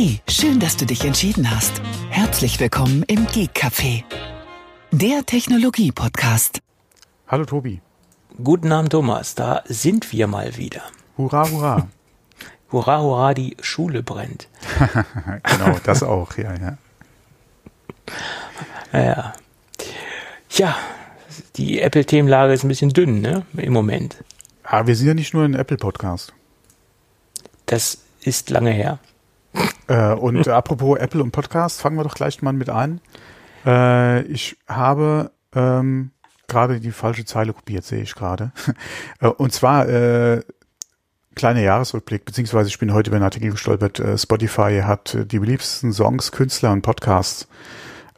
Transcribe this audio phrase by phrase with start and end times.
[0.00, 1.82] Hey, schön, dass du dich entschieden hast.
[2.08, 4.04] Herzlich willkommen im Geek Café,
[4.92, 6.60] der Technologie-Podcast.
[7.26, 7.80] Hallo Tobi.
[8.44, 9.34] Guten Abend, Thomas.
[9.34, 10.82] Da sind wir mal wieder.
[11.16, 11.88] Hurra, hurra.
[12.70, 14.46] hurra, hurra, die Schule brennt.
[15.42, 16.78] genau, das auch, ja, ja.
[18.92, 19.32] Ja.
[20.50, 20.76] Ja,
[21.56, 24.22] die Apple-Themenlage ist ein bisschen dünn, ne, im Moment.
[24.62, 26.32] Aber wir sind ja nicht nur ein Apple-Podcast.
[27.66, 29.00] Das ist lange her.
[29.88, 33.00] Äh, und äh, apropos Apple und Podcast, fangen wir doch gleich mal mit ein.
[33.66, 36.10] Äh, ich habe ähm,
[36.46, 38.52] gerade die falsche Zeile kopiert, sehe ich gerade.
[39.20, 40.42] Äh, und zwar äh,
[41.34, 43.98] kleiner Jahresrückblick, beziehungsweise ich bin heute über einen Artikel gestolpert.
[43.98, 47.48] Äh, Spotify hat die beliebtesten Songs, Künstler und Podcasts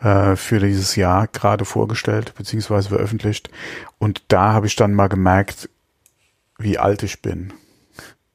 [0.02, 3.50] für dieses Jahr gerade vorgestellt, beziehungsweise veröffentlicht.
[3.98, 5.68] Und da habe ich dann mal gemerkt,
[6.56, 7.52] wie alt ich bin.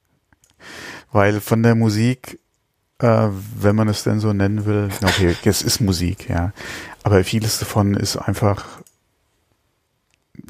[1.10, 2.38] Weil von der Musik,
[2.98, 3.28] äh,
[3.58, 6.52] wenn man es denn so nennen will, okay, es ist Musik, ja.
[7.02, 8.64] Aber vieles davon ist einfach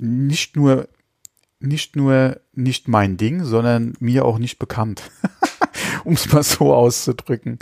[0.01, 0.89] nicht nur
[1.59, 5.11] nicht nur nicht mein Ding, sondern mir auch nicht bekannt,
[6.05, 7.59] um es mal so auszudrücken.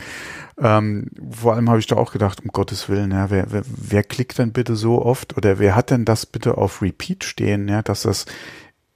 [0.58, 4.02] Ähm, vor allem habe ich da auch gedacht, um Gottes Willen, ja, wer, wer, wer
[4.02, 7.82] klickt denn bitte so oft oder wer hat denn das bitte auf Repeat stehen, ja,
[7.82, 8.26] dass das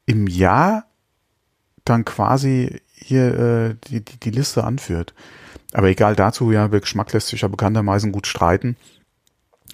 [0.06, 0.86] im Jahr
[1.84, 5.14] dann quasi hier äh, die, die, die Liste anführt.
[5.72, 8.76] Aber egal dazu, ja, der Geschmack lässt sich ja bekanntermaßen gut streiten.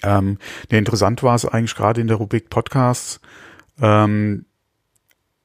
[0.02, 0.38] Ähm,
[0.70, 3.20] ne, interessant war es eigentlich gerade in der Rubrik Podcasts,
[3.80, 4.44] ähm,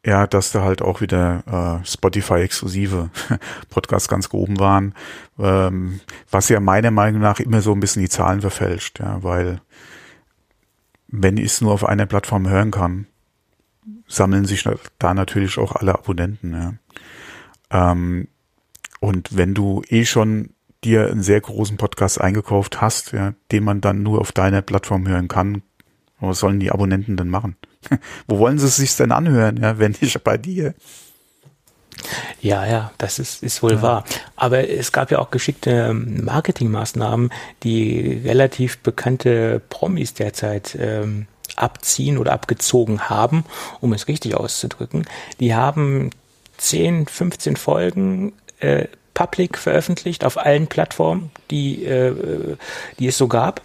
[0.05, 3.09] ja, dass da halt auch wieder äh, Spotify-exklusive
[3.69, 4.93] Podcasts ganz oben waren,
[5.37, 9.61] ähm, was ja meiner Meinung nach immer so ein bisschen die Zahlen verfälscht, ja, weil
[11.07, 13.07] wenn ich es nur auf einer Plattform hören kann,
[14.07, 14.67] sammeln sich
[14.99, 16.53] da natürlich auch alle Abonnenten.
[16.53, 16.73] Ja.
[17.71, 18.27] Ähm,
[18.99, 20.49] und wenn du eh schon
[20.83, 25.07] dir einen sehr großen Podcast eingekauft hast, ja, den man dann nur auf deiner Plattform
[25.07, 25.61] hören kann,
[26.19, 27.55] was sollen die Abonnenten denn machen?
[28.27, 30.73] Wo wollen sie es sich denn anhören, ja, wenn nicht bei dir?
[32.41, 33.81] Ja, ja, das ist, ist wohl ja.
[33.81, 34.05] wahr.
[34.35, 37.31] Aber es gab ja auch geschickte ähm, Marketingmaßnahmen,
[37.63, 43.43] die relativ bekannte Promis derzeit ähm, abziehen oder abgezogen haben,
[43.81, 45.05] um es richtig auszudrücken.
[45.39, 46.11] Die haben
[46.59, 52.55] 10, 15 Folgen äh, public veröffentlicht auf allen Plattformen, die, äh,
[52.99, 53.61] die es so gab.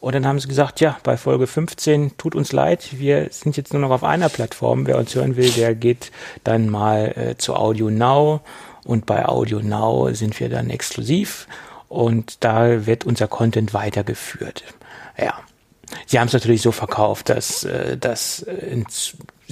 [0.00, 3.72] Und dann haben sie gesagt, ja, bei Folge 15 tut uns leid, wir sind jetzt
[3.72, 4.86] nur noch auf einer Plattform.
[4.86, 6.10] Wer uns hören will, der geht
[6.42, 8.40] dann mal äh, zu Audio Now
[8.84, 11.46] und bei Audio Now sind wir dann exklusiv
[11.88, 14.64] und da wird unser Content weitergeführt.
[15.16, 15.34] Ja.
[16.06, 18.82] Sie haben es natürlich so verkauft, dass äh, das äh,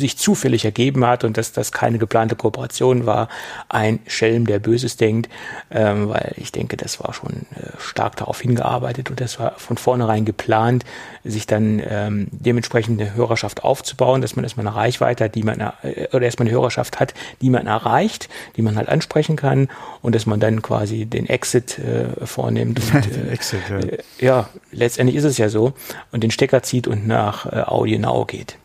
[0.01, 3.29] sich zufällig ergeben hat und dass das keine geplante Kooperation war.
[3.69, 5.31] Ein Schelm, der Böses denkt,
[5.71, 9.77] ähm, weil ich denke, das war schon äh, stark darauf hingearbeitet und das war von
[9.77, 10.85] vornherein geplant,
[11.25, 15.61] sich dann ähm, dementsprechend eine Hörerschaft aufzubauen, dass man erstmal eine Reichweite hat, die man
[15.61, 19.69] äh, oder erstmal eine Hörerschaft hat, die man erreicht, die man halt ansprechen kann
[20.03, 22.81] und dass man dann quasi den Exit äh, vornimmt.
[22.93, 23.79] Und, äh, Exit, ja.
[23.79, 25.75] Äh, ja, letztendlich ist es ja so
[26.13, 28.57] und den Stecker zieht und nach äh, Audio Now geht.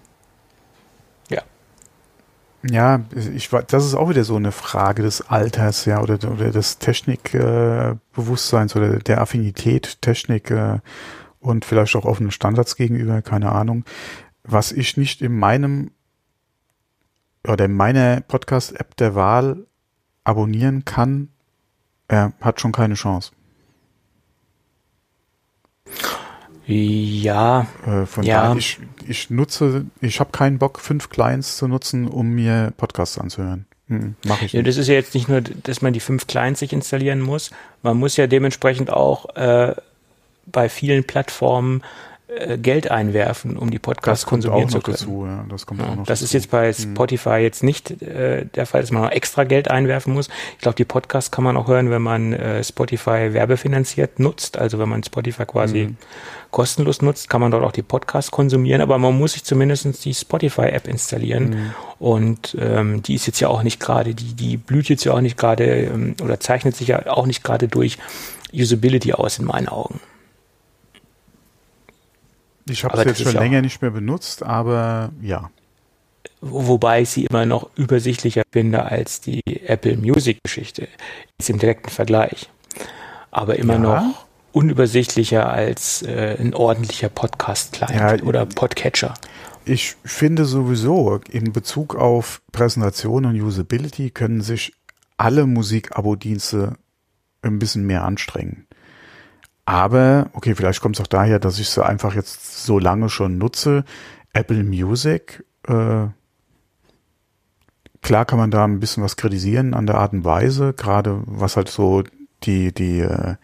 [2.69, 6.79] Ja, ich das ist auch wieder so eine Frage des Alters, ja, oder, oder des
[6.79, 10.79] Technikbewusstseins äh, oder der Affinität Technik äh,
[11.39, 13.85] und vielleicht auch offenen Standards gegenüber, keine Ahnung.
[14.43, 15.91] Was ich nicht in meinem
[17.47, 19.67] oder in meiner Podcast-App der Wahl
[20.23, 21.29] abonnieren kann,
[22.07, 23.31] er hat schon keine Chance.
[26.67, 27.67] Ja.
[27.85, 28.41] Äh, von ja.
[28.41, 33.17] daher, ich, ich nutze, ich habe keinen Bock, fünf Clients zu nutzen, um mir Podcasts
[33.17, 33.65] anzuhören.
[33.87, 34.53] Hm, mach ich.
[34.53, 37.51] Ja, das ist ja jetzt nicht nur, dass man die fünf Clients sich installieren muss.
[37.83, 39.75] Man muss ja dementsprechend auch äh,
[40.47, 41.83] bei vielen Plattformen
[42.57, 44.97] Geld einwerfen, um die Podcasts konsumieren zu können.
[44.97, 45.45] Dazu, ja.
[45.47, 46.73] Das, kommt ja, auch noch das ist jetzt bei hm.
[46.73, 50.29] Spotify jetzt nicht äh, der Fall, dass man noch extra Geld einwerfen muss.
[50.53, 54.57] Ich glaube, die Podcasts kann man auch hören, wenn man äh, Spotify werbefinanziert nutzt.
[54.57, 55.97] Also wenn man Spotify quasi hm.
[56.49, 60.13] kostenlos nutzt, kann man dort auch die Podcasts konsumieren, aber man muss sich zumindest die
[60.15, 61.53] Spotify-App installieren.
[61.53, 61.73] Hm.
[61.99, 65.21] Und ähm, die ist jetzt ja auch nicht gerade, die, die blüht jetzt ja auch
[65.21, 67.99] nicht gerade ähm, oder zeichnet sich ja auch nicht gerade durch
[68.51, 69.99] Usability aus in meinen Augen.
[72.67, 75.51] Ich habe es jetzt schon länger nicht mehr benutzt, aber ja.
[76.41, 80.87] Wobei ich sie immer noch übersichtlicher finde als die Apple Music Geschichte.
[81.37, 82.49] Ist im direkten Vergleich.
[83.31, 83.79] Aber immer ja.
[83.79, 89.13] noch unübersichtlicher als äh, ein ordentlicher Podcast-Client ja, oder Podcatcher.
[89.65, 94.73] Ich finde sowieso, in Bezug auf Präsentation und Usability können sich
[95.17, 96.77] alle Musik-Abo-Dienste
[97.41, 98.64] ein bisschen mehr anstrengen.
[99.65, 103.37] Aber, okay, vielleicht kommt es auch daher, dass ich sie einfach jetzt so lange schon
[103.37, 103.83] nutze.
[104.33, 106.07] Apple Music, äh,
[108.01, 111.57] klar kann man da ein bisschen was kritisieren an der Art und Weise, gerade was
[111.57, 112.03] halt so
[112.43, 113.35] die, die, äh,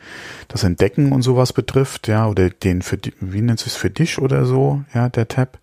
[0.47, 4.45] das Entdecken und sowas betrifft, ja, oder den für, wie nennt es für dich oder
[4.45, 5.57] so, ja, der Tab.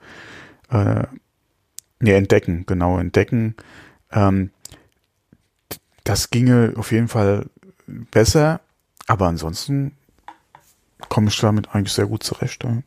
[0.71, 1.05] Äh,
[2.01, 3.55] nee, entdecken, genau, entdecken.
[4.11, 4.51] Ähm,
[6.03, 7.47] das ginge auf jeden Fall
[7.87, 8.61] besser,
[9.07, 9.93] aber ansonsten
[11.09, 12.65] komme ich damit eigentlich sehr gut zurecht.
[12.65, 12.83] Ja,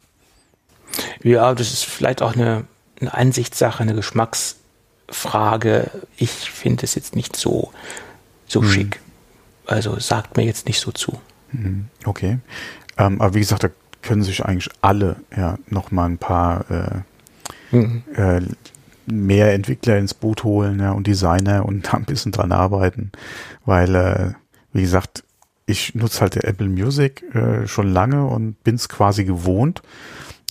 [1.24, 2.66] ja das ist vielleicht auch eine,
[3.00, 5.90] eine Ansichtssache, eine Geschmacksfrage.
[6.18, 7.72] Ich finde es jetzt nicht so,
[8.48, 8.70] so hm.
[8.70, 9.00] schick.
[9.66, 11.20] Also sagt mir jetzt nicht so zu.
[11.52, 12.40] Hm, okay.
[12.98, 13.70] Ähm, aber wie gesagt, da
[14.02, 18.04] können sich eigentlich alle ja noch mal ein paar äh, mhm.
[18.16, 18.42] äh,
[19.06, 23.12] mehr Entwickler ins Boot holen ja, und Designer und da ein bisschen dran arbeiten,
[23.66, 24.34] weil äh,
[24.74, 25.24] wie gesagt,
[25.72, 29.82] ich nutze halt der Apple Music äh, schon lange und bin es quasi gewohnt.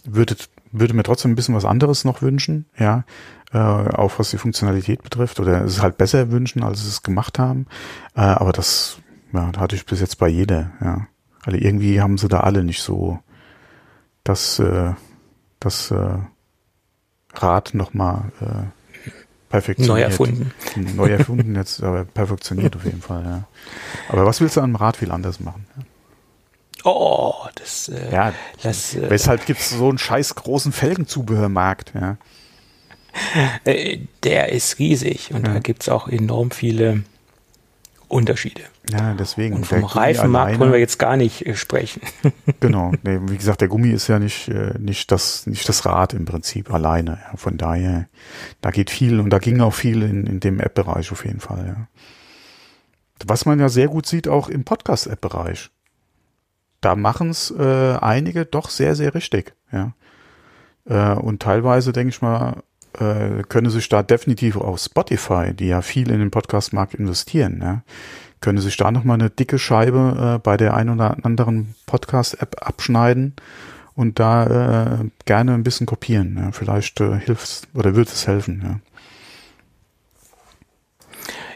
[0.05, 0.37] Würde,
[0.73, 3.05] würde mir trotzdem ein bisschen was anderes noch wünschen, ja,
[3.53, 7.67] äh, auch was die Funktionalität betrifft, oder es halt besser wünschen, als es gemacht haben.
[8.15, 8.99] Äh, aber das
[9.33, 11.07] ja, hatte ich bis jetzt bei jeder, ja.
[11.43, 13.19] Also irgendwie haben sie da alle nicht so
[14.25, 14.93] das, äh,
[15.59, 16.19] das äh,
[17.35, 18.80] Rad nochmal äh,
[19.51, 19.95] perfektioniert.
[19.95, 20.53] Neu erfunden.
[20.95, 23.45] Neu erfunden jetzt, aber perfektioniert auf jeden Fall, ja.
[24.09, 25.67] Aber was willst du an dem Rad viel anders machen?
[26.85, 28.33] Oh, das, äh, ja,
[28.63, 32.17] das, äh, weshalb gibt es so einen scheiß großen Felgenzubehörmarkt, ja?
[33.65, 35.55] Äh, der ist riesig und ja.
[35.55, 37.03] da gibt es auch enorm viele
[38.11, 38.63] Unterschiede.
[38.91, 39.55] Ja, deswegen.
[39.55, 42.03] Und vom Reifenmarkt wollen wir jetzt gar nicht äh, sprechen.
[42.61, 42.93] genau.
[43.05, 46.25] Nee, wie gesagt, der Gummi ist ja nicht, äh, nicht, das, nicht das Rad im
[46.25, 47.21] Prinzip alleine.
[47.23, 47.37] Ja.
[47.37, 48.09] Von daher,
[48.61, 51.67] da geht viel und da ging auch viel in, in dem App-Bereich auf jeden Fall.
[51.69, 51.87] Ja.
[53.25, 55.71] Was man ja sehr gut sieht, auch im Podcast-App-Bereich.
[56.81, 59.55] Da machen es äh, einige doch sehr, sehr richtig.
[59.71, 59.93] Ja.
[60.85, 62.65] Äh, und teilweise, denke ich mal,
[62.99, 67.83] äh, könne sich da definitiv auch Spotify, die ja viel in den Podcast-Markt investieren, ja,
[68.41, 73.35] könne sich da nochmal eine dicke Scheibe äh, bei der ein oder anderen Podcast-App abschneiden
[73.95, 76.39] und da äh, gerne ein bisschen kopieren.
[76.41, 76.53] Ja.
[76.53, 78.63] Vielleicht äh, hilft oder wird es helfen.
[78.65, 78.81] Ja.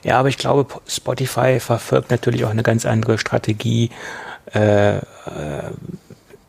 [0.05, 3.89] Ja, aber ich glaube, Spotify verfolgt natürlich auch eine ganz andere Strategie,
[4.53, 5.01] äh, äh,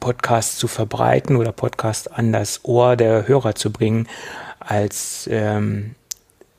[0.01, 4.09] Podcasts zu verbreiten oder Podcasts an das Ohr der Hörer zu bringen,
[4.65, 5.95] als ähm,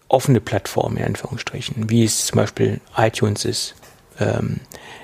[0.09, 3.75] offene Plattform in Anführungsstrichen, wie es zum Beispiel iTunes ist,
[4.19, 4.61] ähm,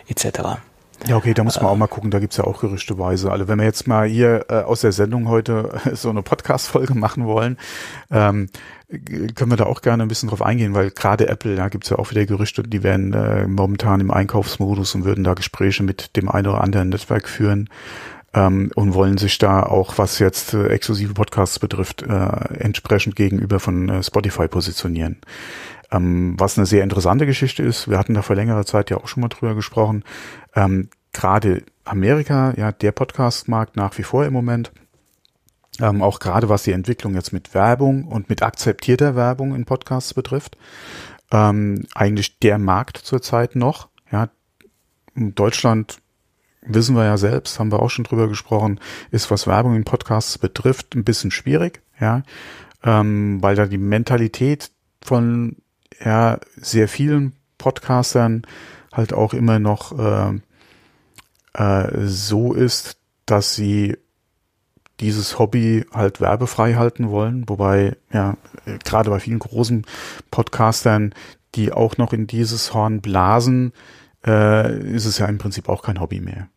[0.08, 0.60] etc.
[1.08, 3.32] Ja, okay, da muss man auch mal gucken, da gibt's ja auch gerüchteweise.
[3.32, 7.26] Also wenn wir jetzt mal hier äh, aus der Sendung heute so eine Podcast-Folge machen
[7.26, 7.58] wollen,
[8.10, 8.48] ähm,
[9.34, 11.98] können wir da auch gerne ein bisschen drauf eingehen, weil gerade Apple, da gibt's ja
[11.98, 16.28] auch wieder Gerüchte, die werden äh, momentan im Einkaufsmodus und würden da Gespräche mit dem
[16.28, 17.68] einen oder anderen Netzwerk führen
[18.34, 22.06] ähm, und wollen sich da auch, was jetzt äh, exklusive Podcasts betrifft, äh,
[22.58, 25.18] entsprechend gegenüber von äh, Spotify positionieren.
[25.90, 29.08] Ähm, was eine sehr interessante Geschichte ist, wir hatten da vor längerer Zeit ja auch
[29.08, 30.04] schon mal drüber gesprochen,
[30.54, 34.72] ähm, gerade Amerika, ja, der Podcastmarkt nach wie vor im Moment,
[35.80, 40.14] ähm, auch gerade was die Entwicklung jetzt mit Werbung und mit akzeptierter Werbung in Podcasts
[40.14, 40.56] betrifft,
[41.30, 43.88] ähm, eigentlich der Markt zurzeit noch.
[44.10, 44.28] Ja,
[45.14, 45.98] Deutschland
[46.62, 50.38] wissen wir ja selbst, haben wir auch schon drüber gesprochen, ist was Werbung in Podcasts
[50.38, 52.22] betrifft ein bisschen schwierig, ja,
[52.84, 54.70] ähm, weil da die Mentalität
[55.02, 55.56] von
[56.04, 58.42] ja sehr vielen Podcastern
[58.92, 60.40] halt auch immer noch äh,
[61.54, 63.96] äh, so ist, dass sie
[65.00, 68.36] dieses Hobby halt werbefrei halten wollen, wobei ja
[68.84, 69.84] gerade bei vielen großen
[70.30, 71.14] Podcastern,
[71.54, 73.72] die auch noch in dieses Horn blasen,
[74.24, 76.48] äh, ist es ja im Prinzip auch kein Hobby mehr.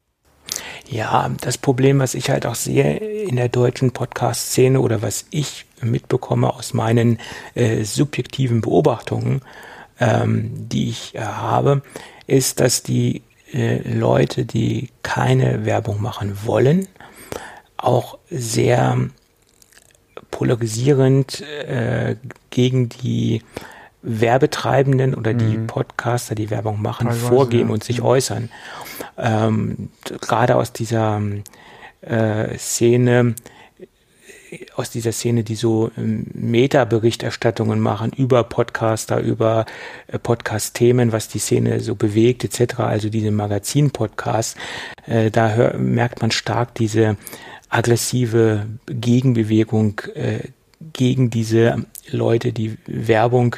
[0.87, 5.65] Ja, das Problem, was ich halt auch sehe in der deutschen Podcast-Szene oder was ich
[5.81, 7.19] mitbekomme aus meinen
[7.55, 9.41] äh, subjektiven Beobachtungen,
[9.99, 11.81] ähm, die ich äh, habe,
[12.27, 16.87] ist, dass die äh, Leute, die keine Werbung machen wollen,
[17.77, 18.97] auch sehr
[20.29, 22.15] polarisierend äh,
[22.51, 23.41] gegen die
[24.05, 25.67] Werbetreibenden oder die mhm.
[25.67, 27.73] Podcaster, die Werbung machen, Teilweise, vorgeben ja.
[27.73, 28.05] und sich mhm.
[28.05, 28.49] äußern.
[29.17, 29.89] Ähm,
[30.21, 31.21] gerade aus dieser
[32.01, 33.35] äh, Szene,
[34.75, 39.65] aus dieser Szene, die so ähm, Meta-Berichterstattungen machen über Podcaster, über
[40.07, 44.55] äh, Podcast-Themen, was die Szene so bewegt, etc., also diese Magazin-Podcasts,
[45.07, 47.17] äh, da hör, merkt man stark diese
[47.69, 50.39] aggressive Gegenbewegung äh,
[50.93, 53.55] gegen diese Leute, die Werbung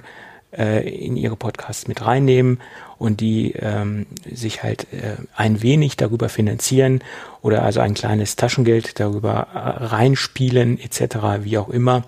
[0.57, 2.59] äh, in ihre Podcasts mit reinnehmen
[2.97, 7.03] und die ähm, sich halt äh, ein wenig darüber finanzieren
[7.41, 12.03] oder also ein kleines Taschengeld darüber äh, reinspielen etc., wie auch immer.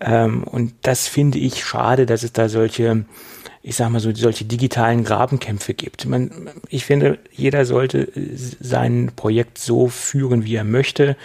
[0.00, 3.04] Ähm, und das finde ich schade, dass es da solche
[3.62, 6.06] ich sag mal so, solche digitalen Grabenkämpfe gibt.
[6.06, 11.16] Man, ich finde, jeder sollte sein Projekt so führen, wie er möchte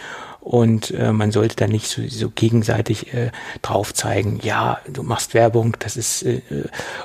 [0.46, 3.32] und äh, man sollte da nicht so, so gegenseitig äh,
[3.64, 6.42] drauf zeigen, ja, du machst Werbung, das ist äh,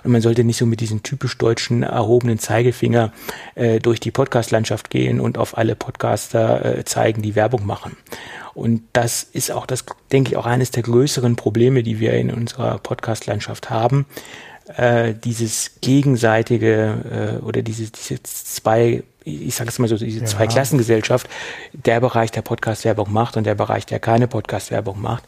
[0.05, 3.13] und man sollte nicht so mit diesem typisch deutschen erhobenen Zeigefinger
[3.55, 7.97] äh, durch die Podcast-Landschaft gehen und auf alle Podcaster äh, zeigen, die Werbung machen.
[8.53, 12.31] Und das ist auch das, denke ich, auch eines der größeren Probleme, die wir in
[12.31, 14.05] unserer Podcast-Landschaft haben.
[14.77, 19.03] Äh, dieses gegenseitige äh, oder diese, diese zwei
[19.37, 20.27] ich sage es mal so, diese ja.
[20.27, 21.29] Zweiklassengesellschaft,
[21.73, 25.25] der Bereich, der Podcast-Werbung macht und der Bereich, der keine Podcast-Werbung macht.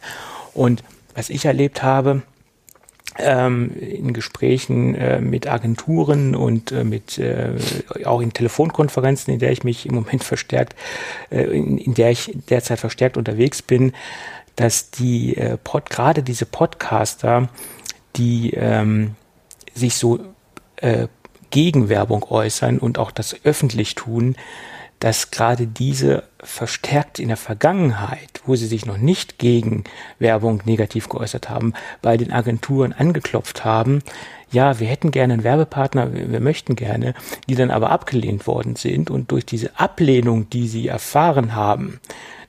[0.53, 0.83] Und
[1.15, 2.23] was ich erlebt habe,
[3.17, 7.51] ähm, in Gesprächen äh, mit Agenturen und äh, mit äh,
[8.05, 10.75] auch in Telefonkonferenzen, in der ich mich im Moment verstärkt,
[11.29, 13.93] äh, in, in, der ich derzeit verstärkt unterwegs bin,
[14.55, 17.49] dass die äh, Pod, gerade diese Podcaster,
[18.15, 19.15] die ähm,
[19.73, 20.19] sich so
[20.77, 21.07] äh,
[21.53, 24.35] Gegenwerbung äußern und auch das öffentlich tun,
[24.99, 29.83] dass gerade diese verstärkt in der Vergangenheit, wo sie sich noch nicht gegen
[30.17, 34.01] Werbung negativ geäußert haben, bei den Agenturen angeklopft haben,
[34.49, 37.13] ja, wir hätten gerne einen Werbepartner, wir möchten gerne,
[37.47, 41.99] die dann aber abgelehnt worden sind und durch diese Ablehnung, die sie erfahren haben,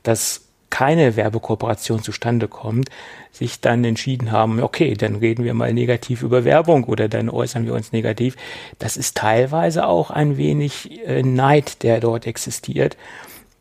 [0.03, 2.89] dass keine Werbekooperation zustande kommt,
[3.35, 7.67] sich dann entschieden haben, okay, dann reden wir mal negativ über Werbung oder dann äußern
[7.67, 8.37] wir uns negativ.
[8.79, 12.97] Das ist teilweise auch ein wenig äh, Neid, der dort existiert.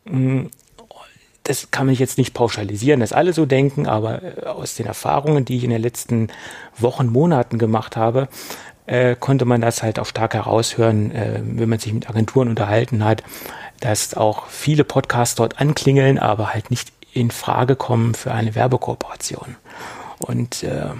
[0.04, 0.46] Mm,
[1.42, 5.44] das kann man jetzt nicht pauschalisieren, dass alle so denken, aber äh, aus den Erfahrungen,
[5.44, 6.28] die ich in den letzten
[6.78, 8.28] Wochen, Monaten gemacht habe,
[8.86, 13.04] äh, konnte man das halt auch stark heraushören, äh, wenn man sich mit Agenturen unterhalten
[13.04, 13.24] hat,
[13.80, 19.56] dass auch viele Podcasts dort anklingeln, aber halt nicht in Frage kommen für eine Werbekooperation.
[20.18, 20.90] Und äh,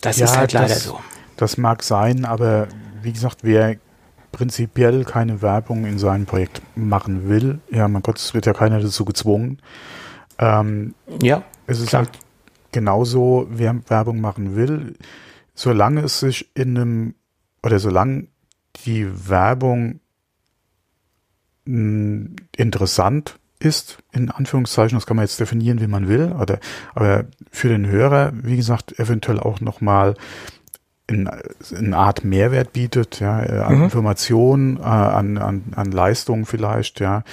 [0.00, 1.00] das ja, ist halt leider das, so.
[1.36, 2.68] Das mag sein, aber
[3.02, 3.76] wie gesagt, wer
[4.32, 8.80] prinzipiell keine Werbung in seinem Projekt machen will, ja, mein Gott, es wird ja keiner
[8.80, 9.58] dazu gezwungen.
[10.38, 11.42] Ähm, ja.
[11.66, 12.04] Es ist klar.
[12.04, 12.18] halt
[12.72, 14.96] genauso, wer Werbung machen will,
[15.54, 17.14] solange es sich in einem,
[17.62, 18.28] oder solange
[18.84, 20.00] die Werbung
[21.64, 26.58] mh, hm, interessant ist, in Anführungszeichen, das kann man jetzt definieren, wie man will, oder,
[26.94, 30.14] aber für den Hörer, wie gesagt, eventuell auch nochmal
[31.06, 33.84] in, eine Art Mehrwert bietet, ja, äh, an mhm.
[33.84, 37.24] Informationen, äh, an, an, an Leistungen vielleicht, ja.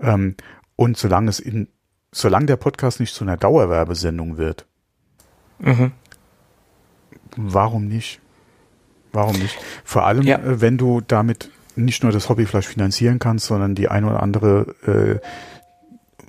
[0.00, 0.36] Ähm,
[0.76, 1.68] und solange es in,
[2.12, 4.66] solange der Podcast nicht zu einer Dauerwerbesendung wird,
[5.58, 5.92] mhm.
[7.36, 8.20] warum nicht?
[9.12, 9.56] Warum nicht?
[9.84, 10.38] Vor allem, ja.
[10.38, 14.22] Äh, wenn du damit nicht nur das Hobby vielleicht finanzieren kannst, sondern die ein oder
[14.22, 15.26] andere äh,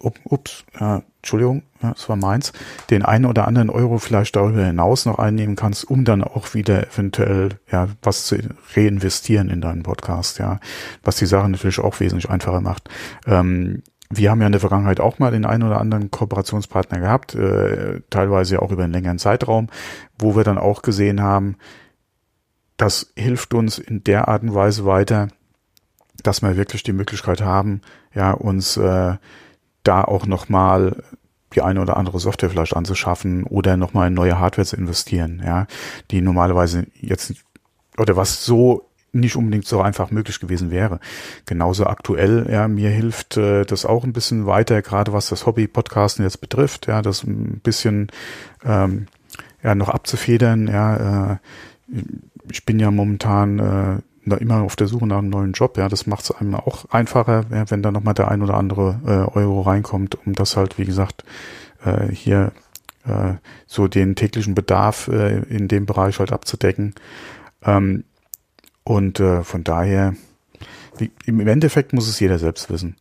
[0.01, 2.51] ups, ja, Entschuldigung, das war meins,
[2.89, 6.88] den einen oder anderen Euro vielleicht darüber hinaus noch einnehmen kannst, um dann auch wieder
[6.88, 8.38] eventuell ja was zu
[8.75, 10.60] reinvestieren in deinen Podcast, ja,
[11.03, 12.89] was die Sache natürlich auch wesentlich einfacher macht.
[13.27, 17.36] Ähm, wir haben ja in der Vergangenheit auch mal den einen oder anderen Kooperationspartner gehabt,
[17.36, 19.67] äh, teilweise auch über einen längeren Zeitraum,
[20.17, 21.55] wo wir dann auch gesehen haben,
[22.77, 25.27] das hilft uns in der Art und Weise weiter,
[26.24, 27.81] dass wir wirklich die Möglichkeit haben,
[28.13, 29.15] ja, uns äh,
[29.84, 31.04] da auch nochmal
[31.54, 35.68] die eine oder andere Software vielleicht anzuschaffen oder nochmal in neue Hardware zu investieren, ja,
[36.12, 37.34] die normalerweise jetzt
[37.98, 41.00] oder was so nicht unbedingt so einfach möglich gewesen wäre.
[41.46, 46.24] Genauso aktuell, ja, mir hilft äh, das auch ein bisschen weiter, gerade was das Hobby-Podcasten
[46.24, 48.08] jetzt betrifft, ja, das ein bisschen
[48.64, 49.08] ähm,
[49.62, 51.38] ja noch abzufedern, ja, äh,
[52.50, 55.78] ich bin ja momentan äh, da immer auf der Suche nach einem neuen Job.
[55.78, 59.38] Ja, das macht es einem auch einfacher, wenn da nochmal der ein oder andere äh,
[59.38, 61.24] Euro reinkommt, um das halt, wie gesagt,
[61.84, 62.51] äh, hier
[63.06, 63.34] äh,
[63.66, 66.94] so den täglichen Bedarf äh, in dem Bereich halt abzudecken.
[67.63, 68.04] Ähm,
[68.84, 70.16] und äh, von daher,
[70.98, 72.98] wie, im Endeffekt muss es jeder selbst wissen,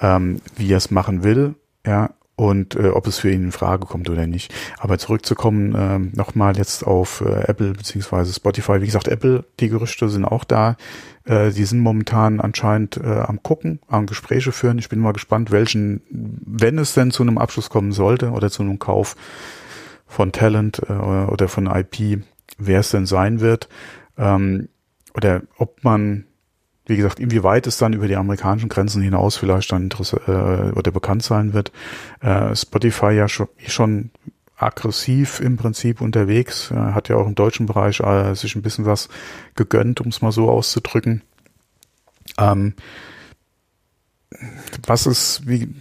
[0.00, 1.54] ähm, wie er es machen will.
[1.86, 4.52] Ja, und äh, ob es für ihn in Frage kommt oder nicht.
[4.78, 8.80] Aber zurückzukommen äh, nochmal jetzt auf äh, Apple beziehungsweise Spotify.
[8.80, 10.76] Wie gesagt, Apple, die Gerüchte sind auch da.
[11.24, 14.78] Äh, die sind momentan anscheinend äh, am gucken, am Gespräche führen.
[14.78, 18.62] Ich bin mal gespannt, welchen, wenn es denn zu einem Abschluss kommen sollte oder zu
[18.62, 19.16] einem Kauf
[20.06, 22.24] von Talent äh, oder von IP,
[22.58, 23.68] wer es denn sein wird.
[24.18, 24.68] Ähm,
[25.14, 26.24] oder ob man
[26.86, 30.30] wie gesagt, inwieweit es dann über die amerikanischen Grenzen hinaus vielleicht dann äh,
[30.72, 31.72] oder bekannt sein wird.
[32.20, 34.10] Äh, Spotify ja schon, schon
[34.56, 38.84] aggressiv im Prinzip unterwegs, äh, hat ja auch im deutschen Bereich äh, sich ein bisschen
[38.84, 39.08] was
[39.54, 41.22] gegönnt, um es mal so auszudrücken.
[42.38, 42.74] Ähm,
[44.86, 45.74] was ist, wie,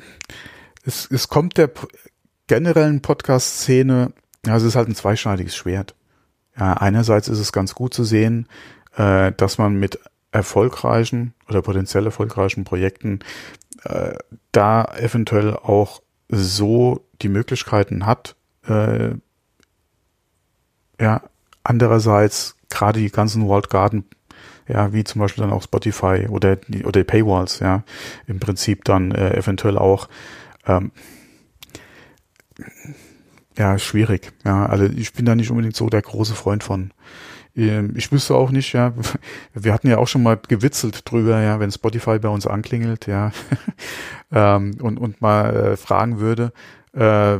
[0.85, 1.71] es, es kommt der
[2.47, 4.13] generellen Podcast-Szene,
[4.45, 5.95] ja, es ist halt ein zweischneidiges Schwert.
[6.57, 8.47] Ja, einerseits ist es ganz gut zu sehen,
[8.95, 9.99] äh, dass man mit
[10.33, 13.19] erfolgreichen oder potenziell erfolgreichen Projekten
[13.83, 14.15] äh,
[14.51, 18.35] da eventuell auch so die Möglichkeiten hat.
[18.67, 19.15] Äh,
[20.99, 21.21] ja,
[21.63, 24.05] andererseits gerade die ganzen World Garden,
[24.67, 27.83] ja, wie zum Beispiel dann auch Spotify oder die, oder die Paywalls, ja,
[28.25, 30.09] im Prinzip dann äh, eventuell auch
[30.65, 30.91] ähm,
[33.57, 34.33] ja, schwierig.
[34.45, 36.91] Ja, also ich bin da nicht unbedingt so der große Freund von.
[37.55, 38.93] Ähm, ich wüsste auch nicht, ja,
[39.53, 43.31] wir hatten ja auch schon mal gewitzelt drüber, ja, wenn Spotify bei uns anklingelt, ja,
[44.31, 46.51] ähm, und, und mal äh, fragen würde,
[46.93, 47.39] äh,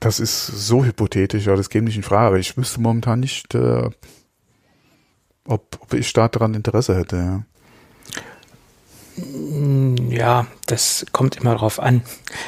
[0.00, 3.54] das ist so hypothetisch, ja, das käme nicht in Frage, aber ich wüsste momentan nicht,
[3.54, 3.88] äh,
[5.46, 7.42] ob, ob ich da dran Interesse hätte, ja.
[9.16, 12.02] Ja, das kommt immer drauf an.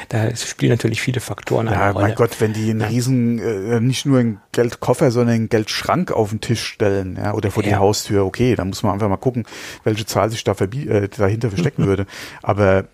[0.09, 2.01] Da spielen natürlich viele Faktoren eine ja, Rolle.
[2.03, 2.87] Ja, mein Gott, wenn die einen ja.
[2.87, 7.51] riesen, äh, nicht nur einen Geldkoffer, sondern einen Geldschrank auf den Tisch stellen, ja, oder
[7.51, 7.69] vor ja.
[7.69, 9.45] die Haustür, okay, dann muss man einfach mal gucken,
[9.85, 12.05] welche Zahl sich da äh, dahinter verstecken würde.
[12.43, 12.85] Aber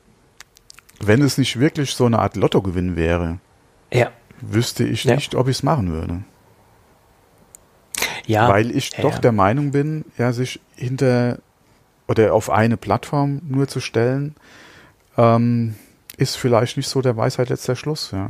[0.99, 3.39] wenn es nicht wirklich so eine Art Lottogewinn wäre,
[3.91, 4.11] ja.
[4.39, 6.23] wüsste ich nicht, ob ich es machen würde.
[8.25, 8.49] Ja.
[8.49, 11.39] Weil ich doch der Meinung bin, ja, sich hinter
[12.07, 14.35] oder auf eine Plattform nur zu stellen,
[15.17, 15.75] ähm,
[16.17, 18.29] ist vielleicht nicht so der Weisheit letzter Schluss, ja.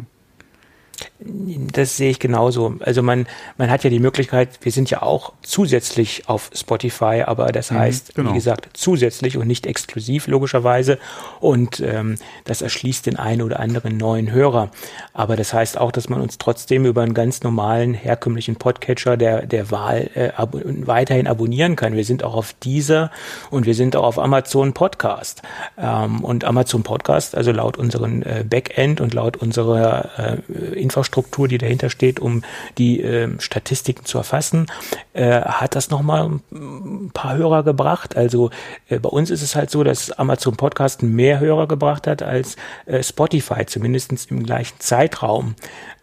[1.19, 2.75] Das sehe ich genauso.
[2.81, 7.47] Also man, man hat ja die Möglichkeit, wir sind ja auch zusätzlich auf Spotify, aber
[7.51, 8.31] das mhm, heißt, genau.
[8.31, 10.99] wie gesagt, zusätzlich und nicht exklusiv logischerweise.
[11.39, 14.71] Und ähm, das erschließt den einen oder anderen neuen Hörer.
[15.13, 19.45] Aber das heißt auch, dass man uns trotzdem über einen ganz normalen, herkömmlichen Podcatcher der,
[19.45, 21.95] der Wahl äh, ab weiterhin abonnieren kann.
[21.95, 23.11] Wir sind auch auf dieser
[23.49, 25.41] und wir sind auch auf Amazon Podcast.
[25.77, 31.57] Ähm, und Amazon Podcast, also laut unseren äh, Backend und laut unserer äh, Infrastruktur, die
[31.57, 32.43] dahinter steht, um
[32.77, 34.67] die äh, Statistiken zu erfassen,
[35.13, 38.15] äh, hat das nochmal ein paar Hörer gebracht.
[38.15, 38.51] Also
[38.89, 42.55] äh, bei uns ist es halt so, dass Amazon Podcast mehr Hörer gebracht hat als
[42.85, 45.55] äh, Spotify, zumindest im gleichen Zeitraum.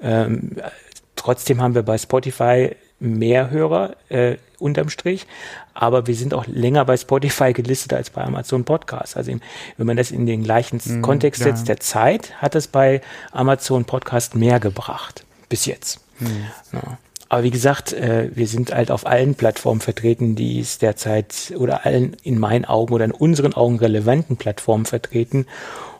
[0.02, 0.56] Ähm,
[1.14, 5.26] trotzdem haben wir bei Spotify mehr Hörer äh, unterm Strich,
[5.80, 9.16] aber wir sind auch länger bei Spotify gelistet als bei Amazon Podcast.
[9.16, 13.00] Also wenn man das in den gleichen mm, Kontext setzt der Zeit, hat es bei
[13.32, 16.00] Amazon Podcast mehr gebracht bis jetzt.
[16.18, 16.26] Mm.
[16.74, 16.98] Ja.
[17.30, 21.86] Aber wie gesagt, äh, wir sind halt auf allen Plattformen vertreten, die es derzeit oder
[21.86, 25.46] allen in meinen Augen oder in unseren Augen relevanten Plattformen vertreten.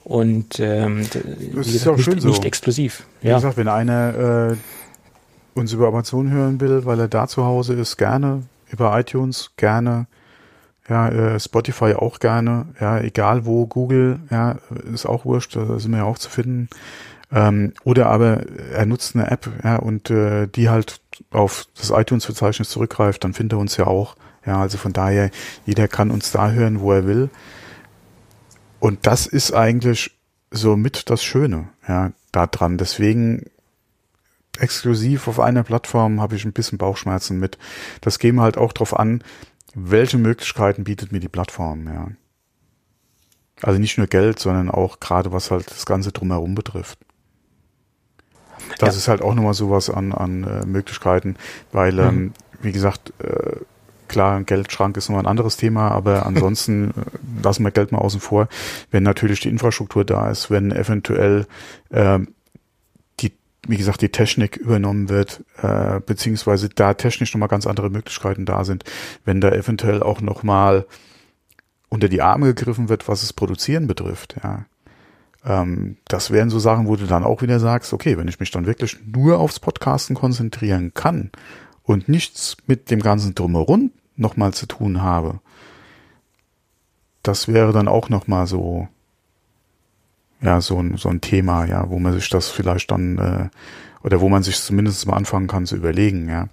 [0.05, 1.07] Und ähm,
[1.55, 2.29] das ist gesagt, auch nicht, schön so.
[2.29, 3.07] nicht exklusiv.
[3.23, 3.37] Wie ja.
[3.37, 7.97] gesagt, wenn einer äh, uns über Amazon hören will, weil er da zu Hause ist,
[7.97, 8.43] gerne.
[8.71, 10.07] Über iTunes, gerne.
[10.89, 12.67] Ja, äh, Spotify auch gerne.
[12.81, 14.59] Ja, egal wo, Google, ja,
[14.93, 16.69] ist auch wurscht, da sind wir ja auch zu finden.
[17.33, 18.41] Ähm, oder aber
[18.73, 23.57] er nutzt eine App, ja, und äh, die halt auf das iTunes-Verzeichnis zurückgreift, dann findet
[23.57, 24.17] er uns ja auch.
[24.45, 25.31] Ja, also von daher,
[25.67, 27.31] jeder kann uns da hören, wo er will.
[28.81, 30.17] Und das ist eigentlich
[30.51, 32.79] so mit das Schöne, ja, da dran.
[32.79, 33.45] Deswegen
[34.61, 37.59] exklusiv auf einer Plattform habe ich ein bisschen Bauchschmerzen mit.
[38.01, 39.23] Das käme halt auch drauf an,
[39.75, 42.09] welche Möglichkeiten bietet mir die Plattform, ja.
[43.63, 46.99] Also nicht nur Geld, sondern auch gerade was halt das Ganze drumherum betrifft.
[48.79, 48.99] Das ja.
[48.99, 51.37] ist halt auch nochmal sowas an, an äh, Möglichkeiten,
[51.73, 52.23] weil, ähm, mhm.
[52.23, 53.57] ähm, wie gesagt, äh,
[54.09, 57.99] klar, ein Geldschrank ist nochmal ein anderes Thema, aber ansonsten äh, lassen wir Geld mal
[57.99, 58.49] außen vor.
[58.91, 61.47] Wenn natürlich die Infrastruktur da ist, wenn eventuell
[61.91, 62.19] äh,
[63.67, 68.65] wie gesagt, die Technik übernommen wird, äh, beziehungsweise da technisch nochmal ganz andere Möglichkeiten da
[68.65, 68.85] sind,
[69.25, 70.87] wenn da eventuell auch nochmal
[71.89, 74.65] unter die Arme gegriffen wird, was das Produzieren betrifft, ja.
[75.45, 78.51] Ähm, das wären so Sachen, wo du dann auch wieder sagst, okay, wenn ich mich
[78.51, 81.31] dann wirklich nur aufs Podcasten konzentrieren kann
[81.83, 85.41] und nichts mit dem ganzen Drumherum nochmal zu tun habe,
[87.23, 88.89] das wäre dann auch nochmal so
[90.43, 93.49] ja, so ein, so ein Thema, ja, wo man sich das vielleicht dann, äh,
[94.03, 96.49] oder wo man sich zumindest mal anfangen kann zu überlegen, ja.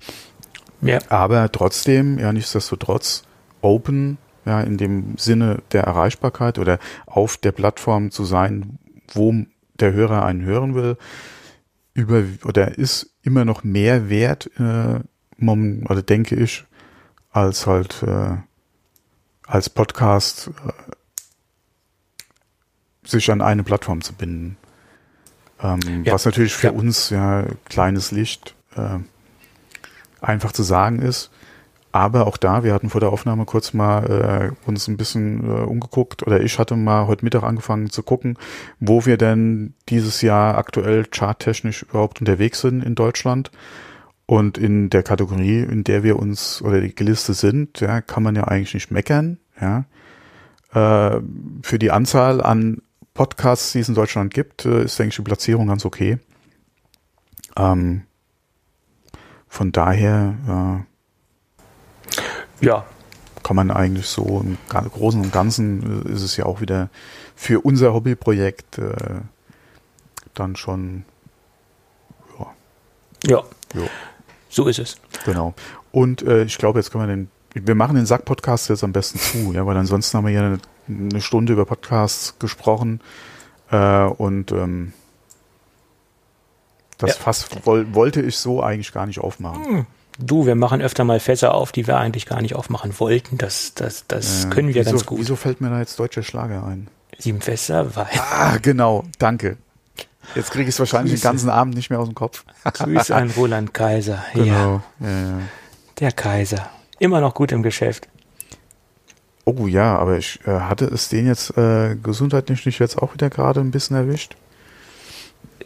[0.82, 1.00] Ja.
[1.10, 3.24] Aber trotzdem, ja, nichtsdestotrotz,
[3.62, 8.80] open, ja, in dem Sinne der Erreichbarkeit oder auf der Plattform zu sein,
[9.14, 9.34] wo
[9.80, 10.98] der Hörer einen hören will,
[11.94, 15.00] über, oder ist immer noch mehr wert, äh,
[15.40, 16.66] oder denke ich,
[17.32, 18.38] als halt, äh,
[19.46, 20.72] als Podcast, äh,
[23.10, 24.58] sich an eine Plattform zu binden.
[25.62, 26.14] Ähm, ja.
[26.14, 26.74] Was natürlich für ja.
[26.74, 29.00] uns ja kleines Licht äh,
[30.22, 31.32] einfach zu sagen ist.
[31.92, 35.64] aber auch da, wir hatten vor der Aufnahme kurz mal äh, uns ein bisschen äh,
[35.64, 38.38] umgeguckt oder ich hatte mal heute Mittag angefangen zu gucken,
[38.80, 43.52] wo wir denn dieses Jahr aktuell charttechnisch überhaupt unterwegs sind in Deutschland.
[44.30, 48.36] Und in der Kategorie, in der wir uns oder die gelistet sind, ja, kann man
[48.36, 49.38] ja eigentlich nicht meckern.
[49.60, 49.86] Ja.
[50.74, 51.22] Äh,
[51.64, 52.82] für die Anzahl an
[53.18, 56.20] Podcasts, die es in Deutschland gibt, äh, ist, denke ich, die Platzierung ganz okay.
[57.58, 58.04] Ähm,
[59.48, 60.86] von daher
[62.62, 62.86] äh, ja.
[63.42, 66.90] kann man eigentlich so im Großen und Ganzen äh, ist es ja auch wieder
[67.36, 69.22] für unser Hobbyprojekt äh,
[70.36, 71.04] dann schon
[72.38, 72.46] ja.
[73.26, 73.44] Ja.
[73.74, 73.88] ja.
[74.48, 74.98] So ist es.
[75.26, 75.56] Genau.
[75.92, 79.18] Und äh, ich glaube, jetzt können wir den, wir machen den Sack-Podcast jetzt am besten
[79.18, 83.02] zu, ja, weil ansonsten haben wir ja eine, Stunde über Podcasts gesprochen
[83.72, 84.94] äh, und ähm,
[86.98, 87.16] das ja.
[87.16, 89.66] Fass woll, wollte ich so eigentlich gar nicht aufmachen.
[89.66, 89.86] Hm.
[90.20, 93.38] Du, wir machen öfter mal Fässer auf, die wir eigentlich gar nicht aufmachen wollten.
[93.38, 95.20] Das, das, das äh, können wir wieso, ganz gut.
[95.20, 96.88] Wieso fällt mir da jetzt deutscher Schlager ein?
[97.20, 98.08] Sieben Fässer, weil.
[98.18, 99.58] Ah, genau, danke.
[100.36, 101.22] Jetzt kriege ich es wahrscheinlich Grüße.
[101.22, 102.44] den ganzen Abend nicht mehr aus dem Kopf.
[102.64, 104.24] Grüße an Roland Kaiser.
[104.34, 104.82] Genau.
[105.00, 105.08] Ja.
[105.08, 105.40] ja.
[106.00, 106.70] Der Kaiser.
[107.00, 108.08] Immer noch gut im Geschäft.
[109.48, 113.30] Oh ja, aber ich äh, hatte es den jetzt äh, gesundheitlich nicht jetzt auch wieder
[113.30, 114.36] gerade ein bisschen erwischt.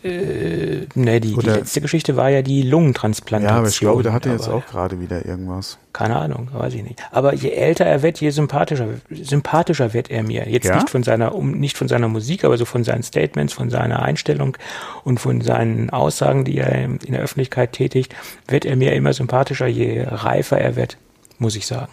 [0.04, 3.56] Äh, ne, die, die, letzte Geschichte war ja die Lungentransplantation.
[3.56, 5.80] Ja, aber ich glaube, der hatte jetzt auch gerade wieder irgendwas.
[5.94, 7.02] Keine Ahnung, weiß ich nicht.
[7.12, 10.48] Aber je älter er wird, je sympathischer, sympathischer wird er mir.
[10.48, 10.76] Jetzt ja?
[10.76, 14.04] nicht von seiner, um, nicht von seiner Musik, aber so von seinen Statements, von seiner
[14.04, 14.58] Einstellung
[15.04, 18.16] und von seinen Aussagen, die er in der Öffentlichkeit tätigt,
[18.48, 20.98] wird er mir immer sympathischer, je reifer er wird,
[21.40, 21.92] muss ich sagen.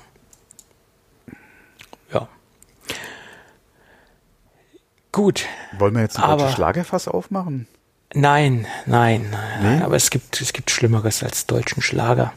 [5.13, 5.47] Gut.
[5.79, 7.67] Wollen wir jetzt ein deutsches Schlagerfass aufmachen?
[8.15, 9.85] Nein, nein, nein, nee?
[9.85, 12.33] aber es gibt, es gibt Schlimmeres als deutschen Schlager.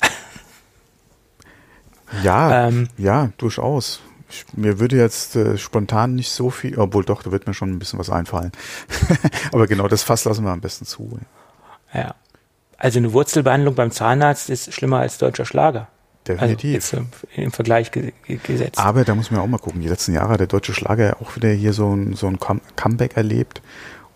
[2.24, 4.00] Ja, ähm, ja, durchaus.
[4.28, 7.70] Ich, mir würde jetzt äh, spontan nicht so viel, obwohl doch, da wird mir schon
[7.70, 8.50] ein bisschen was einfallen.
[9.52, 11.20] aber genau, das Fass lassen wir am besten zu.
[11.94, 12.16] Ja.
[12.78, 15.86] Also eine Wurzelbehandlung beim Zahnarzt ist schlimmer als deutscher Schlager.
[16.26, 16.92] Definitiv.
[16.92, 18.78] Also im Vergleich gesetzt.
[18.78, 19.80] Aber da muss man auch mal gucken.
[19.80, 22.38] Die letzten Jahre hat der deutsche Schlager auch wieder hier so ein, so ein
[22.76, 23.62] Comeback erlebt.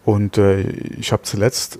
[0.05, 1.79] Und äh, ich habe zuletzt,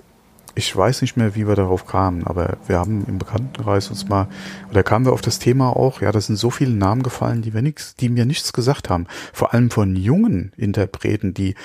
[0.55, 4.27] ich weiß nicht mehr, wie wir darauf kamen, aber wir haben im Bekanntenkreis uns mal,
[4.71, 7.53] oder kamen wir auf das Thema auch, ja, da sind so viele Namen gefallen, die
[7.53, 9.05] wir nichts, die mir nichts gesagt haben.
[9.31, 11.55] Vor allem von jungen Interpreten, die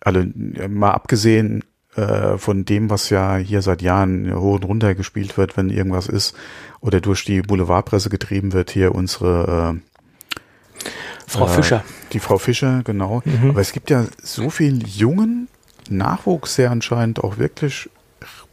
[0.00, 0.32] alle
[0.68, 1.64] mal abgesehen
[2.00, 6.06] äh, von dem, was ja hier seit Jahren hoch und runter gespielt wird, wenn irgendwas
[6.06, 6.34] ist,
[6.80, 10.88] oder durch die Boulevardpresse getrieben wird, hier unsere äh,
[11.26, 11.84] Frau äh, Fischer.
[12.12, 13.22] Die Frau Fischer, genau.
[13.24, 13.50] Mhm.
[13.50, 15.48] Aber es gibt ja so viel jungen
[15.88, 17.90] Nachwuchs, der anscheinend auch wirklich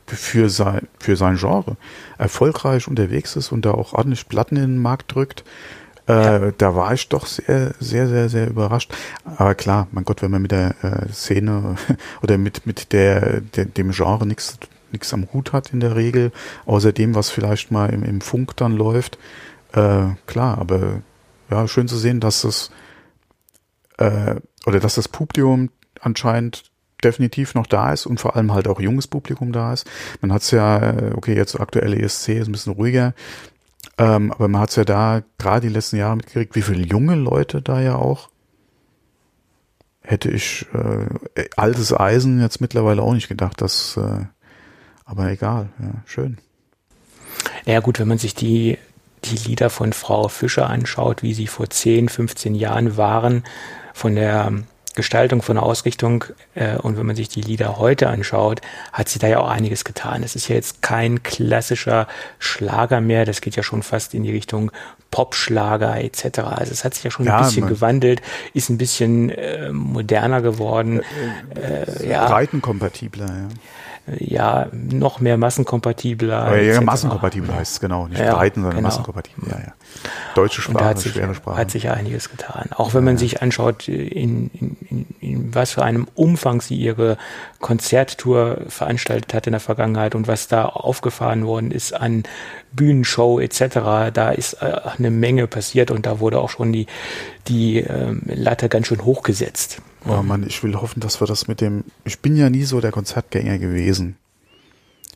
[0.06, 1.76] für sein, für sein Genre
[2.18, 5.44] erfolgreich unterwegs ist und da auch ordentlich Platten in den Markt drückt.
[6.08, 6.52] Äh, ja.
[6.58, 8.93] Da war ich doch sehr, sehr, sehr, sehr überrascht.
[9.26, 11.76] Aber klar, mein Gott, wenn man mit der äh, Szene
[12.22, 14.58] oder mit, mit der, der dem Genre nichts
[14.91, 16.32] nichts am Hut hat in der Regel,
[16.65, 19.17] außer dem, was vielleicht mal im, im Funk dann läuft,
[19.74, 21.02] äh, klar, aber
[21.50, 22.72] ja, schön zu sehen, dass es
[23.98, 26.72] äh, oder dass das Publikum anscheinend
[27.04, 29.88] definitiv noch da ist und vor allem halt auch junges Publikum da ist.
[30.22, 33.13] Man hat es ja, äh, okay, jetzt aktuelle ESC ist ein bisschen ruhiger,
[33.98, 37.16] ähm, aber man hat es ja da gerade die letzten Jahre mitgekriegt, wie viele junge
[37.16, 38.30] Leute da ja auch
[40.02, 44.26] hätte ich äh, altes Eisen jetzt mittlerweile auch nicht gedacht, dass äh,
[45.06, 46.38] aber egal, ja, schön.
[47.66, 48.78] Ja gut, wenn man sich die
[49.24, 53.44] die Lieder von Frau Fischer anschaut, wie sie vor 10, 15 Jahren waren,
[53.94, 54.54] von der
[54.98, 56.26] Gestaltung, von der Ausrichtung.
[56.56, 58.60] Äh, und wenn man sich die Lieder heute anschaut,
[58.92, 60.24] hat sie da ja auch einiges getan.
[60.24, 62.08] Es ist ja jetzt kein klassischer
[62.40, 63.24] Schlager mehr.
[63.24, 64.72] Das geht ja schon fast in die Richtung
[65.12, 66.40] Popschlager etc.
[66.40, 68.22] Also es hat sich ja schon ja, ein bisschen gewandelt,
[68.54, 71.02] ist ein bisschen äh, moderner geworden.
[71.56, 72.28] Äh, äh, ja.
[72.28, 73.48] Breitenkompatibler, ja
[74.20, 76.43] ja, noch mehr massenkompatibler.
[76.43, 78.08] Aber ja, massenkompatibel heißt es, genau.
[78.08, 78.88] Nicht ja, breiten, sondern genau.
[78.88, 79.50] massenkompatibel.
[79.50, 79.74] Ja, ja.
[80.36, 81.58] Deutsche Sprache, sich, schwere Sprache.
[81.58, 82.70] Hat sich einiges getan.
[82.76, 87.17] Auch wenn man sich anschaut, in, in, in, in was für einem Umfang sie ihre
[87.60, 92.24] Konzerttour veranstaltet hat in der Vergangenheit und was da aufgefahren worden ist an
[92.72, 94.12] Bühnenshow etc.
[94.13, 96.86] Da ist äh, eine Menge passiert und da wurde auch schon die,
[97.48, 99.82] die ähm, Latte ganz schön hochgesetzt.
[100.08, 101.84] Oh Mann, ich will hoffen, dass wir das mit dem.
[102.06, 104.15] Ich bin ja nie so der Konzertgänger gewesen.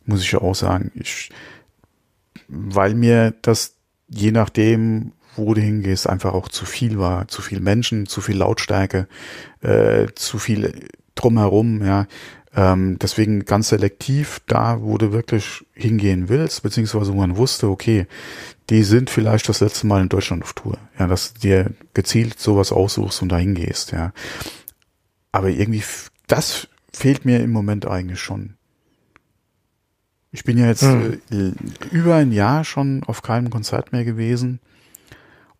[0.05, 0.91] Muss ich ja auch sagen.
[0.95, 1.29] Ich,
[2.47, 3.75] weil mir das
[4.11, 7.27] je nachdem, wo du hingehst, einfach auch zu viel war.
[7.27, 9.07] Zu viel Menschen, zu viel Lautstärke,
[9.61, 12.07] äh, zu viel drumherum, ja.
[12.53, 18.07] Ähm, deswegen ganz selektiv da, wo du wirklich hingehen willst, beziehungsweise wo man wusste, okay,
[18.69, 20.77] die sind vielleicht das letzte Mal in Deutschland auf Tour.
[20.99, 24.11] Ja, dass du dir gezielt sowas aussuchst und dahin gehst, ja.
[25.31, 25.83] Aber irgendwie,
[26.27, 28.55] das fehlt mir im Moment eigentlich schon.
[30.31, 31.21] Ich bin ja jetzt hm.
[31.31, 31.51] äh,
[31.91, 34.59] über ein Jahr schon auf keinem Konzert mehr gewesen.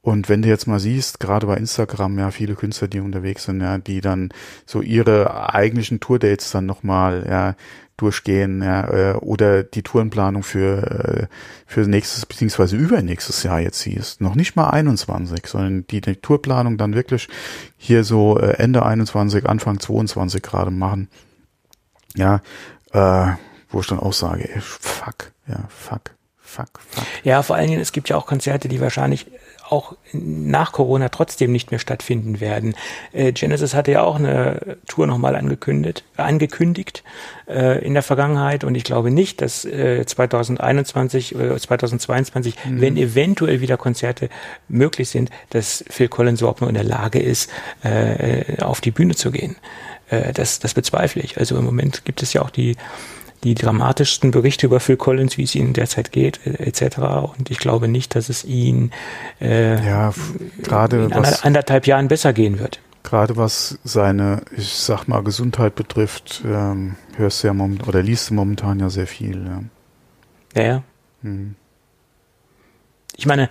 [0.02, 3.62] Und wenn du jetzt mal siehst, gerade bei Instagram, ja, viele Künstler, die unterwegs sind,
[3.62, 4.30] ja, die dann
[4.66, 7.56] so ihre eigentlichen Tourdates dann nochmal, ja,
[8.02, 11.28] durchgehen, ja, äh, oder die Tourenplanung für, äh,
[11.68, 14.22] für nächstes, beziehungsweise übernächstes Jahr jetzt siehst.
[14.22, 17.30] Noch nicht mal 21, sondern die, die Tourplanung dann wirklich
[17.78, 21.10] hier so äh, Ende 21, Anfang 22 gerade machen.
[22.16, 22.42] Ja,
[22.92, 23.34] äh,
[23.70, 27.06] wo ich dann auch sage, fuck, ja, fuck, fuck, fuck.
[27.24, 29.28] Ja, vor allen Dingen, es gibt ja auch Konzerte, die wahrscheinlich
[29.72, 32.76] auch nach Corona trotzdem nicht mehr stattfinden werden.
[33.14, 37.04] Äh, Genesis hatte ja auch eine Tour nochmal angekündigt, angekündigt
[37.48, 42.82] äh, in der Vergangenheit und ich glaube nicht, dass äh, 2021 oder 2022, mhm.
[42.82, 44.30] wenn eventuell wieder Konzerte
[44.68, 47.50] möglich sind, dass Phil Collins überhaupt nur in der Lage ist,
[47.84, 49.56] äh, auf die Bühne zu gehen.
[50.10, 51.40] Äh, das, das bezweifle ich.
[51.40, 52.76] Also im Moment gibt es ja auch die
[53.44, 56.98] die dramatischsten Berichte über Phil Collins, wie es ihnen derzeit geht, äh, etc.
[57.38, 58.92] Und ich glaube nicht, dass es ihn
[59.40, 60.14] äh, ja,
[60.62, 62.80] gerade in was, anderthalb Jahren besser gehen wird.
[63.04, 68.30] Gerade was seine, ich sag mal, Gesundheit betrifft, ähm, hörst du ja momentan oder liest
[68.30, 69.44] du momentan ja sehr viel.
[70.56, 70.68] Ja, ja.
[70.68, 70.84] ja.
[71.24, 71.56] Hm.
[73.18, 73.50] Ich meine,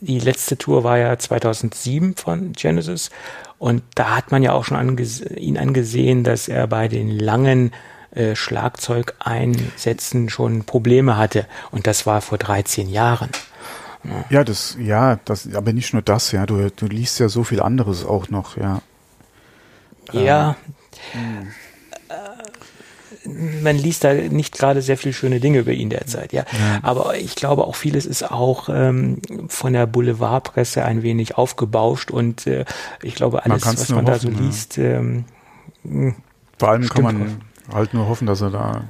[0.00, 3.10] die letzte Tour war ja 2007 von Genesis
[3.58, 7.72] und da hat man ja auch schon anges ihn angesehen, dass er bei den langen
[8.16, 11.46] äh, Schlagzeug einsetzen schon Probleme hatte.
[11.70, 13.30] Und das war vor 13 Jahren.
[14.30, 16.46] Ja, das, ja, das, aber nicht nur das, ja.
[16.46, 18.80] Du, du liest ja so viel anderes auch noch, ja.
[20.12, 20.56] Ja.
[21.14, 21.48] Ähm.
[23.24, 26.44] Man liest da nicht gerade sehr viele schöne Dinge über ihn derzeit, ja.
[26.52, 26.78] ja.
[26.82, 32.46] Aber ich glaube auch vieles ist auch ähm, von der Boulevardpresse ein wenig aufgebauscht und
[32.46, 32.64] äh,
[33.02, 35.24] ich glaube alles, man was man hoffen, da so liest, ähm,
[36.58, 37.40] vor allem kann man
[37.72, 38.84] halt nur hoffen, dass er da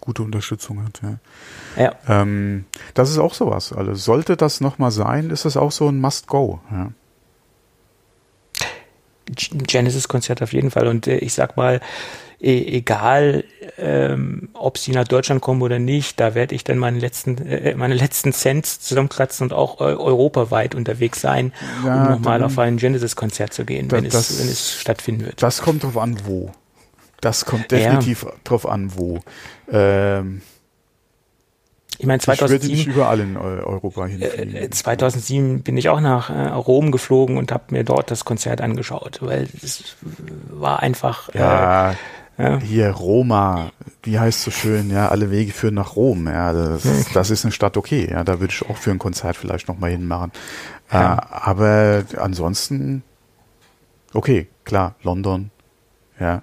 [0.00, 1.00] gute Unterstützung hat.
[1.02, 1.82] Ja.
[1.82, 2.22] ja.
[2.22, 2.64] Ähm,
[2.94, 3.72] das ist auch sowas.
[3.72, 6.60] Also sollte das nochmal sein, ist das auch so ein Must-Go.
[6.70, 6.90] Ja.
[9.28, 10.86] Genesis-Konzert auf jeden Fall.
[10.86, 11.80] Und äh, ich sag mal,
[12.40, 13.44] e egal,
[13.78, 17.74] ähm, ob sie nach Deutschland kommen oder nicht, da werde ich dann meine letzten, äh,
[17.74, 21.52] meine letzten Cents zusammenkratzen und auch äh, europaweit unterwegs sein,
[21.84, 25.42] ja, um nochmal auf ein Genesis-Konzert zu gehen, wenn, das, es, wenn es stattfinden wird.
[25.42, 26.52] Das kommt drauf an, wo.
[27.20, 28.32] Das kommt definitiv ja.
[28.44, 29.20] drauf an, wo.
[29.70, 30.42] Ähm,
[31.98, 34.70] ich meine, 2007, ich nicht überall in Europa hinfliegen.
[34.70, 38.60] 2007 äh, bin ich auch nach äh, Rom geflogen und habe mir dort das Konzert
[38.60, 39.96] angeschaut, weil es
[40.50, 41.34] war einfach.
[41.34, 41.94] Ja, äh,
[42.38, 43.70] ja, hier Roma,
[44.02, 46.26] wie heißt so schön, ja, alle Wege führen nach Rom.
[46.26, 47.06] Ja, das, hm.
[47.14, 48.08] das ist eine Stadt okay.
[48.10, 50.32] Ja, da würde ich auch für ein Konzert vielleicht noch mal hinmachen.
[50.92, 51.14] Ja.
[51.14, 53.02] Äh, aber ansonsten,
[54.12, 55.50] okay, klar, London,
[56.20, 56.42] ja,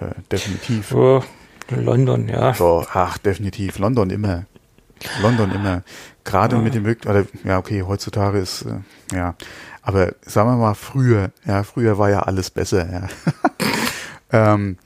[0.00, 0.92] äh, definitiv.
[0.94, 1.22] Oh,
[1.70, 2.54] London, ja.
[2.54, 3.78] So, ach, definitiv.
[3.78, 4.46] London immer.
[5.22, 5.82] London immer.
[6.24, 6.62] Gerade ja.
[6.62, 9.34] mit dem oder ja, okay, heutzutage ist, äh, ja.
[9.82, 13.08] Aber sagen wir mal, früher, ja, früher war ja alles besser, ja.
[14.54, 14.76] ähm,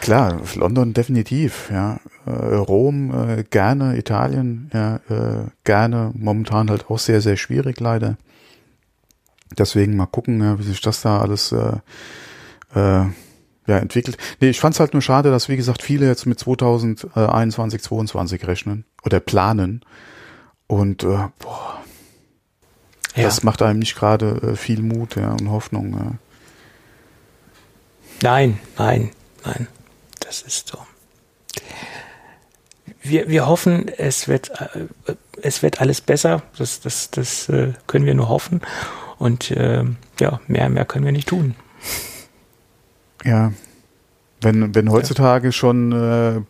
[0.00, 1.98] klar, London definitiv, ja.
[2.26, 6.12] Äh, Rom äh, gerne, Italien, ja, äh, gerne.
[6.14, 8.16] Momentan halt auch sehr, sehr schwierig leider.
[9.58, 11.76] Deswegen mal gucken, ja, wie sich das da alles äh,
[12.74, 13.06] äh,
[13.66, 14.18] ja, entwickelt.
[14.40, 18.84] Nee, ich fand's halt nur schade, dass, wie gesagt, viele jetzt mit 2021, 22 rechnen
[19.04, 19.84] oder planen.
[20.66, 21.82] Und äh, boah,
[23.14, 23.22] ja.
[23.24, 25.92] das macht einem nicht gerade äh, viel Mut ja, und Hoffnung.
[25.92, 26.12] Ja.
[28.22, 29.10] Nein, nein,
[29.44, 29.68] nein.
[30.20, 30.78] Das ist so.
[33.02, 34.86] Wir, wir hoffen, es wird, äh,
[35.42, 36.42] es wird alles besser.
[36.56, 38.62] Das, das, das äh, können wir nur hoffen.
[39.18, 39.84] Und äh,
[40.20, 41.54] ja, mehr, mehr können wir nicht tun.
[43.24, 43.52] Ja,
[44.40, 45.52] wenn, wenn heutzutage ja.
[45.52, 46.40] schon äh,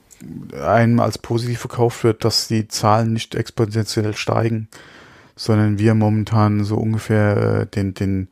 [0.57, 4.69] einem als positiv verkauft wird, dass die Zahlen nicht exponentiell steigen,
[5.37, 8.29] sondern wir momentan so ungefähr äh, den, den,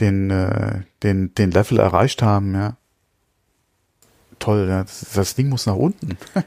[0.00, 2.76] den, äh, den, den Level erreicht haben, ja.
[4.38, 4.82] Toll, ja.
[4.82, 6.16] das, das Ding muss nach unten.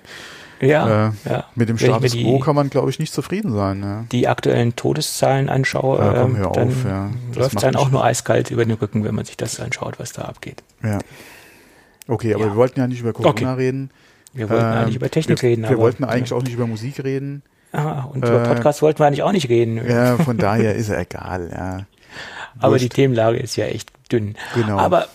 [0.62, 1.46] Ja, äh, ja.
[1.56, 3.82] Mit dem Status quo kann man, glaube ich, nicht zufrieden sein.
[3.82, 4.06] Ja.
[4.12, 7.10] Die aktuellen Todeszahlen anschaue, ja, komm, ähm, dann auf, ja.
[7.36, 10.12] läuft es dann auch nur eiskalt über den Rücken, wenn man sich das anschaut, was
[10.14, 10.64] da abgeht.
[10.84, 11.00] Ja.
[12.08, 13.46] Okay, aber wir wollten ja nicht über Corona okay.
[13.46, 13.92] reden.
[14.34, 15.70] Wir wollten ähm, eigentlich über Technik wir, reden.
[15.70, 17.44] Wir wollten eigentlich auch nicht über Musik reden.
[17.72, 19.80] Ah, und über äh, Podcast wollten wir eigentlich auch nicht reden.
[19.88, 21.86] Ja, von daher ist er egal, ja.
[22.60, 22.86] Aber Wurscht.
[22.86, 24.36] die Themenlage ist ja echt dünn.
[24.56, 24.78] Genau.
[24.78, 25.08] Aber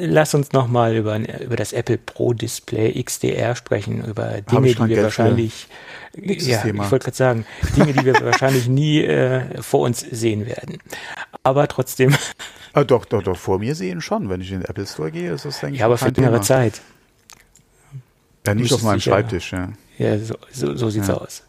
[0.00, 4.86] lass uns nochmal über, über das Apple Pro Display XDR sprechen, über Dinge, die wir
[4.88, 5.68] Geld wahrscheinlich,
[6.16, 6.84] ja, Thema.
[6.84, 10.78] ich wollte gerade sagen, Dinge, die wir wahrscheinlich nie äh, vor uns sehen werden.
[11.42, 12.14] Aber trotzdem,
[12.74, 14.28] Ah, doch, doch, doch, vor mir sehen schon.
[14.28, 16.40] Wenn ich in den Apple Store gehe, ist das, denke ich, ja, aber für längere.
[16.42, 16.80] Zeit.
[18.46, 19.70] Ja, nicht auf meinem Schreibtisch, ja.
[19.98, 21.14] Ja, so, so, so sieht's Ja.
[21.14, 21.42] aus.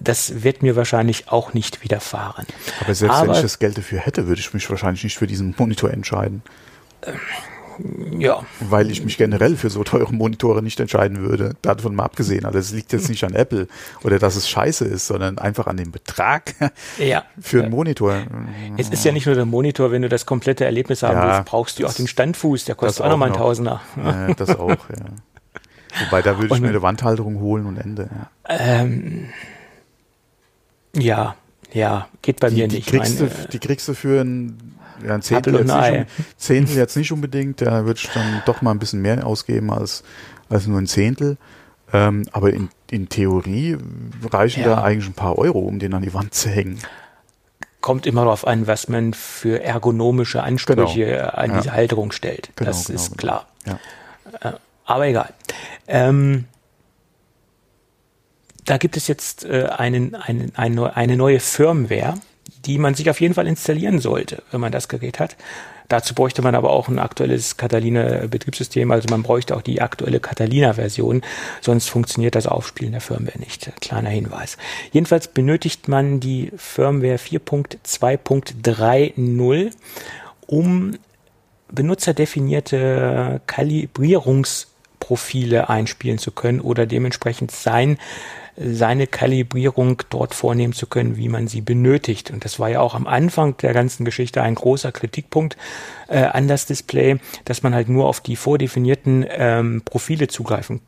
[0.00, 2.46] Das wird mir wahrscheinlich auch nicht widerfahren.
[2.80, 5.26] Aber selbst wenn Aber- ich das Geld dafür hätte, würde ich mich wahrscheinlich nicht für
[5.26, 6.42] diesen Monitor entscheiden.
[8.18, 11.54] Ja, Weil ich mich generell für so teure Monitore nicht entscheiden würde.
[11.62, 12.44] Davon mal abgesehen.
[12.44, 13.68] Also es liegt jetzt nicht an Apple
[14.02, 16.54] oder dass es scheiße ist, sondern einfach an dem Betrag
[16.98, 17.22] ja.
[17.40, 18.16] für einen Monitor.
[18.76, 21.44] Es ist ja nicht nur der Monitor, wenn du das komplette Erlebnis haben Ja, willst,
[21.44, 23.80] brauchst du auch den Standfuß, der kostet auch nochmal auch ein noch.
[23.94, 24.28] Tausender.
[24.28, 26.04] Äh, das auch, ja.
[26.06, 28.10] Wobei, da würde ich Und- mir eine Wandhalterung holen und Ende.
[28.48, 28.56] Ja.
[28.58, 29.28] Ähm,
[30.96, 31.36] ja,
[31.72, 32.88] ja, geht bei Die, mir die, nicht.
[32.88, 34.74] kriegst du, die kriegst du für ein,
[35.06, 36.06] ja, ein Zehntel, jetzt nicht,
[36.36, 37.60] Zehntel jetzt nicht unbedingt.
[37.60, 40.02] Da würde ich dann doch mal ein bisschen mehr ausgeben als,
[40.48, 41.36] als nur ein Zehntel.
[41.92, 43.78] Ähm, aber in, in Theorie
[44.30, 44.76] reichen Ja.
[44.76, 46.78] da eigentlich ein paar Euro, um den an die Wand zu hängen.
[47.80, 51.28] kommt immer darauf an, was man für ergonomische Ansprüche Genau.
[51.28, 51.56] an Ja.
[51.60, 52.50] diese Halterung stellt.
[52.56, 53.20] Genau, das genau, ist genau.
[53.20, 53.46] klar.
[54.42, 54.58] Ja.
[54.84, 55.32] Aber egal.
[55.86, 56.44] Ähm,
[58.66, 62.14] da gibt es jetzt äh, einen, einen, eine, eine neue Firmware,
[62.64, 65.36] die man sich auf jeden Fall installieren sollte, wenn man das Gerät hat.
[65.88, 71.22] Dazu bräuchte man aber auch ein aktuelles Catalina-Betriebssystem, also man bräuchte auch die aktuelle Catalina-Version,
[71.62, 73.72] sonst funktioniert das Aufspielen der Firmware nicht.
[73.80, 74.58] Kleiner Hinweis.
[74.92, 79.70] Jedenfalls benötigt man die Firmware 4.2.30,
[80.46, 80.98] um
[81.70, 87.96] benutzerdefinierte Kalibrierungsprofile einspielen zu können oder dementsprechend sein,
[88.60, 92.30] seine Kalibrierung dort vornehmen zu können, wie man sie benötigt.
[92.30, 95.56] Und das war ja auch am Anfang der ganzen Geschichte ein großer Kritikpunkt
[96.08, 100.80] äh, an das Display, dass man halt nur auf die vordefinierten ähm, Profile zugreifen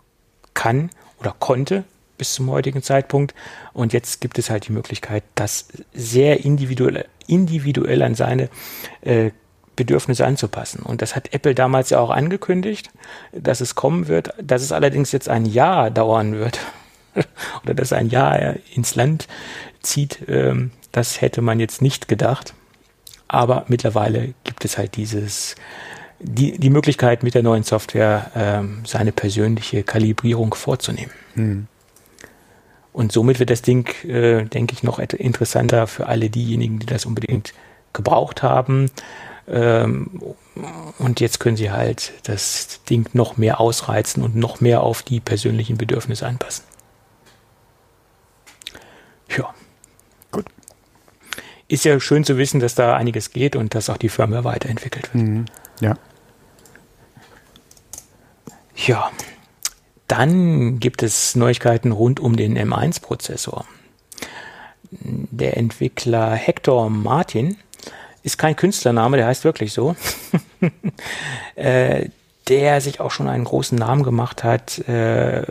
[0.55, 1.85] kann oder konnte
[2.19, 3.35] bis zum heutigen Zeitpunkt.
[3.73, 8.49] Und jetzt gibt es halt die Möglichkeit, das sehr individuell, individuell an seine
[9.03, 9.31] äh,
[9.77, 10.83] Bedürfnisse anzupassen.
[10.83, 12.91] Und das hat Apple damals ja auch angekündigt,
[13.33, 16.59] dass es kommen wird, dass es allerdings jetzt ein Jahr dauern wird
[17.65, 19.29] oder dass ein Jahr ins Land
[19.83, 22.55] zieht, ähm, das hätte man jetzt nicht gedacht.
[23.29, 25.55] Aber mittlerweile gibt es halt dieses,
[26.19, 31.13] die, die Möglichkeit mit der neuen Software ähm, seine persönliche Kalibrierung vorzunehmen.
[31.35, 31.67] Hm.
[32.93, 37.07] Und somit wird das Ding, äh, denke ich, noch interessanter für alle diejenigen, die das
[37.07, 37.55] unbedingt
[37.93, 38.91] gebraucht haben.
[39.49, 40.21] Ähm,
[40.99, 45.21] und jetzt können sie halt das Ding noch mehr ausreizen und noch mehr auf die
[45.21, 46.65] persönlichen Bedürfnisse anpassen.
[49.37, 49.55] Ja.
[50.31, 50.47] Gut.
[51.69, 55.15] Ist ja schön zu wissen, dass da einiges geht und dass auch die Firmware weiterentwickelt
[55.15, 55.25] wird.
[55.25, 55.45] Mhm.
[55.81, 55.95] Ja.
[58.75, 59.11] Ja,
[60.09, 63.67] dann gibt es Neuigkeiten rund um den M1-Prozessor.
[64.91, 67.57] Der Entwickler Hector Martin
[68.23, 69.95] ist kein Künstlername, der heißt wirklich so.
[71.55, 72.09] äh,
[72.49, 75.45] der sich auch schon einen großen Namen gemacht hat äh,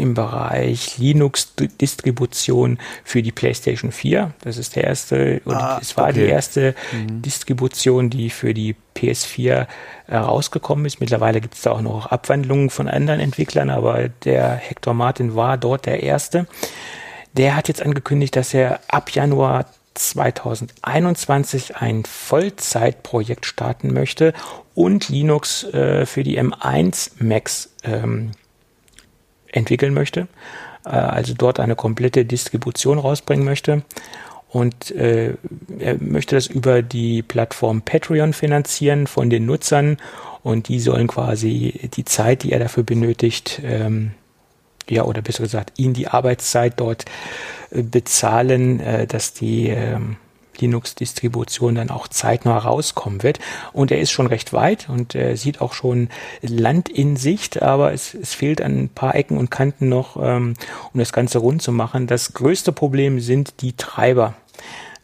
[0.00, 4.32] im Bereich Linux-Distribution für die PlayStation 4.
[4.42, 6.30] Das ist der erste, oder Ah, es war die okay.
[6.30, 6.74] erste
[7.08, 9.66] Distribution, die für die PS4
[10.08, 11.00] äh, rausgekommen ist.
[11.00, 15.56] Mittlerweile gibt es da auch noch Abwandlungen von anderen Entwicklern, aber der Hector Martin war
[15.56, 16.46] dort der erste.
[17.34, 24.32] Der hat jetzt angekündigt, dass er ab Januar 2021 ein Vollzeitprojekt starten möchte
[24.74, 28.32] und Linux äh, für die M1 Macs ähm,
[29.52, 30.28] entwickeln möchte.
[30.84, 33.82] Äh, also dort eine komplette Distribution rausbringen möchte.
[34.48, 35.34] Und äh,
[35.78, 39.98] er möchte das über die Plattform Patreon finanzieren von den Nutzern.
[40.42, 44.12] Und die sollen quasi die Zeit, die er dafür benötigt, ähm,
[44.88, 47.04] ja, oder besser gesagt, ihn die Arbeitszeit dort
[47.70, 50.16] äh, bezahlen, äh, dass die ähm,
[50.60, 53.38] Linux-Distribution dann auch zeitnah rauskommen wird.
[53.72, 56.08] Und er ist schon recht weit und er sieht auch schon
[56.42, 60.54] Land in Sicht, aber es, es fehlt an ein paar Ecken und Kanten noch, ähm,
[60.92, 62.06] um das Ganze rund zu machen.
[62.06, 64.34] Das größte Problem sind die Treiber.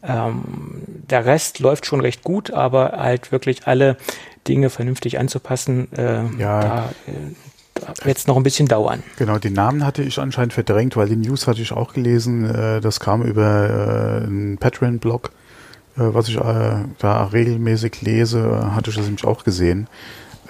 [0.03, 0.43] Ähm,
[1.09, 3.97] der Rest läuft schon recht gut, aber halt wirklich alle
[4.47, 6.61] Dinge vernünftig anzupassen, äh, Ja.
[6.61, 9.03] da, äh, wird es noch ein bisschen dauern.
[9.17, 12.49] Genau, den Namen hatte ich anscheinend verdrängt, weil die News hatte ich auch gelesen.
[12.49, 15.46] Äh, das kam über äh, einen Patreon-Blog, äh,
[15.97, 19.87] was ich äh, da regelmäßig lese, hatte ich das nämlich auch gesehen.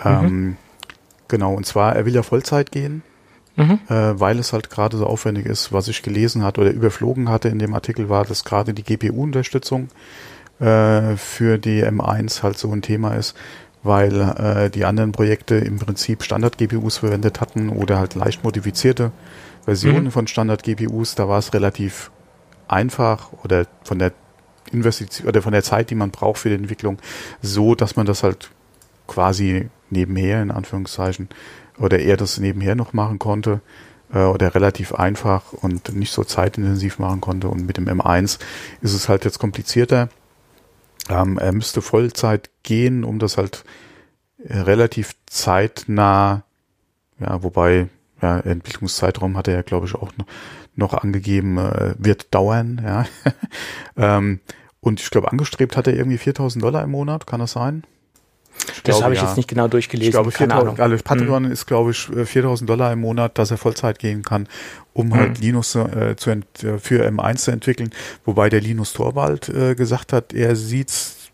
[0.04, 0.58] Ähm,
[1.28, 3.02] genau, und zwar, er will ja Vollzeit gehen,
[3.58, 3.80] Mhm.
[3.90, 5.74] äh, weil es halt gerade so aufwendig ist.
[5.74, 9.88] Was ich gelesen hatte oder überflogen hatte in dem Artikel war, dass gerade die GPU-Unterstützung
[10.60, 13.36] äh, für die M1 halt so ein Thema ist,
[13.82, 19.12] weil äh, die anderen Projekte im Prinzip Standard-GPUs verwendet hatten oder halt leicht modifizierte
[19.66, 20.12] Versionen mhm.
[20.12, 21.16] von Standard-GPUs.
[21.16, 22.12] Da war es relativ
[22.68, 24.12] einfach oder von der
[24.72, 26.98] Investition oder von der Zeit, die man braucht für die Entwicklung,
[27.42, 28.50] so, dass man das halt
[29.08, 31.30] quasi nebenher in Anführungszeichen
[31.78, 33.62] oder er das nebenher noch machen konnte
[34.14, 37.48] äh, oder relativ einfach und nicht so zeitintensiv machen konnte.
[37.48, 38.40] Und mit dem M1
[38.82, 40.10] ist es halt jetzt komplizierter.
[41.10, 43.64] Ähm, er müsste Vollzeit gehen, um das halt
[44.40, 46.44] relativ zeitnah,
[47.20, 47.88] ja, wobei
[48.22, 50.12] ja, Entwicklungszeitraum hat er ja, glaube ich, auch
[50.76, 53.06] noch, angegeben, äh, wird dauern, ja.
[53.98, 54.40] ähm,
[54.80, 57.84] und ich glaube, angestrebt hat er irgendwie 4000 Dollar im Monat, kann das sein?
[58.74, 59.28] Ich das habe ich ja.
[59.28, 60.10] jetzt nicht genau durchgelesen.
[60.10, 61.52] Ich glaube, 4000, also Patreon hm.
[61.52, 64.48] ist, glaube ich, 4000 Dollar im Monat, dass er Vollzeit gehen kann,
[64.94, 65.20] um hm.
[65.20, 66.42] halt Linux äh, zu äh,
[66.80, 67.92] für M1 zu entwickeln.
[68.26, 71.30] Wobei der Linus Torwald äh, gesagt hat, er sieht's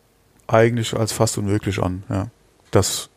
[0.47, 2.27] eigentlich als fast unmöglich an, ja.
[2.71, 3.09] Das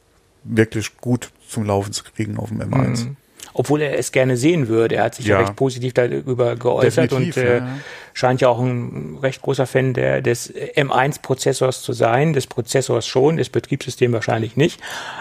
[0.45, 3.05] wirklich gut zum Laufen zu kriegen auf dem M1.
[3.05, 3.17] Hm
[3.57, 4.97] obwohl er es gerne sehen würde.
[4.97, 7.79] Er hat sich ja, ja recht positiv darüber geäußert Definitiv, und äh, ja.
[8.13, 13.39] scheint ja auch ein recht großer Fan der, des M1-Prozessors zu sein, des Prozessors schon,
[13.39, 14.81] des Betriebssystems wahrscheinlich nicht.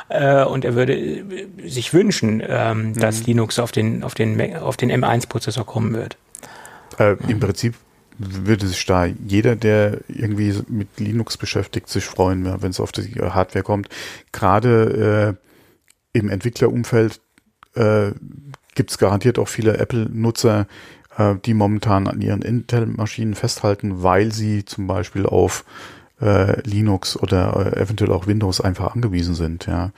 [0.10, 1.24] Äh, und er würde äh,
[1.66, 2.94] sich wünschen, ähm, mhm.
[2.96, 6.18] dass Linux auf den, auf den, auf den M1-Prozessor kommen wird.
[7.00, 7.76] Äh, Im Prinzip
[8.18, 13.14] würde sich da jeder, der irgendwie mit Linux beschäftigt, sich freuen, wenn es auf die
[13.22, 13.90] Hardware kommt.
[14.34, 15.38] Gerade
[16.14, 17.20] äh, im Entwicklerumfeld
[17.76, 18.12] äh,
[18.76, 20.68] gibt es garantiert auch viele Apple-Nutzer,
[21.18, 25.66] äh, die momentan an ihren Intel-Maschinen festhalten, weil sie zum Beispiel auf
[26.22, 29.66] äh, Linux oder äh, eventuell auch Windows einfach angewiesen sind.
[29.66, 29.92] Ja,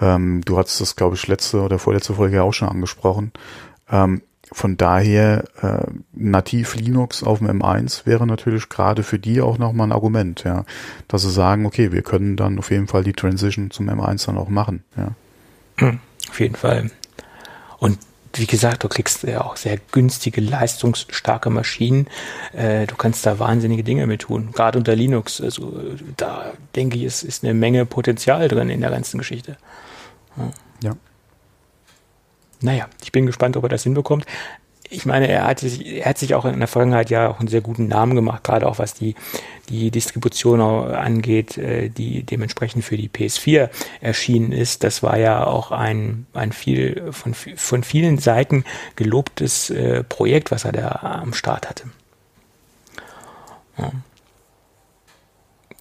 [0.00, 3.32] ähm, du hattest das, glaube ich, letzte oder vorletzte Folge auch schon angesprochen.
[3.90, 9.58] Ähm, von daher äh, nativ Linux auf dem M1 wäre natürlich gerade für die auch
[9.58, 10.64] nochmal ein Argument, ja,
[11.06, 14.38] dass sie sagen, okay, wir können dann auf jeden Fall die Transition zum M1 dann
[14.38, 15.12] auch machen, ja.
[15.76, 16.90] Hm, auf jeden Fall.
[17.80, 17.98] Und
[18.34, 22.06] wie gesagt, du kriegst ja auch sehr günstige, leistungsstarke Maschinen.
[22.52, 24.52] Äh, du kannst da wahnsinnige Dinge mit tun.
[24.52, 25.40] Gerade unter Linux.
[25.40, 25.82] Also
[26.16, 29.56] da denke ich, ist, ist eine Menge Potenzial drin in der ganzen Geschichte.
[30.36, 30.50] Ja.
[30.84, 30.96] ja.
[32.60, 34.26] Naja, ich bin gespannt, ob er das hinbekommt
[34.90, 37.48] ich meine, er hat, sich, er hat sich auch in der Vergangenheit ja auch einen
[37.48, 39.14] sehr guten Namen gemacht, gerade auch was die,
[39.68, 43.70] die Distribution angeht, äh, die dementsprechend für die PS4
[44.00, 44.82] erschienen ist.
[44.82, 48.64] Das war ja auch ein, ein viel, von, von vielen Seiten
[48.96, 51.84] gelobtes äh, Projekt, was er da am Start hatte.
[53.78, 53.92] Ja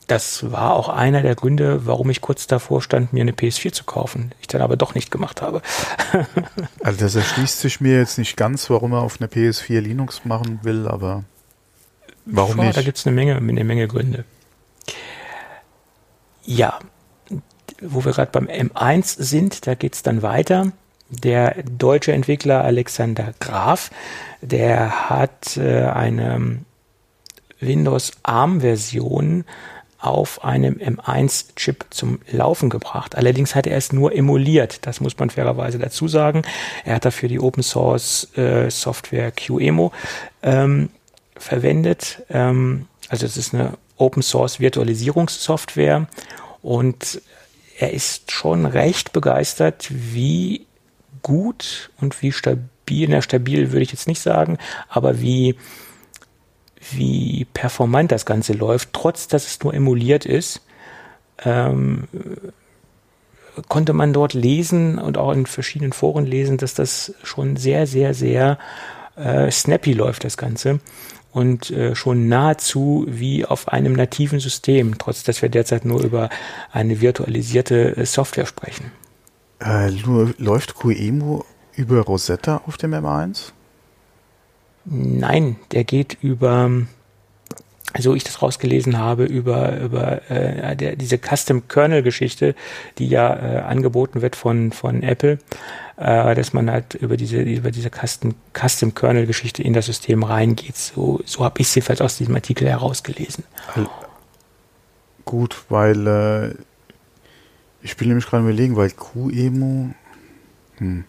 [0.10, 3.84] das war auch einer der Gründe, warum ich kurz davor stand, mir eine PS4 zu
[3.84, 4.32] kaufen.
[4.42, 5.62] Ich dann aber doch nicht gemacht habe.
[6.84, 10.60] also das erschließt sich mir jetzt nicht ganz, warum er auf einer PS4 Linux machen
[10.64, 11.24] will, aber
[12.26, 12.78] warum Boah, nicht?
[12.78, 14.26] Da gibt es eine Menge, eine Menge Gründe.
[16.44, 16.80] Ja,
[17.80, 20.72] wo wir gerade beim M1 sind, da geht es dann weiter.
[21.10, 23.92] Der deutsche Entwickler Alexander Graf,
[24.42, 26.62] der hat äh, eine
[27.60, 29.46] Windows ARM-Version
[30.00, 33.16] auf einem M1-Chip zum Laufen gebracht.
[33.16, 34.86] Allerdings hat er es nur emuliert.
[34.88, 36.44] Das muss man fairerweise dazu sagen.
[36.86, 39.92] Er hat dafür die Open Source äh, Software QEMU
[40.42, 40.90] ähm,
[41.36, 42.24] verwendet.
[42.30, 46.08] Ähm, also es ist eine Open Source Virtualisierungssoftware
[46.62, 47.22] und
[47.78, 50.66] er ist schon recht begeistert, wie
[51.22, 55.56] gut und wie stabil, na stabil würde ich jetzt nicht sagen, aber wie
[56.92, 60.62] wie performant das Ganze läuft, trotz dass es nur emuliert ist,
[61.44, 62.08] ähm,
[63.68, 68.14] konnte man dort lesen und auch in verschiedenen Foren lesen, dass das schon sehr, sehr,
[68.14, 68.58] sehr
[69.16, 70.80] äh, snappy läuft, das Ganze.
[71.32, 76.30] Und äh, schon nahezu wie auf einem nativen System, trotz dass wir derzeit nur über
[76.72, 78.92] eine virtualisierte äh, Software sprechen.
[79.60, 79.90] Äh,
[80.38, 81.44] läuft QEMU
[81.76, 83.52] über Rosetta auf dem M1?
[84.92, 86.72] Nein, der geht über,
[88.00, 92.56] so ich das rausgelesen habe, über, über äh, der, diese Custom Kernel Geschichte,
[92.98, 95.38] die ja äh, angeboten wird von, von Apple,
[95.98, 100.24] äh, dass man halt über diese, über diese Custom, Custom Kernel Geschichte in das System
[100.24, 100.76] reingeht.
[100.76, 103.44] So, so habe ich es jedenfalls aus diesem Artikel herausgelesen.
[105.24, 106.56] Gut, weil äh,
[107.84, 109.92] ich bin nämlich gerade überlegen, weil QEMU,
[110.78, 111.04] hm.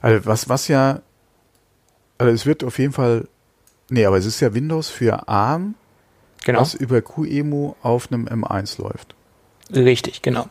[0.00, 1.00] Also was, was ja
[2.18, 3.28] also es wird auf jeden Fall,
[3.90, 5.74] nee, aber es ist ja Windows für ARM,
[6.44, 6.60] genau.
[6.60, 9.14] was über QEMU auf einem M1 läuft.
[9.72, 10.48] Richtig, genau.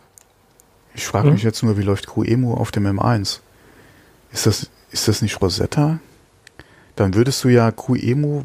[0.93, 1.47] Ich frage mich mhm.
[1.47, 3.39] jetzt nur, wie läuft QEMU auf dem M1?
[4.31, 5.99] Ist das, ist das nicht Rosetta?
[6.95, 8.43] Dann würdest du ja QEMU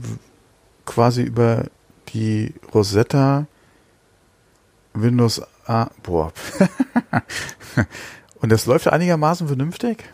[0.84, 1.66] quasi über
[2.08, 3.46] die Rosetta
[4.92, 6.32] Windows A, boah.
[8.40, 10.04] Und das läuft einigermaßen vernünftig?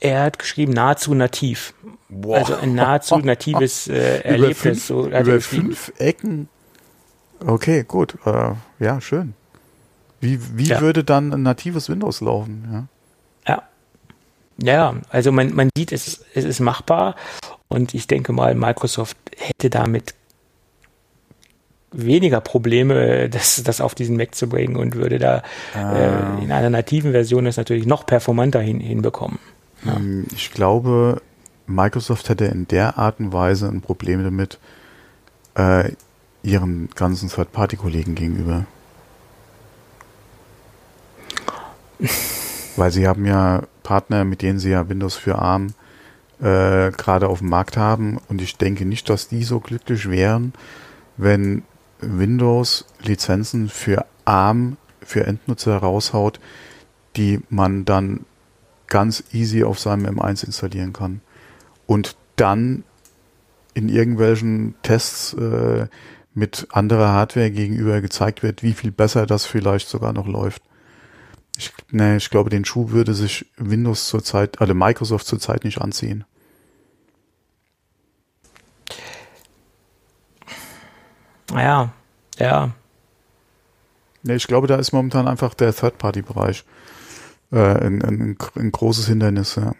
[0.00, 1.72] Er hat geschrieben nahezu nativ.
[2.08, 2.38] Boah.
[2.38, 4.48] Also ein nahezu natives äh, Erlebnis.
[4.48, 6.48] Über fünf, so über fünf Ecken.
[7.44, 8.16] Okay, gut.
[8.24, 9.34] Äh, ja, schön.
[10.20, 10.80] Wie, wie ja.
[10.80, 12.88] würde dann ein natives Windows laufen?
[13.46, 13.62] Ja.
[14.58, 17.14] Ja, ja also man, man sieht, es, es ist machbar
[17.68, 20.14] und ich denke mal, Microsoft hätte damit
[21.92, 25.42] weniger Probleme, das, das auf diesen Mac zu bringen und würde da
[25.74, 26.38] ah.
[26.38, 29.38] äh, in einer nativen Version das natürlich noch performanter hin, hinbekommen.
[29.84, 29.96] Ja.
[29.96, 31.22] Hm, ich glaube,
[31.68, 34.58] Microsoft hätte in der Art und Weise ein Problem damit,
[35.54, 35.92] äh,
[36.42, 38.66] ihren ganzen Third-Party-Kollegen gegenüber.
[42.76, 45.74] Weil sie haben ja Partner, mit denen sie ja Windows für ARM
[46.40, 50.52] äh, gerade auf dem Markt haben und ich denke nicht, dass die so glücklich wären,
[51.16, 51.62] wenn
[52.00, 56.38] Windows Lizenzen für ARM für Endnutzer raushaut,
[57.16, 58.24] die man dann
[58.86, 61.20] ganz easy auf seinem M1 installieren kann.
[61.88, 62.84] Und dann
[63.72, 65.86] in irgendwelchen Tests äh,
[66.34, 70.62] mit anderer Hardware gegenüber gezeigt wird, wie viel besser das vielleicht sogar noch läuft.
[71.56, 76.24] Ich, ne, ich glaube, den Schuh würde sich Windows zurzeit, also Microsoft zurzeit nicht anziehen.
[81.50, 81.90] Ja,
[82.38, 82.74] ja.
[84.22, 86.64] Ne, ich glaube, da ist momentan einfach der Third-Party-Bereich
[87.50, 89.72] äh, ein, ein, ein großes Hindernis, ja.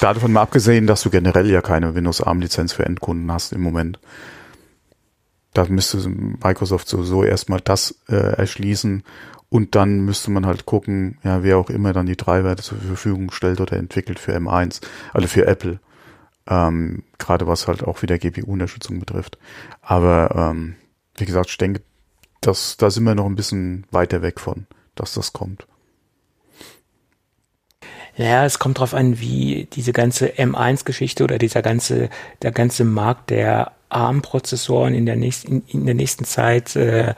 [0.00, 3.98] Davon mal abgesehen, dass du generell ja keine Windows ARM-Lizenz für Endkunden hast im Moment.
[5.54, 9.02] Da müsste Microsoft sowieso erstmal das äh, erschließen
[9.48, 13.30] und dann müsste man halt gucken, ja, wer auch immer dann die Treiber zur Verfügung
[13.30, 14.82] stellt oder entwickelt für M1,
[15.14, 15.80] also für Apple.
[16.46, 19.38] Ähm, Gerade was halt auch wieder GPU-Unterstützung betrifft.
[19.80, 20.76] Aber ähm,
[21.16, 21.80] wie gesagt, ich denke,
[22.42, 25.66] das, da sind wir noch ein bisschen weiter weg von, dass das kommt.
[28.18, 32.08] Naja, es kommt darauf an, wie diese ganze M1-Geschichte oder dieser ganze,
[32.42, 37.14] der ganze Markt der ARM-Prozessoren in der nächsten, in, in der nächsten Zeit äh,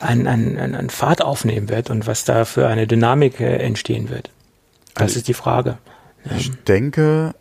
[0.00, 4.30] an, an, an Fahrt aufnehmen wird und was da für eine Dynamik äh, entstehen wird.
[4.94, 5.78] Das also ist die Frage.
[6.36, 6.58] Ich ähm.
[6.66, 7.34] denke,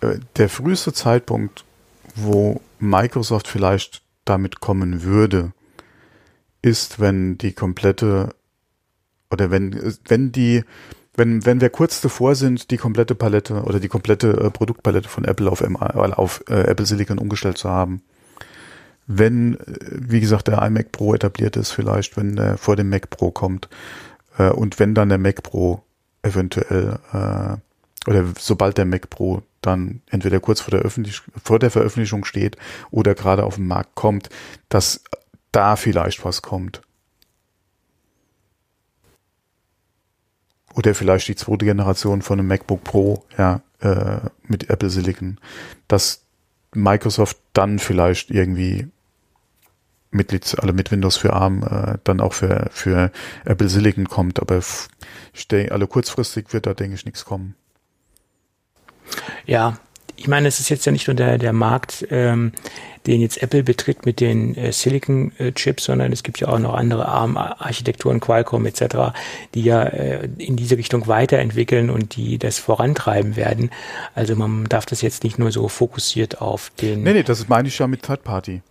[0.00, 1.64] äh, der früheste Zeitpunkt,
[2.14, 5.52] wo Microsoft vielleicht damit kommen würde,
[6.62, 8.34] ist, wenn die komplette
[9.30, 10.64] oder wenn, wenn die
[11.16, 15.24] wenn, wenn wir kurz davor sind, die komplette Palette oder die komplette äh, Produktpalette von
[15.24, 18.02] Apple auf, M auf äh, Apple Silicon umgestellt zu haben.
[19.06, 23.10] Wenn, äh, wie gesagt, der iMac Pro etabliert ist, vielleicht, wenn der vor dem Mac
[23.10, 23.68] Pro kommt,
[24.38, 25.82] äh, und wenn dann der Mac Pro
[26.22, 31.70] eventuell, äh, oder sobald der Mac Pro dann entweder kurz vor der, Öffentlich vor der
[31.70, 32.56] Veröffentlichung steht
[32.90, 34.28] oder gerade auf den Markt kommt,
[34.68, 35.02] dass
[35.52, 36.82] da vielleicht was kommt.
[40.74, 45.38] Oder vielleicht die zweite Generation von einem MacBook Pro, ja, äh, mit Apple Silicon,
[45.88, 46.22] dass
[46.74, 48.88] Microsoft dann vielleicht irgendwie
[50.10, 53.10] mit, also mit Windows für ARM äh, dann auch für, für
[53.44, 54.60] Apple Silicon kommt, aber
[55.32, 57.54] ich denke, alle kurzfristig wird da, denke ich, nichts kommen.
[59.44, 59.78] Ja,
[60.16, 62.52] ich meine, es ist jetzt ja nicht nur der, der Markt, ähm,
[63.06, 67.06] den jetzt Apple betritt mit den äh, Silicon-Chips, sondern es gibt ja auch noch andere
[67.06, 69.14] ARM-Architekturen, Qualcomm etc.,
[69.54, 73.70] die ja äh, in diese Richtung weiterentwickeln und die das vorantreiben werden.
[74.14, 77.02] Also man darf das jetzt nicht nur so fokussiert auf den.
[77.02, 78.62] Nee, nee, das meine ich ja mit Third Party.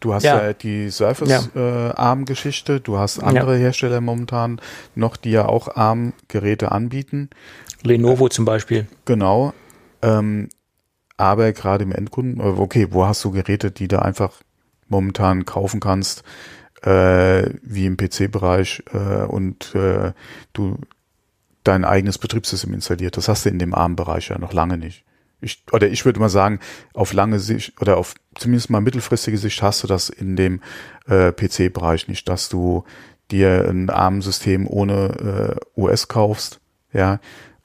[0.00, 2.78] Du hast ja, ja die Surface-ARM-Geschichte, ja.
[2.78, 3.60] äh, du hast andere ja.
[3.60, 4.60] Hersteller momentan
[4.96, 7.30] noch, die ja auch ARM-Geräte anbieten.
[7.82, 8.88] Lenovo äh, zum Beispiel.
[9.04, 9.54] Genau.
[10.02, 10.48] Ähm,
[11.22, 14.42] aber gerade im Endkunden, äh, okay, wo hast du Geräte, die du einfach
[14.88, 16.24] momentan kaufen kannst,
[16.82, 20.12] äh, wie im PC-Bereich äh, und äh,
[20.52, 20.78] du
[21.62, 23.16] dein eigenes Betriebssystem installiert.
[23.16, 25.04] Das hast du in dem ARM-Bereich ja noch lange nicht.
[25.40, 26.58] Ich, oder ich würde mal sagen,
[26.92, 30.60] auf lange Sicht oder auf zumindest mal mittelfristige Sicht hast du das in dem
[31.06, 32.84] äh, PC-Bereich nicht, dass du
[33.30, 36.60] dir ein ARM-System ohne äh, US kaufst,
[36.92, 37.20] ja,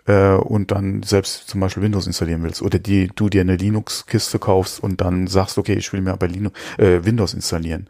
[0.08, 4.40] äh, und dann selbst zum Beispiel Windows installieren willst oder die, du dir eine Linux-Kiste
[4.40, 7.90] kaufst und dann sagst, okay, ich will mir aber Linux, äh, Windows installieren.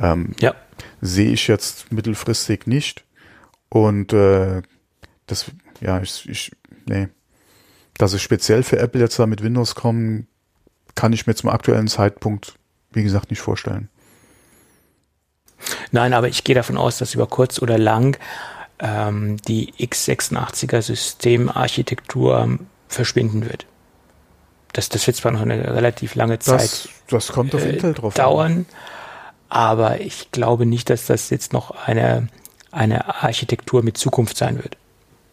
[0.00, 0.54] Ähm, ja.
[1.00, 3.04] Sehe ich jetzt mittelfristig nicht.
[3.68, 4.62] Und äh,
[5.26, 5.46] das,
[5.80, 6.52] ja, ich, ich,
[6.86, 7.08] nee.
[7.98, 10.26] Dass es speziell für Apple jetzt da mit Windows kommen,
[10.94, 12.54] kann ich mir zum aktuellen Zeitpunkt,
[12.92, 13.88] wie gesagt, nicht vorstellen.
[15.90, 18.16] Nein, aber ich gehe davon aus, dass über kurz oder lang
[18.80, 22.58] ähm, die x86er Systemarchitektur
[22.88, 23.66] verschwinden wird.
[24.72, 27.94] Das, das wird zwar noch eine relativ lange Zeit das, das kommt auf äh, Intel
[27.94, 28.66] drauf dauern,
[29.48, 32.28] aber ich glaube nicht, dass das jetzt noch eine,
[32.70, 34.76] eine Architektur mit Zukunft sein wird.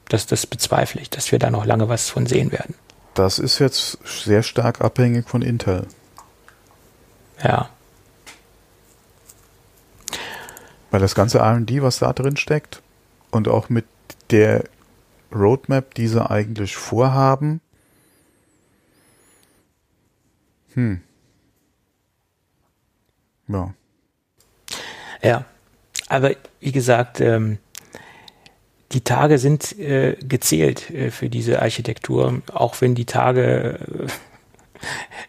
[0.08, 2.76] Das, das bezweifle ich, dass wir da noch lange was von sehen werden.
[3.14, 5.88] Das ist jetzt sehr stark abhängig von Intel.
[7.44, 7.70] Ja.
[10.92, 12.82] Weil das ganze RD, was da drin steckt
[13.36, 13.86] und auch mit
[14.32, 14.64] der
[15.34, 17.62] Roadmap, die sie eigentlich vorhaben,
[20.76, 21.02] hm.
[23.48, 23.74] Ja.
[25.22, 25.46] Ja.
[26.08, 27.58] Aber wie gesagt, ähm,
[28.92, 33.80] die Tage sind äh, gezählt äh, für diese Architektur, auch wenn die Tage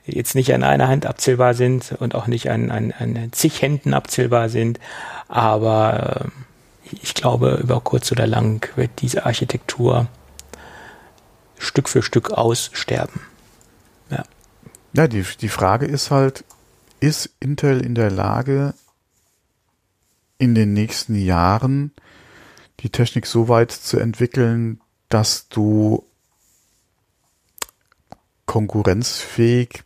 [0.05, 3.63] äh, jetzt nicht an einer Hand abzählbar sind und auch nicht an, an, an zig
[3.63, 4.81] Händen abzählbar sind.
[5.29, 6.46] Aber äh,
[6.93, 10.09] ich glaube, über kurz oder lang wird diese Architektur
[11.59, 13.21] Stück für Stück aussterben.
[14.11, 14.25] Ja.
[14.93, 16.45] Ja, die, die Frage ist halt,
[17.01, 18.75] ist Intel in der Lage,
[20.39, 21.93] in den nächsten Jahren
[22.81, 26.05] die Technik so weit zu entwickeln, dass du
[28.45, 29.83] konkurrenzfähig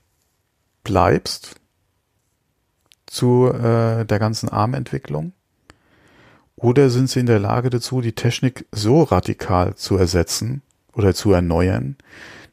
[0.82, 1.56] bleibst
[3.06, 5.32] zu äh, der ganzen ARM-Entwicklung?
[6.60, 11.32] Oder sind sie in der Lage dazu, die Technik so radikal zu ersetzen oder zu
[11.32, 11.96] erneuern,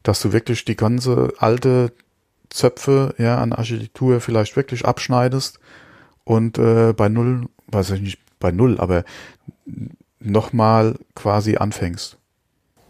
[0.02, 1.92] dass du wirklich die ganze alte
[2.48, 5.60] Zöpfe ja an Architektur vielleicht wirklich abschneidest
[6.24, 9.04] und äh, bei null, weiß ich nicht bei null, aber
[10.20, 12.16] nochmal quasi anfängst.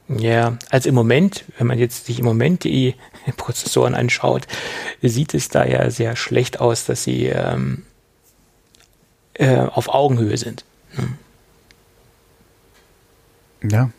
[0.09, 2.95] Ja, also im Moment, wenn man jetzt sich im Moment die
[3.37, 4.47] Prozessoren anschaut,
[5.03, 7.83] sieht es da ja sehr schlecht aus, dass sie ähm,
[9.35, 10.65] äh, auf Augenhöhe sind.
[13.63, 13.91] Ja,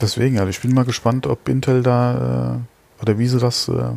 [0.00, 2.56] deswegen, also ich bin mal gespannt, ob Intel da
[2.98, 3.92] äh, oder wie sie das äh,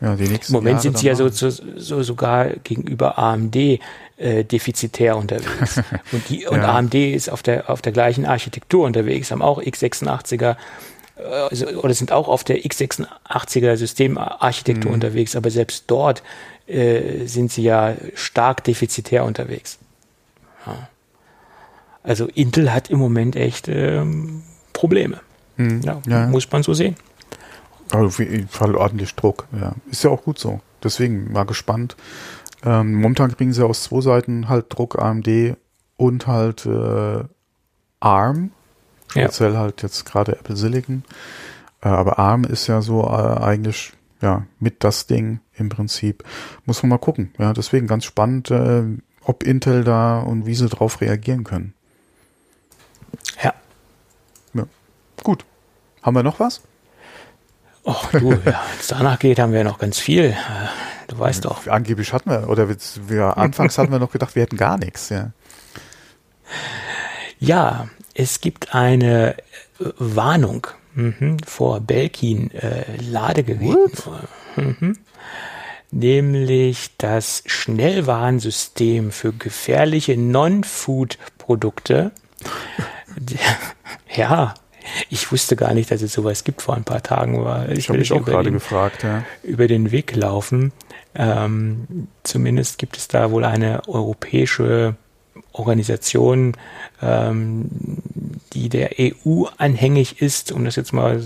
[0.00, 3.56] ja, die nächsten Im Moment Jahre sind sie ja so, so, so, sogar gegenüber AMD
[3.56, 5.80] äh, defizitär unterwegs.
[6.12, 6.76] und die, und ja.
[6.76, 10.56] AMD ist auf der, auf der gleichen Architektur unterwegs, haben auch x86er
[11.16, 14.94] äh, oder sind auch auf der x86er Systemarchitektur mhm.
[14.94, 16.22] unterwegs, aber selbst dort
[16.68, 19.78] äh, sind sie ja stark defizitär unterwegs.
[20.64, 20.88] Ja.
[22.02, 24.42] Also Intel hat im Moment echt ähm,
[24.72, 25.20] Probleme.
[25.56, 25.80] Mhm.
[25.82, 26.96] Ja, ja, muss man so sehen.
[27.90, 29.74] Also auf jeden Fall ordentlich Druck, ja.
[29.90, 30.60] Ist ja auch gut so.
[30.82, 31.96] Deswegen mal gespannt.
[32.64, 35.56] Ähm, momentan kriegen sie aus zwei Seiten halt Druck AMD
[35.96, 37.24] und halt äh,
[38.00, 38.50] ARM.
[39.08, 39.58] Speziell ja.
[39.58, 41.02] halt jetzt gerade Apple Silicon.
[41.82, 46.24] Äh, aber ARM ist ja so äh, eigentlich ja mit das Ding im Prinzip.
[46.66, 47.32] Muss man mal gucken.
[47.38, 48.84] Ja, deswegen ganz spannend, äh,
[49.22, 51.74] ob Intel da und wie sie drauf reagieren können.
[53.42, 53.54] Ja.
[54.54, 54.64] ja.
[55.22, 55.44] Gut.
[56.02, 56.62] Haben wir noch was?
[57.84, 60.36] Ach du, ja, wenn es danach geht, haben wir noch ganz viel.
[61.06, 61.66] Du weißt doch.
[61.66, 65.32] Angeblich hatten wir, oder wir, anfangs hatten wir noch gedacht, wir hätten gar nichts, ja.
[67.38, 72.84] Ja, es gibt eine äh, Warnung mhm, vor Belkin äh.
[74.56, 74.98] Mhm.
[75.90, 82.12] Nämlich das Schnellwarnsystem für gefährliche Non-Food-Produkte.
[84.14, 84.54] Ja,
[85.10, 87.44] ich wusste gar nicht, dass es sowas gibt vor ein paar Tagen.
[87.44, 89.24] War ich habe mich auch gerade gefragt, ja.
[89.42, 90.72] Über den Weg laufen.
[91.14, 94.96] Ähm, zumindest gibt es da wohl eine europäische
[95.52, 96.56] Organisation,
[97.02, 97.68] ähm,
[98.52, 101.22] die der EU anhängig ist, um das jetzt mal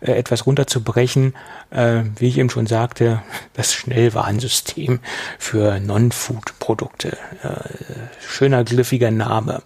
[0.00, 1.34] äh, etwas runterzubrechen,
[1.70, 3.22] äh, wie ich eben schon sagte,
[3.54, 5.00] das Schnellwarnsystem
[5.38, 7.16] für Non-Food-Produkte.
[7.42, 9.62] Äh, schöner, gliffiger Name.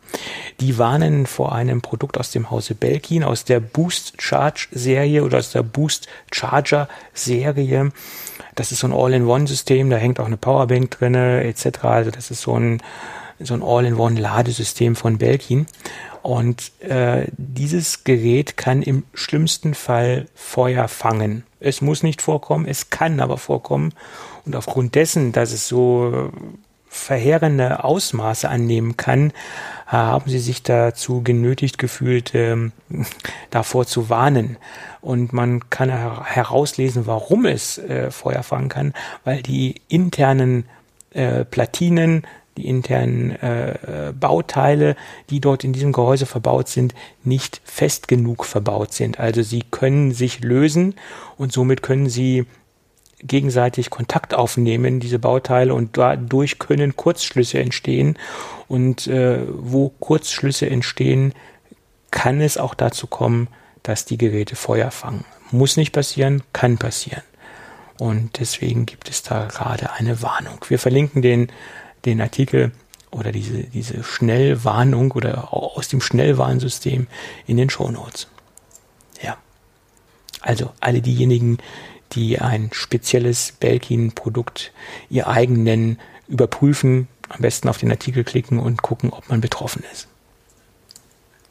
[0.60, 5.38] Die warnen vor einem Produkt aus dem Hause Belkin, aus der Boost Charge Serie oder
[5.38, 7.92] aus der Boost Charger Serie.
[8.54, 11.84] Das ist so ein All-in-One-System, da hängt auch eine Powerbank drinne etc.
[11.84, 12.82] Also das ist so ein
[13.40, 15.66] so ein All-in-One-Ladesystem von Belkin.
[16.22, 21.44] Und äh, dieses Gerät kann im schlimmsten Fall Feuer fangen.
[21.60, 23.92] Es muss nicht vorkommen, es kann aber vorkommen.
[24.46, 26.30] Und aufgrund dessen, dass es so
[26.88, 29.32] verheerende Ausmaße annehmen kann,
[29.86, 32.72] haben sie sich dazu genötigt gefühlt, ähm,
[33.50, 34.56] davor zu warnen.
[35.00, 40.66] Und man kann herauslesen, warum es äh, Feuer fangen kann, weil die internen
[41.10, 42.26] äh, Platinen
[42.56, 44.96] die internen äh, Bauteile,
[45.30, 46.94] die dort in diesem Gehäuse verbaut sind,
[47.24, 49.18] nicht fest genug verbaut sind.
[49.18, 50.94] Also sie können sich lösen
[51.36, 52.46] und somit können sie
[53.22, 58.18] gegenseitig Kontakt aufnehmen, diese Bauteile, und dadurch können Kurzschlüsse entstehen.
[58.68, 61.32] Und äh, wo Kurzschlüsse entstehen,
[62.10, 63.48] kann es auch dazu kommen,
[63.82, 65.24] dass die Geräte Feuer fangen.
[65.50, 67.22] Muss nicht passieren, kann passieren.
[67.98, 70.58] Und deswegen gibt es da gerade eine Warnung.
[70.68, 71.48] Wir verlinken den
[72.04, 72.72] den Artikel
[73.10, 77.06] oder diese, diese Schnellwarnung oder aus dem Schnellwarnsystem
[77.46, 78.26] in den Show Notes.
[79.22, 79.36] Ja.
[80.40, 81.58] Also alle diejenigen,
[82.12, 84.72] die ein spezielles Belkin-Produkt
[85.10, 85.98] ihr eigen nennen,
[86.28, 90.08] überprüfen, am besten auf den Artikel klicken und gucken, ob man betroffen ist.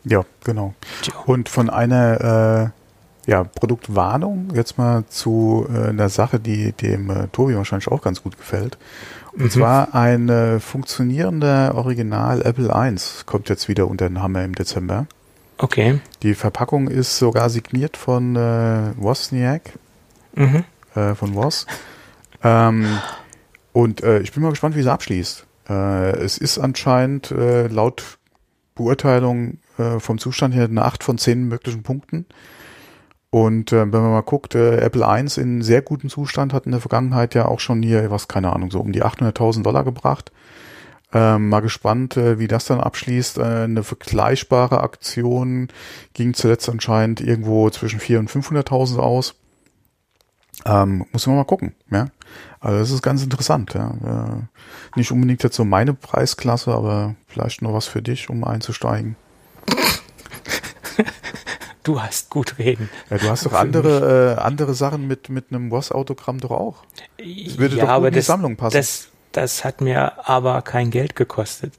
[0.04, 0.74] Ja, genau.
[1.02, 1.14] Tja.
[1.26, 2.83] Und von einer äh,
[3.26, 8.22] ja, Produktwarnung jetzt mal zu äh, einer Sache, die dem äh, Tobi wahrscheinlich auch ganz
[8.24, 8.78] gut gefällt.
[9.32, 9.50] Und mhm.
[9.50, 12.96] zwar ein äh, funktionierender Original Apple I
[13.26, 15.08] kommt jetzt wieder unter den Hammer im Dezember.
[15.58, 16.00] Okay.
[16.22, 19.74] Die Verpackung ist sogar signiert von äh, Wozniak,
[20.36, 20.64] mhm.
[20.96, 21.66] äh, von Woz.
[22.44, 22.86] Ähm,
[23.72, 25.46] und äh, ich bin mal gespannt, wie sie abschließt.
[25.70, 28.20] Äh, es ist anscheinend äh, laut
[28.76, 32.26] Beurteilung äh, vom Zustand her eine 8 von 10 möglichen Punkten.
[33.34, 36.72] Und äh, wenn man mal guckt, äh, Apple I in sehr gutem Zustand hat in
[36.72, 40.32] der Vergangenheit ja auch schon hier, was keine Ahnung, so um die 800.000 Dollar gebracht.
[41.12, 43.40] Ähm, mal gespannt, äh, wie das dann abschließt.
[43.40, 45.70] Äh, eine vergleichbare Aktion
[46.14, 49.34] ging zuletzt anscheinend irgendwo zwischen 400.000 und 500.000 aus.
[50.66, 51.74] Ähm, muss man mal gucken.
[51.90, 52.10] Ja?
[52.60, 53.74] Also das ist ganz interessant.
[53.74, 53.96] Ja?
[54.06, 59.16] Äh, nicht unbedingt jetzt so meine Preisklasse, aber vielleicht noch was für dich, um einzusteigen.
[61.84, 62.90] Du hast gut reden.
[63.10, 66.78] Ja, du hast doch andere, äh, andere Sachen mit, mit einem Boss-Autogramm doch auch.
[67.18, 68.78] Das würde ja, doch gut in die das, Sammlung passen.
[68.78, 71.74] Das, das hat mir aber kein Geld gekostet.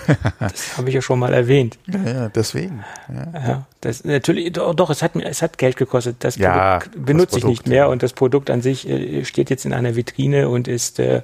[0.38, 1.78] das habe ich ja schon mal erwähnt.
[1.86, 2.84] Ja, ja deswegen.
[3.08, 3.40] Ja.
[3.48, 3.66] ja.
[3.80, 6.16] das natürlich doch, doch, es hat mir es hat Geld gekostet.
[6.20, 9.24] Das ja, Produkt benutze das Produkt, ich nicht mehr und das Produkt an sich äh,
[9.24, 11.22] steht jetzt in einer Vitrine und ist äh,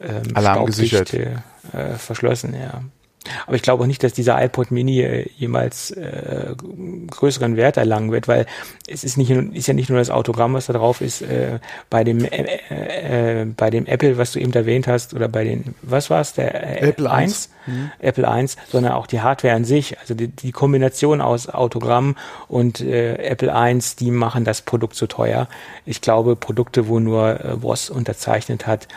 [0.00, 1.12] ähm, Alarmgesichert.
[1.14, 2.82] Äh, verschlossen, ja.
[3.46, 6.54] Aber ich glaube auch nicht, dass dieser iPod Mini äh, jemals äh,
[7.10, 8.46] größeren Wert erlangen wird, weil
[8.86, 11.22] es ist nicht ist ja nicht nur das Autogramm, was da drauf ist.
[11.22, 11.58] Äh,
[11.90, 15.74] bei dem äh, äh, bei dem Apple, was du eben erwähnt hast, oder bei den
[15.82, 17.90] was war es der äh, Apple 1, mhm.
[17.98, 22.16] Apple 1, sondern auch die Hardware an sich, also die, die Kombination aus Autogramm
[22.48, 25.48] und äh, Apple 1, die machen das Produkt so teuer.
[25.84, 28.88] Ich glaube, Produkte, wo nur äh, WOS unterzeichnet hat,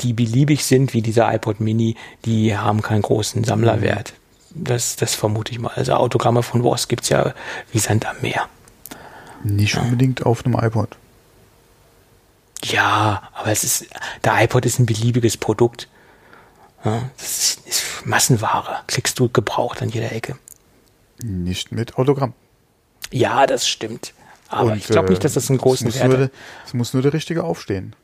[0.00, 4.14] die beliebig sind, wie dieser iPod Mini, die haben keinen großen Sammlerwert.
[4.50, 5.72] Das, das vermute ich mal.
[5.74, 7.34] Also Autogramme von Woz gibt's ja
[7.72, 8.48] wie Sand am Meer.
[9.44, 9.82] Nicht ja.
[9.82, 10.96] unbedingt auf einem iPod.
[12.64, 13.86] Ja, aber es ist,
[14.24, 15.88] der iPod ist ein beliebiges Produkt.
[16.84, 18.80] Ja, das ist, ist Massenware.
[18.86, 20.36] Kriegst du gebraucht an jeder Ecke.
[21.22, 22.34] Nicht mit Autogramm.
[23.10, 24.14] Ja, das stimmt.
[24.48, 26.30] Aber Und, ich glaube nicht, dass das einen großen Wert hat.
[26.66, 27.96] Es muss nur der Richtige aufstehen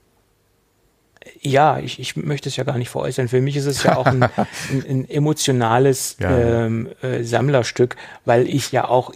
[1.41, 3.29] ja, ich, ich möchte es ja gar nicht veräußern.
[3.29, 4.23] Für mich ist es ja auch ein,
[4.71, 6.67] ein, ein emotionales ja.
[6.67, 9.13] ähm, äh, Sammlerstück, weil ich ja auch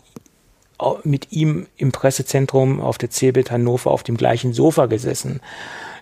[1.04, 5.40] mit ihm im Pressezentrum auf der CeBIT Hannover auf dem gleichen Sofa gesessen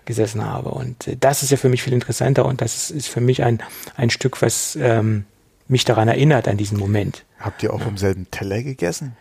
[0.05, 0.69] gesessen habe.
[0.69, 3.61] Und äh, das ist ja für mich viel interessanter und das ist für mich ein,
[3.95, 5.25] ein Stück, was ähm,
[5.67, 7.23] mich daran erinnert, an diesen Moment.
[7.39, 7.85] Habt ihr auch ja.
[7.85, 9.15] vom selben Teller gegessen?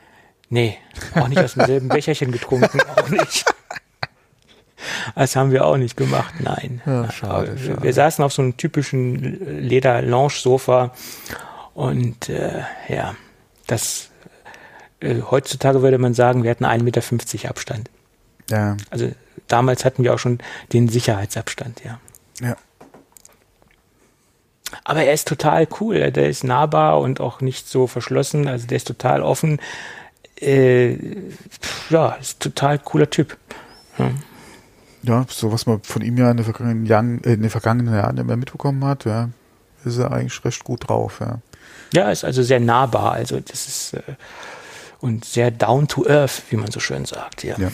[0.49, 0.79] Nee,
[1.15, 3.45] auch nicht aus demselben Becherchen getrunken, auch nicht.
[5.15, 6.81] Das haben wir auch nicht gemacht, nein.
[6.87, 7.83] Ja, schade, wir, schade.
[7.83, 10.93] wir saßen auf so einem typischen Leder-Lounge-Sofa
[11.75, 13.15] und äh, ja,
[13.67, 14.11] das
[15.01, 17.91] äh, heutzutage würde man sagen, wir hatten 1,50 Meter Abstand.
[18.51, 18.77] Ja.
[18.91, 19.11] Also
[19.49, 20.39] damals hatten wir auch schon
[20.73, 22.01] den Sicherheitsabstand, ja.
[22.41, 22.57] Ja.
[24.85, 28.77] Aber er ist total cool, der ist nahbar und auch nicht so verschlossen, also der
[28.77, 29.61] ist total offen.
[30.41, 30.97] Äh,
[31.91, 33.37] ja, ist total cooler Typ.
[33.99, 34.11] Ja.
[35.03, 37.95] Ja, so was man von ihm ja in den vergangenen Jahren, äh, in den vergangenen
[37.95, 39.31] Jahren immer mitbekommen hat, ja,
[39.85, 41.39] ist er eigentlich recht gut drauf, ja.
[41.93, 44.03] Ja, ist also sehr nahbar, also das ist äh,
[45.01, 47.57] und sehr down to earth, wie man so schön sagt, ja.
[47.59, 47.71] ja.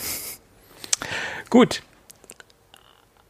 [1.50, 1.82] Gut.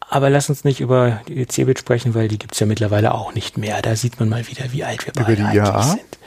[0.08, 3.58] Aber lass uns nicht über die Cebit sprechen, weil die gibt's ja mittlerweile auch nicht
[3.58, 3.82] mehr.
[3.82, 6.18] Da sieht man mal wieder, wie alt wir beide über die eigentlich sind.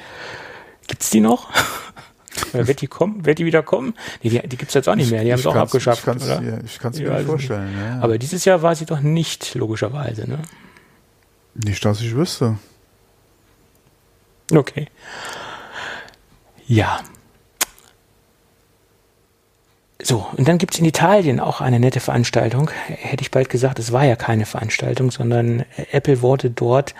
[0.87, 1.49] Gibt's die noch?
[2.53, 3.25] Wird die kommen?
[3.25, 3.93] Wird die wieder kommen?
[4.23, 5.23] Nee, die, die gibt es jetzt auch nicht mehr.
[5.23, 5.99] Die haben es auch abgeschafft.
[5.99, 7.73] Ich kann es ja, mir nicht vorstellen.
[7.79, 7.99] Ja.
[8.01, 10.29] Aber dieses Jahr war sie doch nicht, logischerweise.
[10.29, 10.39] Ne?
[11.55, 12.57] Nicht, dass ich wüsste.
[14.51, 14.87] Okay.
[16.67, 16.99] Ja.
[20.01, 22.71] So, und dann gibt es in Italien auch eine nette Veranstaltung.
[22.87, 26.95] Hätte ich bald gesagt, es war ja keine Veranstaltung, sondern Apple wurde dort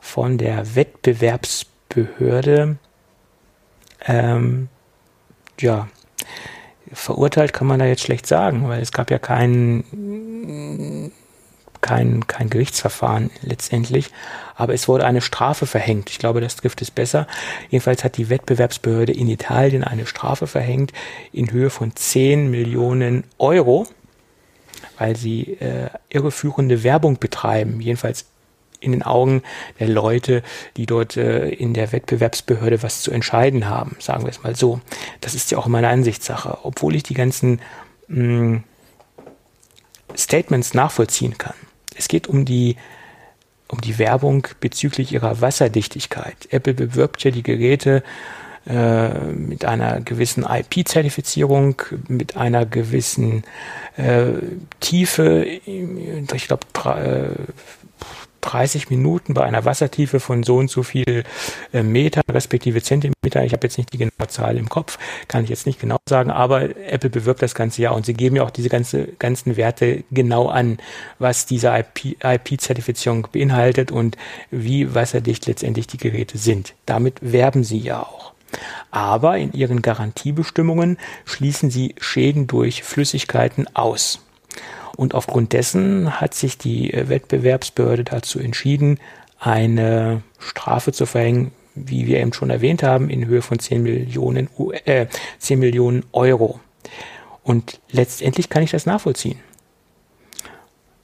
[0.00, 2.76] von der Wettbewerbsbehörde
[4.06, 4.68] ähm,
[5.60, 5.88] ja,
[6.92, 9.84] verurteilt kann man da jetzt schlecht sagen, weil es gab ja kein,
[11.80, 14.10] kein, kein Gerichtsverfahren letztendlich,
[14.56, 16.10] aber es wurde eine Strafe verhängt.
[16.10, 17.26] Ich glaube, das trifft es besser.
[17.70, 20.92] Jedenfalls hat die Wettbewerbsbehörde in Italien eine Strafe verhängt
[21.32, 23.86] in Höhe von 10 Millionen Euro,
[24.98, 28.26] weil sie äh, irreführende Werbung betreiben, jedenfalls
[28.80, 29.42] in den Augen
[29.78, 30.42] der Leute,
[30.76, 34.80] die dort äh, in der Wettbewerbsbehörde was zu entscheiden haben, sagen wir es mal so.
[35.20, 36.58] Das ist ja auch immer eine Ansichtssache.
[36.62, 37.60] Obwohl ich die ganzen
[38.08, 38.64] mh, mm,
[40.16, 41.54] Statements nachvollziehen kann.
[41.94, 42.76] Es geht um die
[43.68, 46.48] um die Werbung bezüglich ihrer Wasserdichtigkeit.
[46.50, 48.02] Apple bewirbt ja die Geräte
[48.66, 53.44] äh, mit einer gewissen IP-Zertifizierung, mit einer gewissen
[53.96, 54.32] äh,
[54.80, 57.30] Tiefe, ich glaube, äh,
[58.40, 61.24] 30 Minuten bei einer Wassertiefe von so und so viel
[61.72, 63.44] äh, Meter respektive Zentimeter.
[63.44, 66.30] Ich habe jetzt nicht die genaue Zahl im Kopf, kann ich jetzt nicht genau sagen,
[66.30, 70.04] aber Apple bewirbt das ganze ja und sie geben ja auch diese ganze, ganzen Werte
[70.10, 70.78] genau an,
[71.18, 74.16] was diese IP-Zertifizierung IP beinhaltet und
[74.50, 76.74] wie wasserdicht letztendlich die Geräte sind.
[76.86, 78.32] Damit werben sie ja auch.
[78.90, 84.20] Aber in ihren Garantiebestimmungen schließen sie Schäden durch Flüssigkeiten aus.
[84.96, 88.98] Und aufgrund dessen hat sich die äh, Wettbewerbsbehörde dazu entschieden,
[89.38, 94.48] eine Strafe zu verhängen, wie wir eben schon erwähnt haben, in Höhe von 10 Millionen,
[94.84, 95.06] äh,
[95.38, 96.60] 10 Millionen Euro.
[97.42, 99.38] Und letztendlich kann ich das nachvollziehen.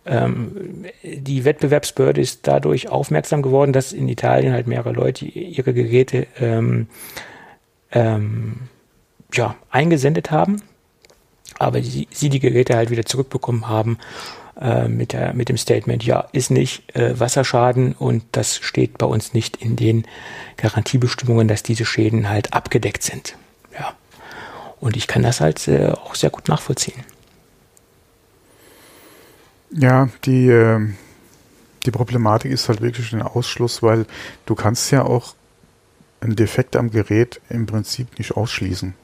[0.05, 6.26] Ähm, die Wettbewerbsbehörde ist dadurch aufmerksam geworden, dass in Italien halt mehrere Leute ihre Geräte
[6.39, 6.89] ähm,
[7.91, 8.68] ähm,
[9.32, 10.62] ja, eingesendet haben
[11.59, 13.99] aber die, sie die Geräte halt wieder zurückbekommen haben
[14.61, 19.07] äh, mit, der, mit dem Statement, ja, ist nicht äh, Wasserschaden und das steht bei
[19.07, 20.07] uns nicht in den
[20.57, 23.37] Garantiebestimmungen, dass diese Schäden halt abgedeckt sind.
[23.79, 23.93] Ja.
[24.81, 27.03] Und ich kann das halt äh, auch sehr gut nachvollziehen.
[29.71, 30.89] Ja, die, äh,
[31.85, 34.07] die Problematik ist halt wirklich ein Ausschluss, weil
[34.47, 35.35] du kannst ja auch
[36.21, 38.95] einen Defekt am Gerät im Prinzip nicht ausschließen.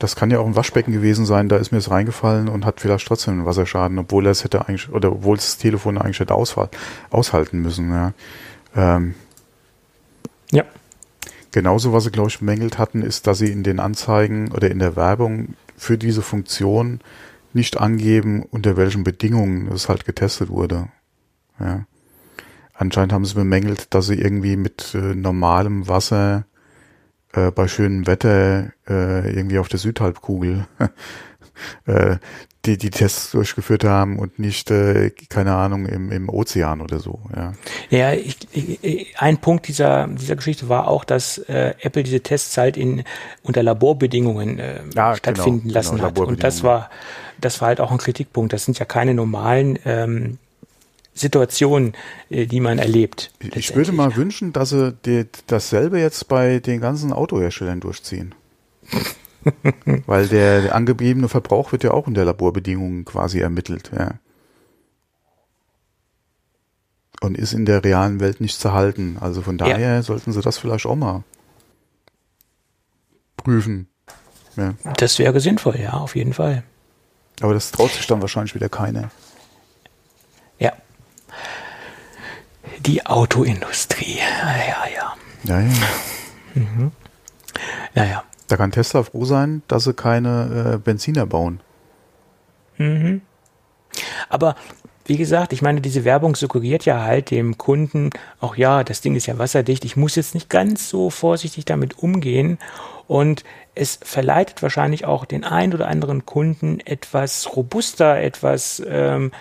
[0.00, 2.80] Das kann ja auch ein Waschbecken gewesen sein, da ist mir es reingefallen und hat
[2.80, 6.34] vielleicht trotzdem einen Wasserschaden, obwohl er es hätte eigentlich, oder obwohl das Telefon eigentlich hätte
[6.34, 7.90] aushalten müssen.
[7.90, 8.14] Ja.
[8.74, 9.14] Ähm,
[10.50, 10.64] ja.
[11.52, 14.78] Genauso, was sie, glaube ich, bemängelt hatten, ist, dass sie in den Anzeigen oder in
[14.78, 17.00] der Werbung für diese Funktion
[17.52, 20.88] nicht angeben, unter welchen Bedingungen es halt getestet wurde.
[21.58, 21.84] Ja.
[22.72, 26.46] Anscheinend haben sie bemängelt, dass sie irgendwie mit äh, normalem Wasser
[27.32, 30.66] äh, bei schönem Wetter äh, irgendwie auf der Südhalbkugel
[31.86, 32.16] äh,
[32.66, 37.18] die die Tests durchgeführt haben und nicht, äh, keine Ahnung, im, im Ozean oder so.
[37.34, 37.52] Ja,
[37.88, 42.58] ja ich, ich, ein Punkt dieser, dieser Geschichte war auch, dass äh, Apple diese Tests
[42.58, 43.04] halt in,
[43.42, 46.18] unter Laborbedingungen äh, ja, genau, stattfinden genau, lassen genau, hat.
[46.18, 46.90] Und das war,
[47.40, 48.52] das war halt auch ein Kritikpunkt.
[48.52, 50.38] Das sind ja keine normalen ähm,
[51.20, 51.92] Situation,
[52.28, 53.30] äh, die man erlebt.
[53.54, 58.34] Ich würde mal wünschen, dass sie die, dasselbe jetzt bei den ganzen Autoherstellern durchziehen.
[60.06, 64.14] Weil der, der angegebene Verbrauch wird ja auch unter Laborbedingungen quasi ermittelt, ja.
[67.22, 69.18] Und ist in der realen Welt nicht zu halten.
[69.20, 70.02] Also von daher ja.
[70.02, 71.22] sollten sie das vielleicht auch mal
[73.36, 73.88] prüfen.
[74.56, 74.74] Ja.
[74.96, 76.62] Das wäre sinnvoll, ja, auf jeden Fall.
[77.40, 79.10] Aber das traut sich dann wahrscheinlich wieder keiner.
[82.86, 84.18] Die Autoindustrie.
[84.18, 85.14] Ja, ja.
[85.44, 85.68] Ja, ja.
[86.54, 86.92] Mhm.
[87.94, 88.22] Ja, ja.
[88.48, 91.60] Da kann Tesla froh sein, dass sie keine äh, Benziner bauen.
[92.78, 93.22] Mhm.
[94.28, 94.56] Aber
[95.04, 98.10] wie gesagt, ich meine, diese Werbung suggeriert ja halt dem Kunden
[98.40, 101.98] auch, ja, das Ding ist ja wasserdicht, ich muss jetzt nicht ganz so vorsichtig damit
[101.98, 102.58] umgehen.
[103.06, 103.42] Und
[103.74, 109.32] es verleitet wahrscheinlich auch den ein oder anderen Kunden etwas robuster, etwas ähm,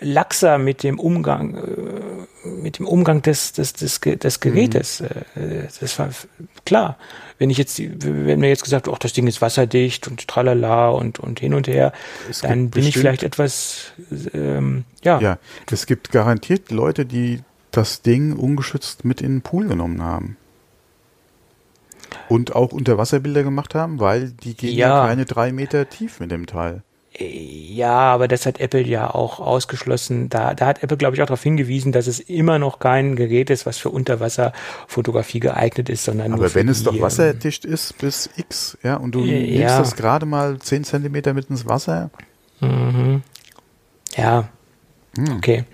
[0.00, 5.02] laxer mit dem Umgang, äh, mit dem Umgang des, des, des, des Gerätes.
[5.34, 5.68] Mhm.
[5.80, 6.10] Das war
[6.64, 6.98] klar.
[7.38, 11.20] Wenn ich jetzt, wenn mir jetzt gesagt, ach, das Ding ist wasserdicht und tralala und,
[11.20, 11.92] und hin und her,
[12.28, 13.92] es dann bin ich vielleicht etwas,
[14.34, 15.20] ähm, ja.
[15.20, 15.38] Ja,
[15.70, 20.36] es gibt garantiert Leute, die das Ding ungeschützt mit in den Pool genommen haben.
[22.28, 26.46] Und auch Unterwasserbilder gemacht haben, weil die gehen ja keine drei Meter tief mit dem
[26.46, 26.82] Teil.
[27.16, 30.28] Ja, aber das hat Apple ja auch ausgeschlossen.
[30.28, 33.50] Da, da hat Apple, glaube ich, auch darauf hingewiesen, dass es immer noch kein Gerät
[33.50, 38.30] ist, was für Unterwasserfotografie geeignet ist, sondern aber wenn es die, doch wasserdicht ist bis
[38.36, 39.78] X, ja, und du äh, legst ja.
[39.78, 42.10] das gerade mal zehn Zentimeter mit ins Wasser.
[42.60, 43.22] Mhm.
[44.14, 44.48] Ja.
[45.16, 45.36] Hm.
[45.38, 45.64] Okay.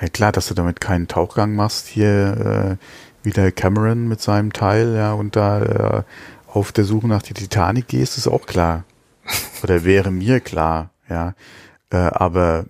[0.00, 4.94] Ja, klar, dass du damit keinen Tauchgang machst, hier äh, wieder Cameron mit seinem Teil,
[4.94, 6.02] ja, und da äh,
[6.46, 8.84] auf der Suche nach der Titanic gehst, ist auch klar.
[9.62, 11.34] Oder wäre mir klar, ja.
[11.90, 12.66] Äh, aber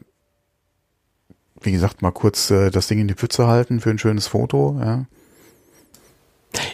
[1.60, 4.78] wie gesagt, mal kurz äh, das Ding in die Pfütze halten für ein schönes Foto,
[4.80, 5.06] ja.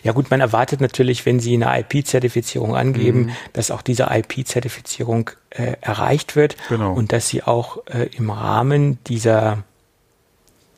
[0.02, 3.30] Ja gut, man erwartet natürlich, wenn Sie eine IP-Zertifizierung angeben, mhm.
[3.52, 6.92] dass auch diese IP-Zertifizierung äh, erreicht wird genau.
[6.92, 9.64] und dass Sie auch äh, im Rahmen dieser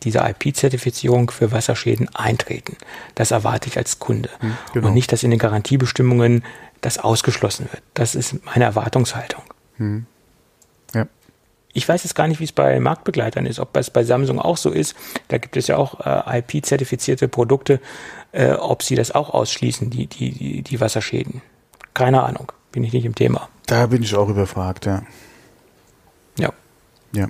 [0.04, 2.76] dieser IP-Zertifizierung für Wasserschäden eintreten.
[3.14, 4.28] Das erwarte ich als Kunde.
[4.40, 4.88] Mhm, genau.
[4.88, 6.44] Und nicht, dass in den Garantiebestimmungen
[6.84, 7.82] das ausgeschlossen wird.
[7.94, 9.42] Das ist meine Erwartungshaltung.
[9.78, 10.06] Mhm.
[10.92, 11.06] Ja.
[11.72, 14.58] Ich weiß jetzt gar nicht, wie es bei Marktbegleitern ist, ob es bei Samsung auch
[14.58, 14.94] so ist.
[15.28, 17.80] Da gibt es ja auch äh, IP-zertifizierte Produkte,
[18.32, 21.40] äh, ob sie das auch ausschließen, die, die, die, die Wasserschäden.
[21.94, 23.48] Keine Ahnung, bin ich nicht im Thema.
[23.66, 25.02] Da bin ich auch überfragt, ja.
[26.38, 26.52] Ja.
[27.12, 27.28] Ja.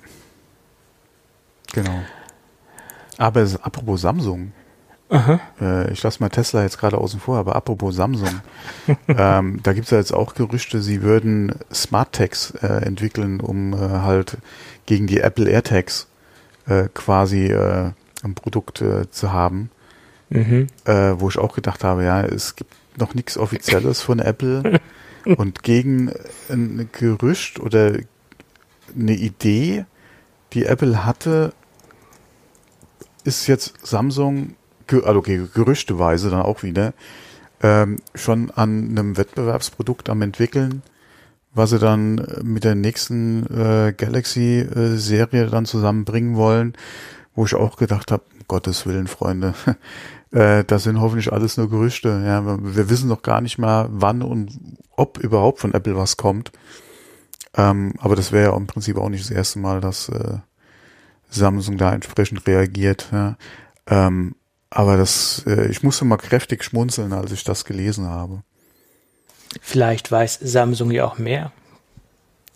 [1.72, 2.00] Genau.
[3.18, 4.52] Aber apropos Samsung,
[5.60, 8.40] äh, ich lasse mal Tesla jetzt gerade außen vor, aber apropos Samsung,
[9.08, 13.74] ähm, da gibt es ja jetzt auch Gerüchte, sie würden Smart Tags äh, entwickeln, um
[13.74, 14.38] äh, halt
[14.86, 16.06] gegen die Apple AirTags
[16.66, 17.90] äh, quasi äh,
[18.22, 19.70] ein Produkt äh, zu haben.
[20.30, 20.66] Mhm.
[20.84, 24.80] wo ich auch gedacht habe, ja, es gibt noch nichts Offizielles von Apple
[25.36, 26.10] und gegen
[26.48, 27.98] ein Gerücht oder
[28.98, 29.84] eine Idee,
[30.52, 31.52] die Apple hatte,
[33.22, 34.56] ist jetzt Samsung
[34.92, 36.94] also okay, gerüchteweise dann auch wieder,
[37.62, 40.82] ähm, schon an einem Wettbewerbsprodukt am entwickeln,
[41.54, 46.74] was sie dann äh, mit der nächsten äh, Galaxy-Serie dann zusammenbringen wollen,
[47.34, 49.54] wo ich auch gedacht habe, um Gottes Willen, Freunde,
[50.32, 52.22] äh, das sind hoffentlich alles nur Gerüchte.
[52.26, 54.58] Ja, wir wissen noch gar nicht mal, wann und
[54.96, 56.52] ob überhaupt von Apple was kommt.
[57.56, 60.38] Ähm, aber das wäre ja im Prinzip auch nicht das erste Mal, dass äh,
[61.30, 63.08] Samsung da entsprechend reagiert.
[63.12, 63.36] Ja.
[63.86, 64.34] Ähm,
[64.74, 68.42] aber das, äh, ich musste mal kräftig schmunzeln, als ich das gelesen habe.
[69.60, 71.52] Vielleicht weiß Samsung ja auch mehr.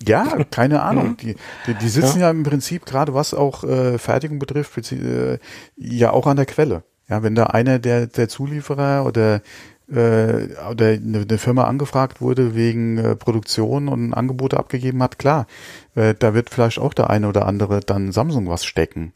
[0.05, 1.17] Ja, keine Ahnung.
[1.17, 1.37] Die,
[1.69, 2.27] die, die sitzen ja.
[2.27, 2.31] ja.
[2.31, 5.39] im Prinzip gerade, was auch äh, Fertigung betrifft, äh,
[5.77, 6.83] ja auch an der Quelle.
[7.09, 9.41] Ja, wenn da einer der, der Zulieferer oder
[9.89, 15.47] äh, oder eine, eine Firma angefragt wurde wegen äh, Produktion und Angebote abgegeben hat, klar,
[15.95, 19.13] äh, da wird vielleicht auch der eine oder andere dann Samsung was stecken.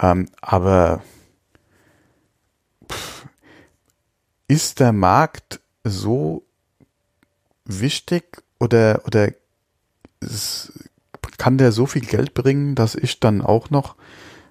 [0.00, 1.02] Ähm, aber
[4.48, 6.42] ist der Markt so
[7.64, 9.30] wichtig oder, oder
[11.36, 13.94] kann der so viel Geld bringen, dass ich dann auch noch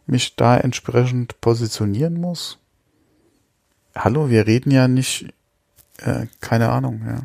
[0.06, 2.60] mich da entsprechend positionieren muss?
[3.96, 5.34] Hallo, wir reden ja nicht,
[5.98, 7.22] äh, keine Ahnung, ja.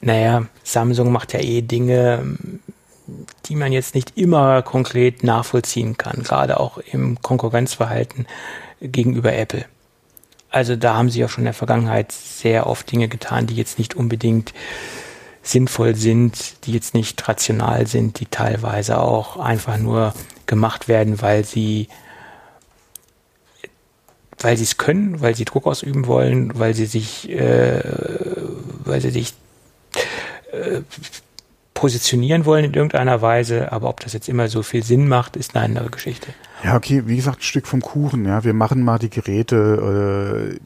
[0.00, 2.36] Naja, Samsung macht ja eh Dinge,
[3.46, 8.26] die man jetzt nicht immer konkret nachvollziehen kann, gerade auch im Konkurrenzverhalten
[8.80, 9.64] gegenüber Apple.
[10.52, 13.78] Also da haben sie auch schon in der Vergangenheit sehr oft Dinge getan, die jetzt
[13.78, 14.52] nicht unbedingt
[15.42, 20.14] sinnvoll sind, die jetzt nicht rational sind, die teilweise auch einfach nur
[20.46, 21.88] gemacht werden, weil sie
[24.38, 27.82] weil sie es können, weil sie Druck ausüben wollen, weil sie sich äh,
[28.84, 29.34] weil sie sich
[30.52, 30.82] äh,
[31.74, 35.56] positionieren wollen in irgendeiner Weise, aber ob das jetzt immer so viel Sinn macht, ist
[35.56, 36.28] eine andere Geschichte.
[36.62, 38.44] Ja, okay, wie gesagt, ein Stück vom Kuchen, ja.
[38.44, 40.58] Wir machen mal die Geräte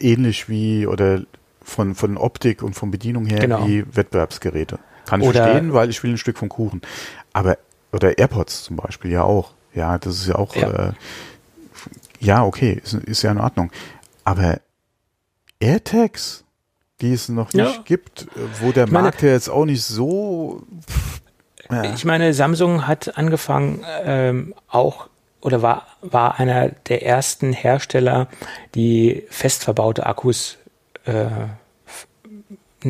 [0.00, 1.22] äh, ähnlich wie oder
[1.62, 3.66] von, von Optik und von Bedienung her genau.
[3.66, 4.78] wie Wettbewerbsgeräte.
[5.04, 6.80] Kann ich oder verstehen, weil ich will ein Stück vom Kuchen.
[7.32, 7.58] Aber,
[7.92, 9.52] oder AirPods zum Beispiel ja auch.
[9.74, 10.92] Ja, das ist ja auch, ja, äh,
[12.20, 13.70] ja okay, ist, ist ja in Ordnung.
[14.24, 14.60] Aber
[15.60, 16.44] AirTags,
[17.00, 17.82] die es noch nicht ja.
[17.84, 18.26] gibt,
[18.60, 20.62] wo der meine, Markt ja jetzt auch nicht so.
[21.70, 21.82] Ja.
[21.94, 25.08] Ich meine, Samsung hat angefangen, ähm, auch
[25.40, 28.28] oder war, war einer der ersten Hersteller,
[28.74, 30.58] die fest verbaute Akkus
[31.04, 31.26] äh,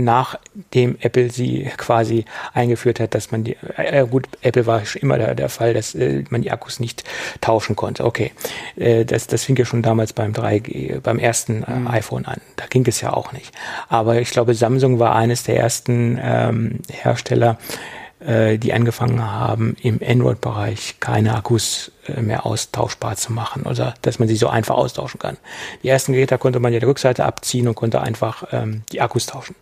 [0.04, 5.18] nachdem Apple sie quasi eingeführt hat, dass man die, äh, gut, Apple war schon immer
[5.18, 7.04] der, der Fall, dass äh, man die Akkus nicht
[7.40, 8.04] tauschen konnte.
[8.04, 8.32] Okay,
[8.76, 11.88] äh, das, das fing ja schon damals beim 3G, beim ersten äh, mhm.
[11.88, 12.40] iPhone an.
[12.56, 13.52] Da ging es ja auch nicht.
[13.88, 17.58] Aber ich glaube, Samsung war eines der ersten ähm, Hersteller,
[18.26, 24.18] äh, die angefangen haben, im Android-Bereich keine Akkus äh, mehr austauschbar zu machen oder dass
[24.18, 25.36] man sie so einfach austauschen kann.
[25.82, 29.26] Die ersten Geräte konnte man ja die Rückseite abziehen und konnte einfach ähm, die Akkus
[29.26, 29.54] tauschen.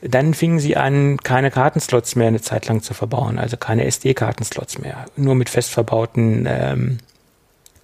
[0.00, 4.78] Dann fingen sie an, keine Kartenslots mehr eine Zeit lang zu verbauen, also keine SD-Kartenslots
[4.78, 6.98] mehr, nur mit fest verbauten ähm,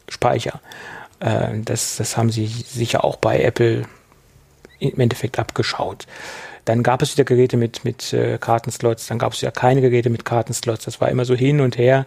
[0.09, 0.61] Speicher.
[1.21, 3.85] Äh, das, das haben sie sicher auch bei Apple
[4.81, 6.07] im Endeffekt abgeschaut.
[6.69, 10.11] Dann gab es wieder Geräte mit, mit äh, Kartenslots, dann gab es ja keine Geräte
[10.11, 10.85] mit Kartenslots.
[10.85, 12.05] Das war immer so hin und her.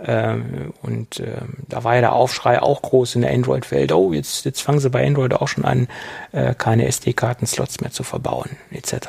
[0.00, 3.90] Ähm, und ähm, da war ja der Aufschrei auch groß in der Android-Welt.
[3.90, 5.88] Oh, jetzt, jetzt fangen sie bei Android auch schon an,
[6.30, 9.08] äh, keine SD-Kartenslots mehr zu verbauen, etc.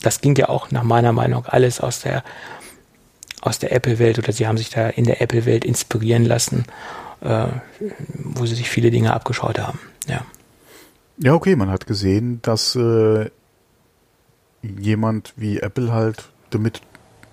[0.00, 2.24] Das ging ja auch nach meiner Meinung alles aus der,
[3.42, 6.64] aus der Apple-Welt oder sie haben sich da in der Apple-Welt inspirieren lassen,
[7.20, 7.48] äh,
[8.14, 9.78] wo sie sich viele Dinge abgeschaut haben.
[10.08, 10.22] Ja.
[11.18, 13.30] Ja, okay, man hat gesehen, dass äh,
[14.62, 16.80] jemand wie Apple halt damit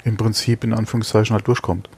[0.03, 1.89] im Prinzip in Anführungszeichen halt durchkommt.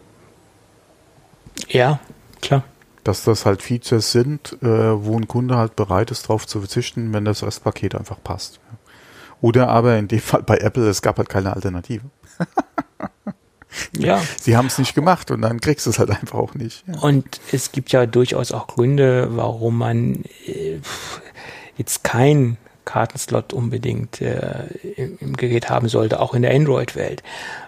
[1.68, 2.00] Ja,
[2.42, 2.64] klar.
[3.04, 7.14] Dass das halt Features sind, äh, wo ein Kunde halt bereit ist, darauf zu verzichten,
[7.14, 8.60] wenn das als Paket einfach passt.
[9.42, 12.04] Oder aber in dem Fall bei Apple, es gab halt keine Alternative.
[13.98, 14.22] ja.
[14.40, 16.84] Sie haben es nicht gemacht und dann kriegst du es halt einfach auch nicht.
[16.88, 17.00] Ja.
[17.00, 20.80] Und es gibt ja durchaus auch Gründe, warum man äh,
[21.78, 27.24] jetzt kein Kartenslot unbedingt äh, im, im Gerät haben sollte, auch in der Android-Welt,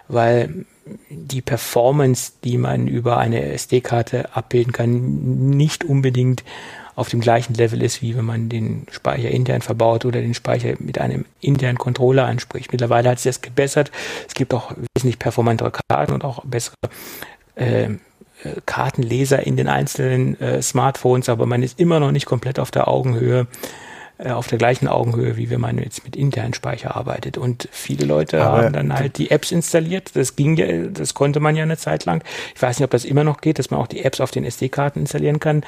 [0.08, 0.64] weil
[1.10, 6.44] die Performance, die man über eine SD-Karte abbilden kann, nicht unbedingt
[6.98, 10.74] auf dem gleichen Level ist, wie wenn man den Speicher intern verbaut oder den Speicher
[10.80, 12.72] mit einem internen Controller anspricht.
[12.72, 13.92] Mittlerweile hat sich das gebessert.
[14.26, 16.74] Es gibt auch wesentlich performantere Karten und auch bessere
[17.54, 17.98] äh, äh
[18.66, 22.88] Kartenleser in den einzelnen äh, Smartphones, aber man ist immer noch nicht komplett auf der
[22.88, 23.46] Augenhöhe
[24.24, 27.38] auf der gleichen Augenhöhe, wie wenn man jetzt mit internen Speicher arbeitet.
[27.38, 30.10] Und viele Leute Aber haben dann halt die Apps installiert.
[30.14, 32.24] Das ging ja, das konnte man ja eine Zeit lang.
[32.54, 34.44] Ich weiß nicht, ob das immer noch geht, dass man auch die Apps auf den
[34.44, 35.64] SD-Karten installieren kann.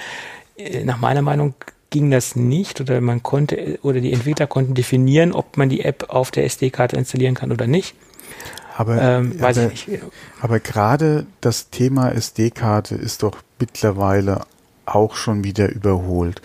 [0.57, 1.55] Äh, nach meiner Meinung
[1.90, 6.07] ging das nicht oder man konnte oder die Entwickler konnten definieren, ob man die App
[6.09, 7.94] auf der SD-Karte installieren kann oder nicht.
[8.76, 10.03] Aber, ähm, weiß aber, ich nicht.
[10.40, 14.42] aber gerade das Thema SD-Karte ist doch mittlerweile
[14.86, 16.40] auch schon wieder überholt.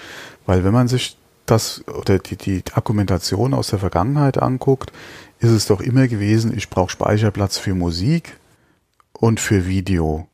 [0.45, 4.91] Weil wenn man sich das oder die, die Argumentation aus der Vergangenheit anguckt,
[5.39, 8.37] ist es doch immer gewesen, ich brauche Speicherplatz für Musik
[9.13, 10.27] und für Video,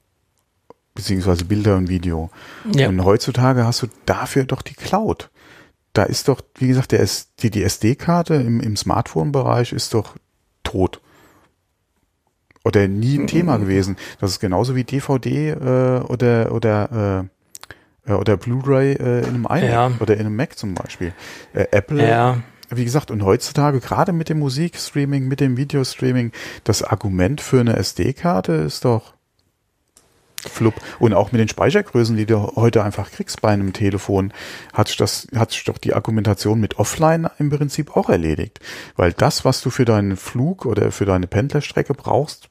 [0.95, 2.29] beziehungsweise Bilder und Video.
[2.73, 2.89] Ja.
[2.89, 5.29] Und heutzutage hast du dafür doch die Cloud.
[5.93, 7.07] Da ist doch, wie gesagt, der,
[7.39, 10.15] die, die SD-Karte im, im Smartphone-Bereich ist doch
[10.63, 11.01] tot.
[12.63, 13.61] Oder nie ein Thema mhm.
[13.63, 13.97] gewesen.
[14.19, 17.40] Das ist genauso wie DVD äh, oder, oder äh,
[18.07, 19.91] oder Blu-ray äh, in einem iMac ja.
[19.99, 21.13] oder in einem Mac zum Beispiel.
[21.53, 22.37] Äh, Apple, ja.
[22.69, 26.31] wie gesagt, und heutzutage gerade mit dem Musikstreaming, mit dem Videostreaming,
[26.63, 29.13] das Argument für eine SD-Karte ist doch
[30.49, 30.75] flupp.
[30.99, 34.33] Und auch mit den Speichergrößen, die du heute einfach kriegst bei einem Telefon,
[34.73, 38.59] hat sich das, hat sich doch die Argumentation mit Offline im Prinzip auch erledigt.
[38.95, 42.49] Weil das, was du für deinen Flug oder für deine Pendlerstrecke brauchst,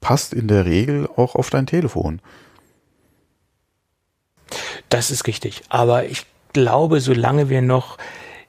[0.00, 2.20] passt in der Regel auch auf dein Telefon.
[4.88, 5.62] Das ist richtig.
[5.68, 7.98] Aber ich glaube, solange wir noch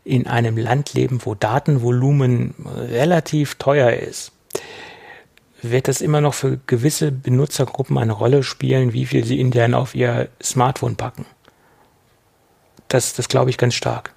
[0.03, 2.53] in einem Land leben, wo Datenvolumen
[2.89, 4.31] relativ teuer ist,
[5.61, 9.95] wird das immer noch für gewisse Benutzergruppen eine Rolle spielen, wie viel sie intern auf
[9.95, 11.25] ihr Smartphone packen.
[12.87, 14.13] Das, das glaube ich ganz stark.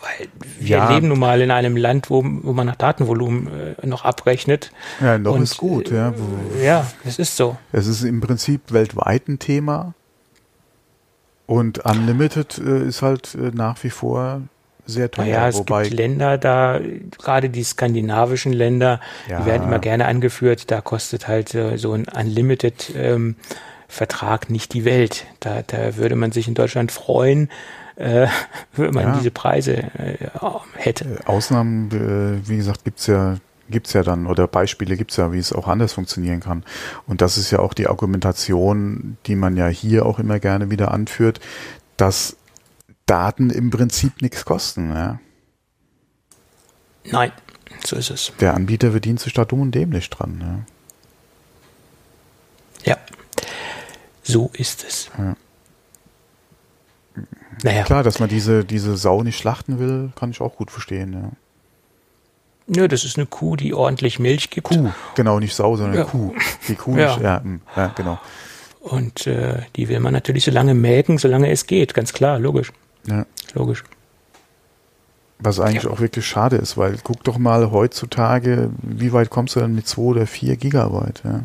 [0.00, 0.28] Weil
[0.60, 0.90] wir ja.
[0.90, 4.70] leben nun mal in einem Land, wo, wo man nach Datenvolumen äh, noch abrechnet.
[5.00, 6.14] Ja, noch und, ist gut, ja.
[6.56, 7.56] Äh, ja, es ist so.
[7.72, 9.94] Es ist im Prinzip weltweit ein Thema.
[11.46, 14.42] Und Unlimited äh, ist halt äh, nach wie vor
[14.88, 15.26] sehr teuer.
[15.26, 16.80] Ja, es wobei gibt Länder da,
[17.18, 19.40] gerade die skandinavischen Länder, ja.
[19.40, 23.36] die werden immer gerne angeführt, da kostet halt äh, so ein Unlimited ähm,
[23.86, 25.26] Vertrag nicht die Welt.
[25.40, 27.50] Da, da würde man sich in Deutschland freuen,
[27.98, 28.28] äh,
[28.76, 29.16] wenn man ja.
[29.16, 30.28] diese Preise äh,
[30.74, 31.04] hätte.
[31.04, 33.36] Äh, Ausnahmen, äh, wie gesagt, gibt's ja
[33.70, 36.64] gibt's ja dann oder Beispiele gibt's ja, wie es auch anders funktionieren kann.
[37.06, 40.90] Und das ist ja auch die Argumentation, die man ja hier auch immer gerne wieder
[40.90, 41.38] anführt,
[41.98, 42.36] dass
[43.04, 44.90] Daten im Prinzip nichts kosten.
[44.94, 45.20] Ja?
[47.04, 47.32] Nein,
[47.84, 48.32] so ist es.
[48.40, 50.64] Der Anbieter verdient sich da dumm und dämlich dran.
[52.86, 52.96] Ja, ja.
[54.22, 55.10] so ist es.
[55.18, 55.36] Ja.
[57.62, 57.84] Naja.
[57.84, 61.30] Klar, dass man diese, diese Sau nicht schlachten will, kann ich auch gut verstehen, ja.
[62.70, 64.68] Nö, das ist eine Kuh, die ordentlich Milch gibt.
[64.68, 66.04] Kuh, genau, nicht Sau, sondern ja.
[66.04, 66.34] Kuh.
[66.68, 67.06] Die Kuh ja.
[67.14, 68.18] nicht, ja, hm, ja genau.
[68.80, 72.72] Und äh, die will man natürlich so lange melken, solange es geht, ganz klar, logisch.
[73.06, 73.24] Ja.
[73.54, 73.84] Logisch.
[75.38, 79.60] Was eigentlich auch wirklich schade ist, weil guck doch mal heutzutage, wie weit kommst du
[79.60, 81.44] denn mit 2 oder 4 Gigabyte, ja?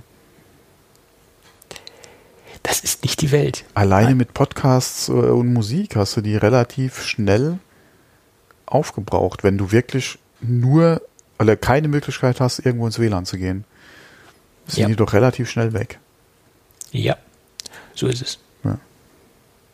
[2.64, 3.66] Das ist nicht die Welt.
[3.74, 4.18] Alleine Nein.
[4.18, 7.60] mit Podcasts äh, und Musik hast du die relativ schnell
[8.66, 11.02] aufgebraucht, wenn du wirklich nur,
[11.40, 13.66] oder keine Möglichkeit hast, irgendwo ins WLAN zu gehen.
[14.66, 14.88] Sind ja.
[14.88, 16.00] die doch relativ schnell weg.
[16.92, 17.18] Ja,
[17.94, 18.40] so ist es.
[18.64, 18.80] Ja.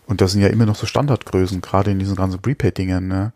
[0.07, 3.33] Und das sind ja immer noch so Standardgrößen, gerade in diesen ganzen Prepaid-Dingern, ne?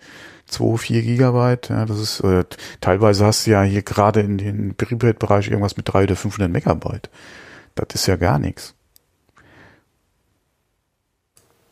[0.47, 2.43] 2, 4 Gigabyte, ja, das ist, äh,
[2.81, 7.09] teilweise hast du ja hier gerade in den Prepaid-Bereich irgendwas mit 300 oder 500 Megabyte.
[7.75, 8.75] Das ist ja gar nichts.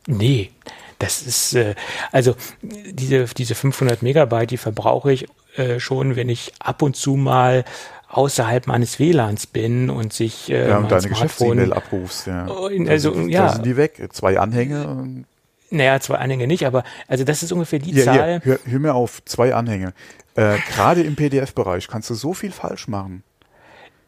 [0.07, 0.51] Nee,
[0.99, 1.75] das ist, äh,
[2.11, 7.15] also diese, diese 500 Megabyte, die verbrauche ich äh, schon, wenn ich ab und zu
[7.15, 7.65] mal
[8.09, 12.47] außerhalb meines WLANs bin und sich äh, ja, und deine Geschäfts-E-Mail abrufst, ja.
[12.47, 13.49] Oh, also, da ja.
[13.49, 15.23] sind die weg, zwei Anhänge.
[15.69, 18.41] Naja, zwei Anhänge nicht, aber also das ist ungefähr die Hier, Zahl.
[18.41, 19.93] hier, hör, hör mir auf, zwei Anhänge.
[20.35, 23.23] Äh, Gerade im PDF-Bereich kannst du so viel falsch machen.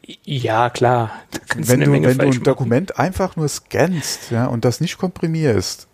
[0.05, 1.11] Ja, klar.
[1.55, 2.43] Wenn du, wenn du ein machen.
[2.43, 5.87] Dokument einfach nur scannst ja, und das nicht komprimierst,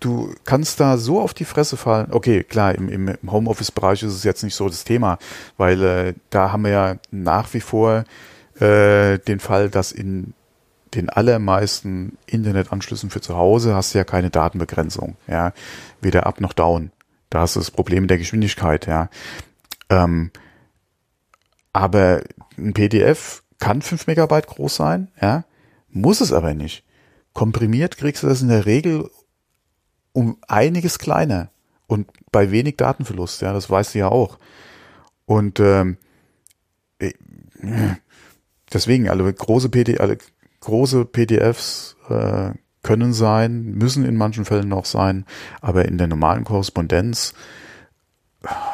[0.00, 2.08] du kannst da so auf die Fresse fallen.
[2.10, 5.18] Okay, klar, im, im Homeoffice-Bereich ist es jetzt nicht so das Thema,
[5.56, 8.04] weil äh, da haben wir ja nach wie vor
[8.60, 10.34] äh, den Fall, dass in
[10.94, 15.52] den allermeisten Internetanschlüssen für zu Hause hast du ja keine Datenbegrenzung, ja,
[16.00, 16.90] weder up noch down.
[17.30, 19.08] Da hast du das Problem der Geschwindigkeit, ja.
[19.88, 20.30] Ähm,
[21.72, 22.22] aber
[22.56, 25.44] ein PDF kann 5 Megabyte groß sein, ja,
[25.88, 26.84] muss es aber nicht.
[27.32, 29.10] Komprimiert kriegst du das in der Regel
[30.12, 31.50] um einiges kleiner
[31.86, 34.38] und bei wenig Datenverlust, ja, das weißt du ja auch.
[35.26, 35.98] Und ähm,
[36.98, 37.12] äh,
[38.72, 40.18] deswegen, alle große PD, alle
[40.60, 42.50] große PDFs äh,
[42.82, 45.26] können sein, müssen in manchen Fällen noch sein,
[45.60, 47.34] aber in der normalen Korrespondenz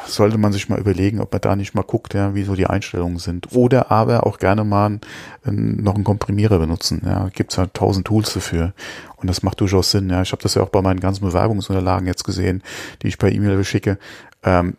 [0.06, 2.66] sollte man sich mal überlegen, ob man da nicht mal guckt, ja, wie so die
[2.66, 3.52] Einstellungen sind.
[3.52, 5.00] Oder aber auch gerne mal
[5.44, 7.02] ein, noch einen Komprimierer benutzen.
[7.04, 8.72] Ja, gibt's ja tausend Tools dafür.
[9.16, 10.10] Und das macht durchaus Sinn.
[10.10, 12.62] Ja, ich habe das ja auch bei meinen ganzen Bewerbungsunterlagen jetzt gesehen,
[13.02, 13.98] die ich per E-Mail beschicke.
[14.42, 14.76] Ähm,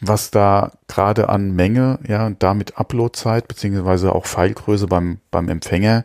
[0.00, 6.04] was da gerade an Menge, ja, und damit Uploadzeit beziehungsweise auch Filegröße beim, beim Empfänger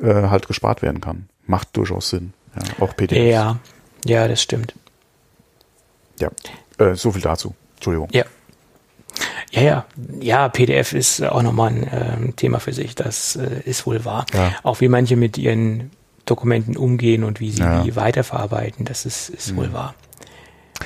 [0.00, 1.28] äh, halt gespart werden kann.
[1.46, 2.32] Macht durchaus Sinn.
[2.56, 3.30] Ja, auch PDFs.
[3.30, 3.58] Ja,
[4.06, 4.74] ja, das stimmt.
[6.18, 6.30] Ja,
[6.78, 7.54] äh, so viel dazu.
[7.76, 8.08] Entschuldigung.
[8.12, 8.24] Ja.
[9.50, 9.86] Ja, ja,
[10.20, 14.26] ja, PDF ist auch nochmal ein ähm, Thema für sich, das äh, ist wohl wahr.
[14.34, 14.52] Ja.
[14.64, 15.92] Auch wie manche mit ihren
[16.26, 17.78] Dokumenten umgehen und wie sie Ja.
[17.78, 17.84] Mhm.
[17.84, 19.94] die weiterverarbeiten, das ist, ist wohl wahr.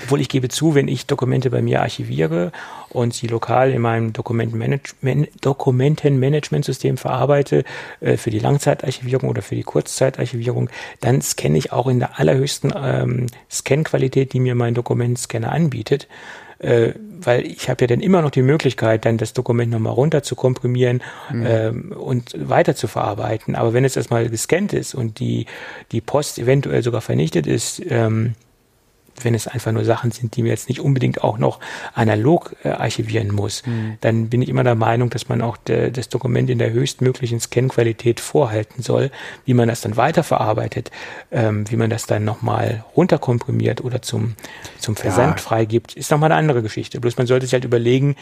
[0.04, 2.52] Obwohl ich gebe zu, wenn ich Dokumente bei mir archiviere
[2.90, 4.94] und sie lokal in meinem Dokumentenmanage-
[5.40, 7.64] Dokumentenmanagementsystem verarbeite,
[8.00, 10.70] äh, für die Langzeitarchivierung oder für die Kurzzeitarchivierung,
[11.00, 16.08] dann scanne ich auch in der allerhöchsten ähm, Scan-Qualität, die mir mein Dokumentscanner anbietet.
[16.58, 20.24] Äh, weil ich habe ja dann immer noch die Möglichkeit, dann das Dokument nochmal runter
[20.24, 21.02] zu komprimieren
[21.32, 23.54] ähm, und weiter zu verarbeiten.
[23.54, 25.46] Aber wenn es erstmal gescannt ist und die,
[25.92, 28.34] die Post eventuell sogar vernichtet ist, ähm,
[29.24, 31.60] wenn es einfach nur Sachen sind, die mir jetzt nicht unbedingt auch noch
[31.94, 33.62] analog äh, archivieren muss,
[34.00, 37.40] dann bin ich immer der Meinung, dass man auch de, das Dokument in der höchstmöglichen
[37.40, 39.10] Scan-Qualität vorhalten soll,
[39.44, 40.90] wie man das dann weiterverarbeitet,
[41.30, 44.34] ähm, wie man das dann nochmal runterkomprimiert oder zum,
[44.78, 45.42] zum Versand Ja.
[45.42, 47.00] freigibt, ist nochmal eine andere Geschichte.
[47.00, 48.16] Bloß man sollte sich halt überlegen,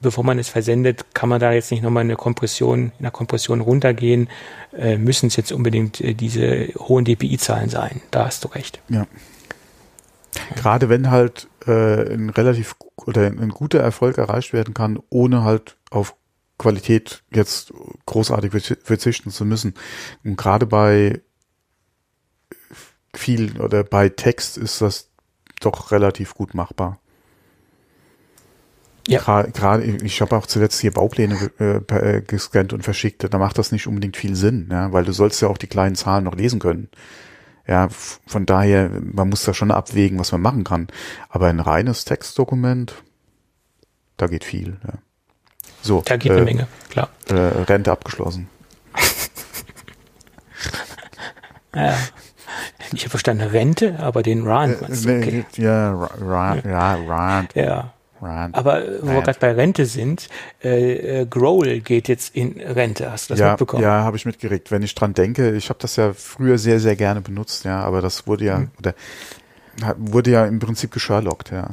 [0.00, 3.60] bevor man es versendet, kann man da jetzt nicht nochmal eine Kompression, in der Kompression
[3.62, 4.28] runtergehen,
[4.76, 8.02] äh, müssen es jetzt unbedingt äh, diese hohen DPI-Zahlen sein.
[8.10, 8.80] Da hast du recht.
[8.88, 9.06] Ja.
[10.54, 15.76] Gerade wenn halt äh, ein relativ oder ein guter Erfolg erreicht werden kann, ohne halt
[15.90, 16.14] auf
[16.58, 17.72] Qualität jetzt
[18.06, 19.74] großartig verzi- verzichten zu müssen.
[20.24, 21.20] Und gerade bei
[23.14, 25.10] viel oder bei Text ist das
[25.60, 26.98] doch relativ gut machbar.
[29.08, 29.42] Ja.
[29.42, 33.32] Gerade, ich habe auch zuletzt hier Baupläne äh, äh, gescannt und verschickt.
[33.32, 35.94] Da macht das nicht unbedingt viel Sinn, ja, weil du sollst ja auch die kleinen
[35.94, 36.88] Zahlen noch lesen können.
[37.66, 37.88] Ja,
[38.26, 40.88] von daher, man muss da schon abwägen, was man machen kann.
[41.28, 42.94] Aber ein reines Textdokument,
[44.16, 44.78] da geht viel.
[44.86, 44.94] Ja.
[45.82, 47.08] So, Da geht äh, eine Menge, klar.
[47.28, 48.48] Äh, Rente abgeschlossen.
[51.74, 51.94] Ja.
[52.94, 54.80] Ich habe verstanden Rente, aber den Rand.
[54.80, 55.18] du?
[55.18, 55.44] okay.
[55.56, 57.92] Ja, ra, ra, ja, Rand, Ja.
[58.20, 58.54] Rand.
[58.54, 60.28] Aber äh, wo wir gerade bei Rente sind,
[60.62, 63.10] äh, äh, Growl geht jetzt in Rente.
[63.10, 63.82] Hast du das ja, mitbekommen?
[63.82, 64.70] ja, habe ich mitgeregt.
[64.70, 68.00] Wenn ich dran denke, ich habe das ja früher sehr, sehr gerne benutzt, ja, aber
[68.00, 68.70] das wurde ja, Mhm.
[68.78, 68.94] oder
[69.98, 71.70] wurde ja im Prinzip gesherlockt, ja.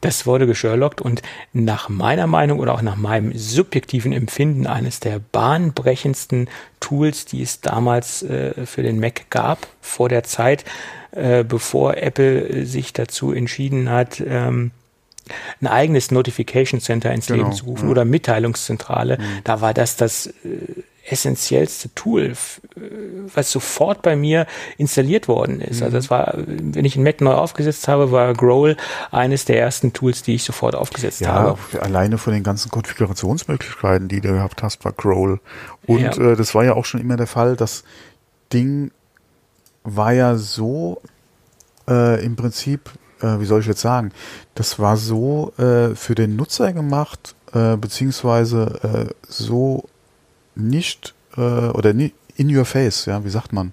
[0.00, 1.22] Das wurde gesherlockt und
[1.52, 6.48] nach meiner Meinung oder auch nach meinem subjektiven Empfinden eines der bahnbrechendsten
[6.80, 10.64] Tools, die es damals äh, für den Mac gab, vor der Zeit,
[11.12, 14.70] äh, bevor Apple äh, sich dazu entschieden hat, ähm,
[15.60, 17.90] ein eigenes Notification Center ins Genau, Leben zu rufen ja.
[17.90, 19.18] oder Mitteilungszentrale.
[19.44, 20.32] Da war das das äh,
[21.06, 22.32] essentiellste Tool,
[22.76, 22.80] äh,
[23.34, 24.46] was sofort bei mir
[24.78, 25.82] installiert worden ist.
[25.82, 28.76] Also das war, äh, wenn ich einen Mac neu aufgesetzt habe, war Growl
[29.10, 31.58] eines der ersten Tools, die ich sofort aufgesetzt Ja, habe.
[31.80, 35.40] alleine von den ganzen Konfigurationsmöglichkeiten, die du gehabt hast, war Growl.
[35.86, 36.32] Und Ja.
[36.32, 37.56] äh, das war ja auch schon immer der Fall.
[37.56, 37.84] Das
[38.52, 38.90] Ding
[39.82, 41.02] war ja so
[41.88, 42.88] äh, im Prinzip,
[43.24, 44.12] äh, wie soll ich jetzt sagen,
[44.54, 49.88] das war so äh, für den Nutzer gemacht, äh, beziehungsweise äh, so
[50.54, 53.72] nicht äh, oder ni in your face, ja, wie sagt man?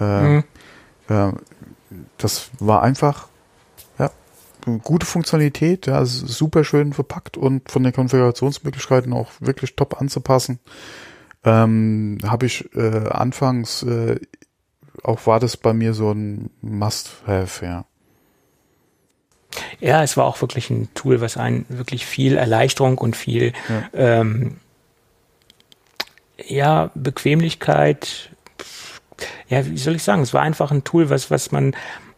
[0.00, 0.44] Äh, Mhm.
[1.08, 1.32] äh,
[2.16, 3.28] das war einfach
[3.98, 4.10] ja,
[4.82, 10.58] gute Funktionalität, ja, super schön verpackt und von den Konfigurationsmöglichkeiten auch wirklich top anzupassen.
[11.44, 13.84] Ähm, Habe ich anfangs
[15.02, 17.84] auch war das bei mir so ein Must-Have, ja.
[19.80, 24.20] Ja, es war auch wirklich ein Tool, was einen wirklich viel Erleichterung und viel ja,
[24.20, 24.56] ähm,
[26.46, 28.30] ja Bequemlichkeit,
[29.48, 31.74] ja, wie soll ich sagen, es war einfach ein Tool, was, was man,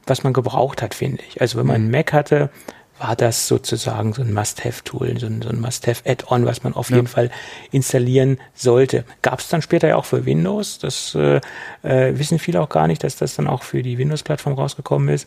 [0.07, 1.41] was man gebraucht hat, finde ich.
[1.41, 1.93] Also wenn man einen mhm.
[1.93, 2.51] Mac hatte,
[2.99, 6.97] war das sozusagen so ein Must-Have-Tool, so ein, so ein Must-Have-Add-on, was man auf ja.
[6.97, 7.31] jeden Fall
[7.73, 9.05] installieren sollte.
[9.23, 10.79] Gab es dann später ja auch für Windows.
[10.79, 11.41] Das äh,
[11.83, 15.27] äh, wissen viele auch gar nicht, dass das dann auch für die Windows-Plattform rausgekommen ist.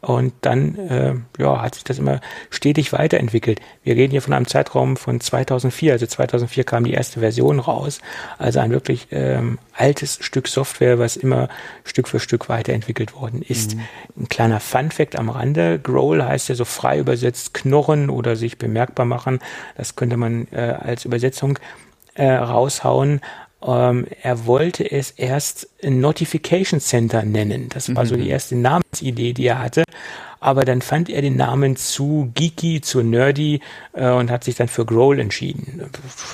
[0.00, 2.20] Und dann äh, ja, hat sich das immer
[2.50, 3.60] stetig weiterentwickelt.
[3.82, 5.92] Wir reden hier von einem Zeitraum von 2004.
[5.92, 8.00] Also 2004 kam die erste Version raus.
[8.38, 11.48] Also ein wirklich ähm, altes Stück Software, was immer
[11.84, 13.74] Stück für Stück weiterentwickelt worden ist.
[13.74, 13.82] Mhm.
[14.20, 15.78] Ein kleiner Fun-Fact am Rande.
[15.78, 19.40] Growl heißt ja so frei übersetzt knurren oder sich bemerkbar machen.
[19.76, 21.58] Das könnte man äh, als Übersetzung
[22.14, 23.20] äh, raushauen.
[23.62, 27.68] Ähm, er wollte es erst Notification Center nennen.
[27.70, 28.08] Das war mhm.
[28.08, 29.84] so die erste Namensidee, die er hatte.
[30.40, 33.60] Aber dann fand er den Namen zu geeky, zu nerdy
[33.92, 35.90] äh, und hat sich dann für Growl entschieden.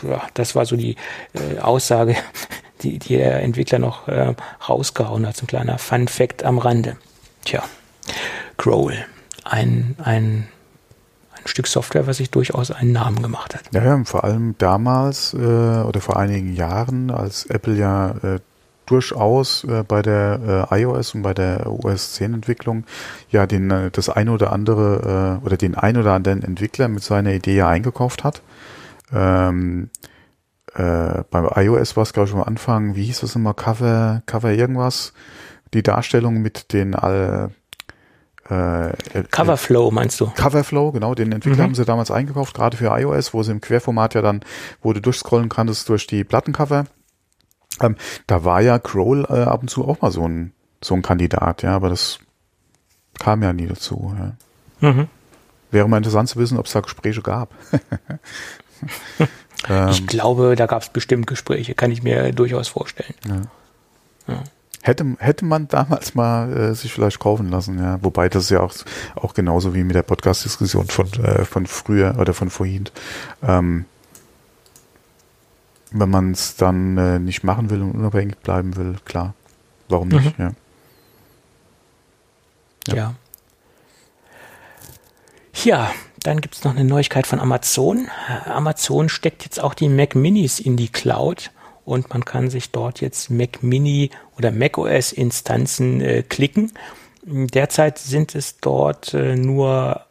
[0.06, 0.96] Ja, das war so die
[1.32, 2.16] äh, Aussage,
[2.82, 4.34] die, die der Entwickler noch äh,
[4.68, 5.36] rausgehauen hat.
[5.36, 6.98] So ein kleiner Fun Fact am Rande.
[7.46, 7.62] Tja,
[8.58, 9.06] Growl.
[9.44, 10.48] Ein, ein
[11.44, 13.62] ein Stück Software, was sich durchaus einen Namen gemacht hat.
[13.72, 18.40] Ja, ja vor allem damals äh, oder vor einigen Jahren, als Apple ja äh,
[18.86, 22.84] durchaus äh, bei der äh, iOS und bei der OS 10 Entwicklung
[23.30, 27.02] ja den äh, das ein oder andere äh, oder den ein oder anderen Entwickler mit
[27.02, 28.42] seiner Idee eingekauft hat.
[29.12, 29.90] Ähm,
[30.74, 34.52] äh, beim iOS war es glaube ich am Anfang, wie hieß das immer, Cover, Cover
[34.52, 35.12] irgendwas,
[35.72, 37.50] die Darstellung mit den all
[38.50, 40.26] äh, äh, Coverflow meinst du?
[40.26, 41.62] Coverflow, genau, den Entwickler mhm.
[41.62, 44.40] haben sie damals eingekauft, gerade für iOS, wo sie im Querformat ja dann,
[44.82, 46.84] wo du durchscrollen kannst durch die Plattencover.
[47.80, 47.96] Ähm,
[48.26, 50.52] da war ja Crawl äh, ab und zu auch mal so ein,
[50.82, 52.18] so ein Kandidat, ja, aber das
[53.18, 54.14] kam ja nie dazu.
[54.80, 54.90] Ja.
[54.90, 55.08] Mhm.
[55.70, 57.52] Wäre mal interessant zu wissen, ob es da Gespräche gab.
[59.18, 59.28] ich
[59.68, 63.14] ähm, glaube, da gab es bestimmt Gespräche, kann ich mir durchaus vorstellen.
[63.26, 63.40] Ja.
[64.34, 64.44] Ja.
[64.86, 68.02] Hätte, hätte man damals mal äh, sich vielleicht kaufen lassen, ja.
[68.02, 68.74] Wobei das ja auch,
[69.14, 72.90] auch genauso wie mit der Podcast-Diskussion von, äh, von früher oder von vorhin.
[73.42, 73.86] Ähm,
[75.90, 79.32] wenn man es dann äh, nicht machen will und unabhängig bleiben will, klar.
[79.88, 80.44] Warum nicht, mhm.
[80.44, 80.52] ja.
[82.88, 82.94] ja.
[82.94, 83.14] Ja.
[85.62, 85.90] Ja,
[86.20, 88.08] dann gibt es noch eine Neuigkeit von Amazon.
[88.44, 91.52] Amazon steckt jetzt auch die Mac Minis in die Cloud
[91.84, 96.72] und man kann sich dort jetzt Mac Mini oder Mac OS Instanzen äh, klicken.
[97.26, 100.02] Derzeit sind es dort äh, nur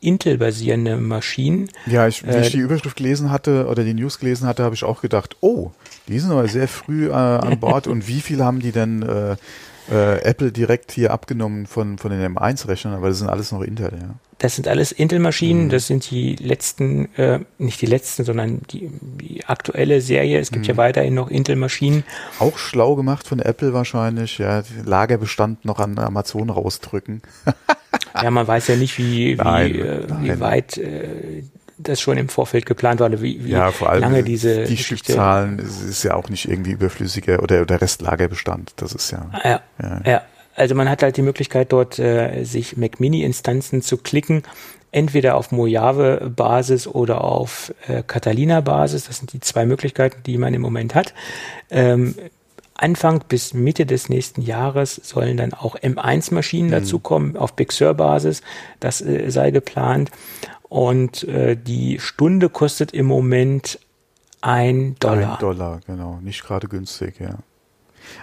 [0.00, 1.68] Intel-basierende Maschinen.
[1.86, 4.74] Ja, ich, wie äh, ich die Überschrift gelesen hatte oder die News gelesen hatte, habe
[4.74, 5.72] ich auch gedacht, oh,
[6.08, 9.36] die sind aber sehr früh äh, an Bord und wie viel haben die denn äh,
[9.90, 13.92] äh, Apple direkt hier abgenommen von, von den M1-Rechnern, aber das sind alles noch Intel,
[14.00, 14.14] ja.
[14.38, 15.68] Das sind alles Intel-Maschinen, mhm.
[15.68, 20.38] das sind die letzten, äh, nicht die letzten, sondern die, die aktuelle Serie.
[20.38, 20.70] Es gibt mhm.
[20.70, 22.04] ja weiterhin noch Intel-Maschinen.
[22.38, 27.20] Auch schlau gemacht von Apple wahrscheinlich, ja, Lagerbestand noch an Amazon rausdrücken.
[28.14, 31.42] ja, man weiß ja nicht, wie, nein, wie, äh, wie weit äh,
[31.82, 34.76] das schon im Vorfeld geplant war, oder wie, wie ja, vor allem lange diese die
[34.76, 38.72] Geschichte Stückzahlen ist, ja auch nicht irgendwie überflüssiger oder der Restlagerbestand.
[38.76, 39.30] Das ist ja.
[39.44, 40.00] Ja, ja.
[40.04, 40.22] ja.
[40.56, 44.42] Also man hat halt die Möglichkeit dort äh, sich Mac Mini Instanzen zu klicken,
[44.92, 49.04] entweder auf Mojave Basis oder auf äh, Catalina Basis.
[49.04, 51.14] Das sind die zwei Möglichkeiten, die man im Moment hat.
[51.70, 52.14] Ähm,
[52.74, 56.72] Anfang bis Mitte des nächsten Jahres sollen dann auch M1-Maschinen mhm.
[56.72, 58.42] dazukommen auf Big Sur Basis.
[58.80, 60.10] Das äh, sei geplant.
[60.70, 63.78] Und äh, die Stunde kostet im Moment
[64.40, 65.34] ein Dollar.
[65.34, 66.20] Ein Dollar, genau.
[66.22, 67.34] Nicht gerade günstig, ja.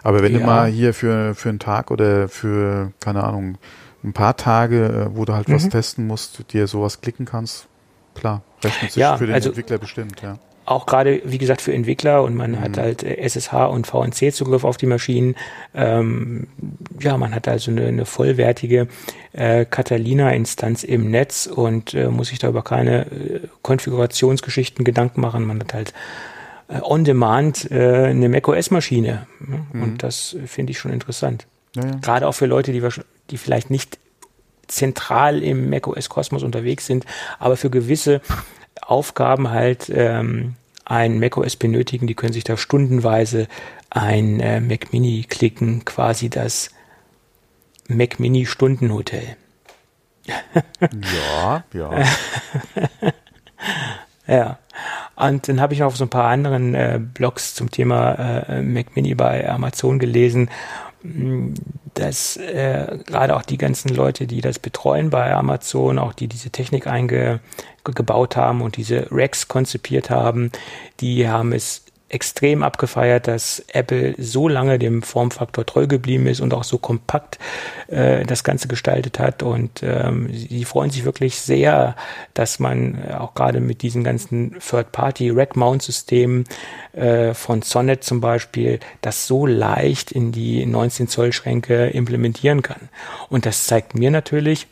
[0.02, 0.40] Aber wenn ja.
[0.40, 3.58] du mal hier für, für einen Tag oder für, keine Ahnung,
[4.04, 5.54] ein paar Tage, äh, wo du halt mhm.
[5.54, 7.68] was testen musst, dir sowas klicken kannst,
[8.16, 11.74] klar, rechnet sich ja, für den also, Entwickler bestimmt, ja auch gerade, wie gesagt, für
[11.74, 12.60] Entwickler und man mhm.
[12.60, 15.36] hat halt SSH und VNC-Zugriff auf die Maschinen.
[15.74, 16.48] Ähm,
[17.00, 18.88] ja, man hat also eine, eine vollwertige
[19.32, 25.46] äh, Catalina-Instanz im Netz und äh, muss sich da über keine äh, Konfigurationsgeschichten Gedanken machen.
[25.46, 25.94] Man hat halt
[26.68, 29.26] äh, on demand äh, eine macOS-Maschine.
[29.40, 29.66] Ne?
[29.72, 29.84] Mhm.
[29.84, 31.48] Und das finde ich schon interessant.
[31.76, 31.92] Ja, ja.
[32.02, 32.84] Gerade auch für Leute, die,
[33.30, 34.00] die vielleicht nicht
[34.68, 37.06] zentral im macOS-Kosmos unterwegs sind,
[37.40, 38.22] aber für gewisse
[38.88, 40.56] Aufgaben halt ähm,
[40.86, 43.48] ein macOS benötigen, die können sich da stundenweise
[43.90, 46.70] ein äh, Mac Mini klicken, quasi das
[47.88, 49.36] Mac Mini Stundenhotel.
[50.26, 52.04] ja, ja.
[54.28, 54.60] ja.
[55.16, 58.62] Und dann habe ich noch auf so ein paar anderen äh, Blogs zum Thema äh,
[58.62, 60.50] Mac Mini bei Amazon gelesen
[61.94, 66.52] dass äh, gerade auch die ganzen Leute, die das betreuen bei Amazon, auch die diese
[66.52, 70.52] Technik eingebaut haben und diese Racks konzipiert haben,
[71.00, 76.54] die haben es extrem abgefeiert, dass Apple so lange dem Formfaktor treu geblieben ist und
[76.54, 77.38] auch so kompakt
[77.88, 79.44] äh, das Ganze gestaltet hat.
[79.44, 81.96] Und ähm, sie freuen sich wirklich sehr,
[82.34, 86.46] dass man auch gerade mit diesen ganzen Third-Party-Rack-Mount-Systemen
[86.94, 92.90] äh, von Sonnet zum Beispiel das so leicht in die 19 Zoll Schränke implementieren kann.
[93.30, 94.68] Und das zeigt mir natürlich,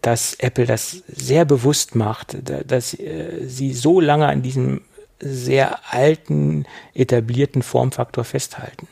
[0.00, 2.36] dass Apple das sehr bewusst macht,
[2.70, 4.82] dass äh, sie so lange an diesem
[5.20, 6.64] sehr alten,
[6.94, 8.86] etablierten Formfaktor festhalten.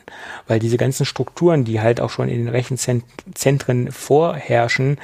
[0.47, 4.97] Weil diese ganzen Strukturen, die halt auch schon in den Rechenzentren vorherrschen,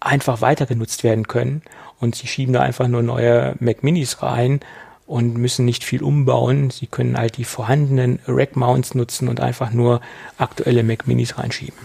[0.00, 1.62] einfach weiter genutzt werden können.
[2.00, 4.60] Und sie schieben da einfach nur neue Mac Minis rein
[5.06, 6.70] und müssen nicht viel umbauen.
[6.70, 10.00] Sie können halt die vorhandenen Rack Mounts nutzen und einfach nur
[10.38, 11.78] aktuelle Mac Minis reinschieben.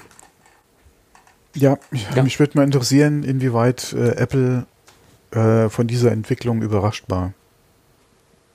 [1.53, 1.77] Ja,
[2.15, 2.23] ja.
[2.23, 4.65] mich würde mal interessieren, inwieweit äh, Apple
[5.31, 7.34] äh, von dieser Entwicklung überrascht war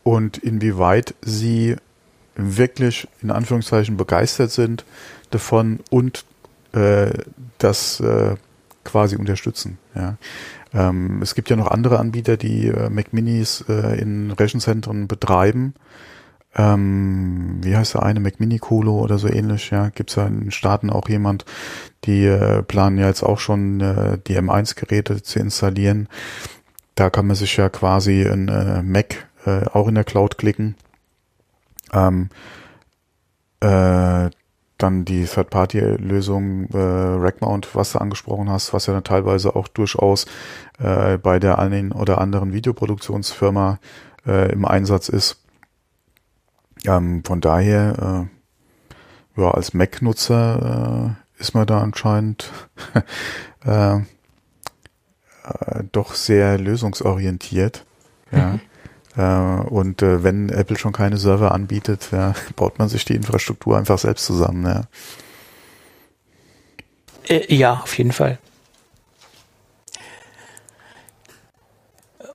[0.07, 1.75] und inwieweit sie
[2.37, 4.85] wirklich in Anführungszeichen begeistert sind
[5.31, 6.25] davon und
[6.75, 7.11] äh,
[7.59, 8.37] das äh,
[8.85, 9.79] quasi unterstützen.
[9.97, 10.17] Ja.
[10.73, 15.75] Ähm, es gibt ja noch andere Anbieter, die äh, Mac Minis äh, in Rechenzentren betreiben.
[16.55, 18.21] Ähm, wie heißt der eine?
[18.21, 19.71] Mac Mini Colo oder so ähnlich.
[19.71, 21.45] Ja, gibt es ja in den Staaten auch jemand,
[22.05, 26.09] die äh, planen ja jetzt auch schon äh, die M1-Geräte zu installieren.
[26.95, 30.77] Da kann man sich ja quasi ein äh, Mac äh, auch in der Cloud klicken.
[31.93, 32.29] Ähm,
[33.61, 34.31] äh,
[34.79, 40.27] dann die Third-Party-Lösung äh, Rackmount, was du angesprochen hast, was ja dann teilweise auch durchaus
[40.79, 43.79] äh, bei der einen oder anderen Videoproduktionsfirma
[44.27, 45.39] äh, im Einsatz ist.
[46.85, 48.29] Ähm, von daher,
[49.37, 52.53] äh, ja, als Mac-Nutzer äh, ist man da anscheinend
[53.65, 54.03] äh, äh,
[55.93, 57.87] doch sehr lösungsorientiert.
[58.31, 58.59] Ja.
[59.17, 63.77] Äh, und äh, wenn Apple schon keine Server anbietet, ja, baut man sich die Infrastruktur
[63.77, 64.67] einfach selbst zusammen.
[64.67, 64.83] Ja,
[67.29, 68.39] äh, ja auf jeden Fall.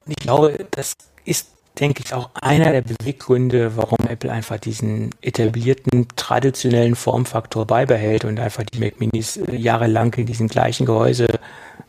[0.08, 0.96] ich glaube, das
[1.26, 1.50] ist,
[1.80, 8.40] denke ich, auch einer der Beweggründe, warum Apple einfach diesen etablierten, traditionellen Formfaktor beibehält und
[8.40, 11.28] einfach die Mac Minis jahrelang in diesem gleichen Gehäuse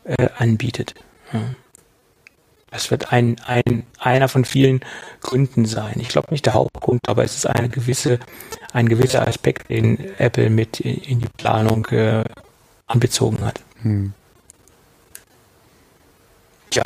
[0.05, 0.95] äh, anbietet.
[1.31, 1.41] Ja.
[2.75, 4.81] Es wird ein, ein, einer von vielen
[5.21, 5.93] Gründen sein.
[5.99, 8.19] Ich glaube nicht der Hauptgrund, aber es ist eine gewisse,
[8.73, 12.23] ein gewisser Aspekt, den Apple mit in die Planung äh,
[12.87, 13.61] anbezogen hat.
[13.83, 14.13] Hm.
[16.73, 16.83] Ja.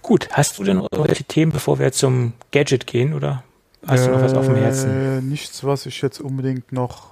[0.00, 3.44] Gut, hast du denn irgendwelche Themen, bevor wir zum Gadget gehen, oder
[3.86, 5.18] hast du noch was auf dem Herzen?
[5.18, 7.08] Äh, nichts, was ich jetzt unbedingt noch.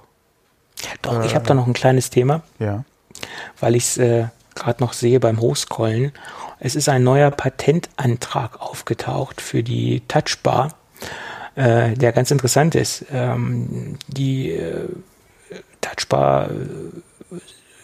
[1.03, 2.41] Doch, äh, ich habe da noch ein kleines Thema.
[2.57, 2.83] Ja.
[3.59, 6.11] Weil ich es äh, gerade noch sehe beim Hochscrollen.
[6.59, 10.75] Es ist ein neuer Patentantrag aufgetaucht für die Touchbar,
[11.55, 13.05] äh, der ganz interessant ist.
[13.11, 14.87] Ähm, die äh,
[15.81, 17.37] Touchbar äh,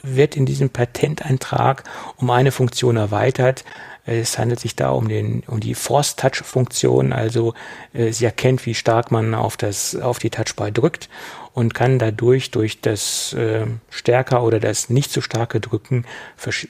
[0.03, 1.84] wird in diesem Patentantrag
[2.18, 3.64] um eine Funktion erweitert.
[4.06, 7.53] Es handelt sich da um, den, um die Force-Touch-Funktion, also
[7.94, 11.07] äh, sie erkennt, wie stark man auf, das, auf die Touchbar drückt
[11.53, 16.06] und kann dadurch durch das äh, stärker oder das nicht so starke Drücken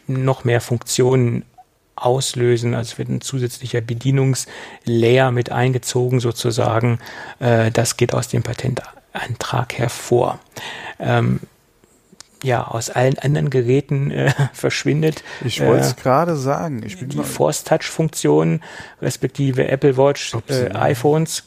[0.07, 1.45] noch mehr Funktionen
[1.95, 2.73] auslösen.
[2.73, 6.99] Also wird ein zusätzlicher Bedienungslayer mit eingezogen sozusagen.
[7.39, 10.39] Äh, das geht aus dem Patentantrag hervor.
[10.99, 11.39] Ähm,
[12.43, 15.23] ja, aus allen anderen Geräten äh, verschwindet.
[15.43, 16.83] Ich wollte es äh, gerade sagen.
[16.85, 18.61] Ich bin die Force-Touch-Funktion,
[19.01, 21.43] respektive Apple Watch, äh, iPhones.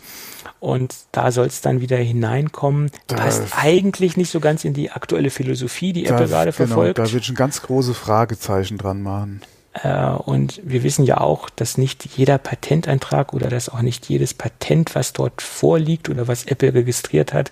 [0.61, 2.91] Und da soll es dann wieder hineinkommen.
[3.07, 6.99] Da Passt eigentlich nicht so ganz in die aktuelle Philosophie, die Apple gerade genau, verfolgt.
[6.99, 9.43] Da würde ich ein ganz große Fragezeichen dran machen.
[9.75, 14.33] Äh, und wir wissen ja auch, dass nicht jeder Patenteintrag oder dass auch nicht jedes
[14.33, 17.51] Patent, was dort vorliegt oder was Apple registriert hat,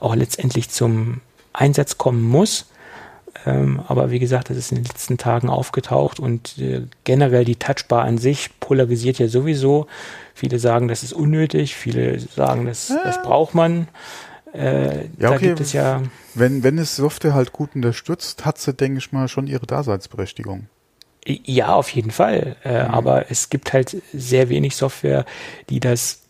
[0.00, 1.20] auch letztendlich zum
[1.52, 2.66] Einsatz kommen muss.
[3.46, 7.56] Ähm, aber wie gesagt, das ist in den letzten Tagen aufgetaucht und äh, generell die
[7.56, 9.86] Touchbar an sich polarisiert ja sowieso.
[10.34, 13.88] Viele sagen, das ist unnötig, viele sagen, das, das braucht man.
[14.52, 15.48] Äh, ja, okay.
[15.48, 16.02] gibt es ja.
[16.34, 20.68] Wenn, wenn es Software halt gut unterstützt, hat sie, denke ich mal, schon ihre Daseinsberechtigung.
[21.26, 22.56] Ja, auf jeden Fall.
[22.64, 22.90] Äh, mhm.
[22.90, 25.24] Aber es gibt halt sehr wenig Software,
[25.70, 26.23] die das,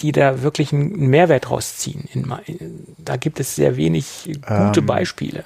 [0.00, 2.08] die da wirklich einen Mehrwert rausziehen.
[2.98, 5.44] da gibt es sehr wenig gute ähm, Beispiele.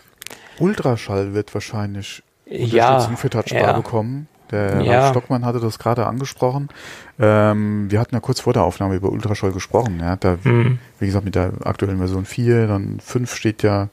[0.59, 3.73] Ultraschall wird wahrscheinlich Unterstützung ja, für Touchbar ja.
[3.73, 4.29] bekommen.
[4.51, 5.01] Der Ja.
[5.01, 6.69] Ralf Stockmann hatte das gerade angesprochen.
[7.19, 9.99] Ähm, wir hatten ja kurz vor der Aufnahme über Ultraschall gesprochen.
[10.01, 10.79] Ja, da, Mhm.
[10.99, 13.89] wie gesagt, mit der aktuellen Version 4, dann 5 steht ja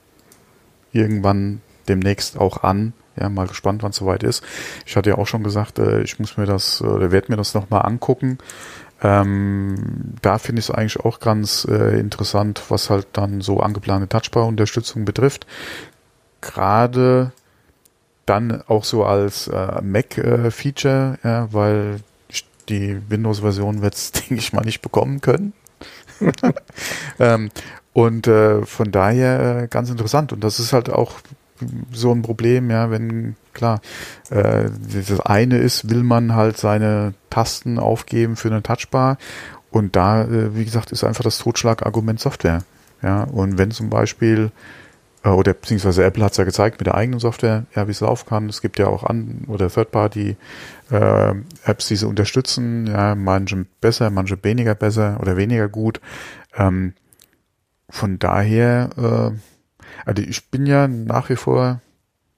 [0.92, 2.94] irgendwann demnächst auch an.
[3.20, 4.42] Ja, mal gespannt, wann es soweit ist.
[4.86, 7.54] Ich hatte ja auch schon gesagt, äh, ich muss mir das oder werde mir das
[7.54, 8.38] nochmal angucken.
[9.02, 14.08] Ähm, da finde ich es eigentlich auch ganz äh, interessant, was halt dann so angeplante
[14.08, 15.48] Touchbar-Unterstützung betrifft.
[16.42, 17.32] Gerade
[18.26, 22.02] dann auch so als äh, Mac-Feature, ja, weil
[22.70, 25.54] die Windows-Version wird es, denke ich mal, nicht bekommen können.
[27.20, 27.50] ähm,
[27.94, 30.32] und äh, von daher äh, ganz interessant.
[30.32, 31.14] Und das ist halt auch
[31.92, 33.82] so ein Problem, ja, wenn, klar,
[34.30, 34.70] äh,
[35.08, 39.18] das eine ist, will man halt seine Tasten aufgeben für eine Touchbar
[39.72, 42.64] und da, äh, wie gesagt, ist einfach das Totschlagargument Software.
[43.02, 44.52] Ja, und wenn zum Beispiel,
[45.24, 48.02] äh, oder beziehungsweise Apple hat es ja gezeigt mit der eigenen Software, ja, wie es
[48.02, 48.50] laufen kann.
[48.50, 50.36] Es gibt ja auch an oder Third-Party
[50.92, 51.34] äh,
[51.64, 56.02] Apps, die sie unterstützen, ja, manche besser, manche weniger besser oder weniger gut.
[56.56, 56.94] Ähm,
[57.90, 59.38] von daher, äh,
[60.06, 61.82] also ich bin ja nach wie vor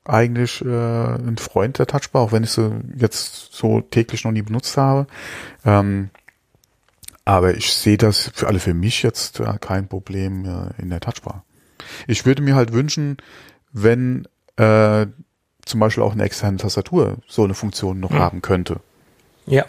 [0.05, 4.41] eigentlich äh, ein Freund der Touchbar, auch wenn ich sie jetzt so täglich noch nie
[4.41, 5.07] benutzt habe.
[5.65, 6.09] Ähm,
[7.25, 10.99] aber ich sehe das für alle für mich jetzt äh, kein Problem äh, in der
[10.99, 11.45] Touchbar.
[12.07, 13.17] Ich würde mir halt wünschen,
[13.71, 14.27] wenn
[14.57, 15.07] äh,
[15.65, 18.19] zum Beispiel auch eine externe Tastatur so eine Funktion noch Mhm.
[18.19, 18.81] haben könnte.
[19.45, 19.65] Ja,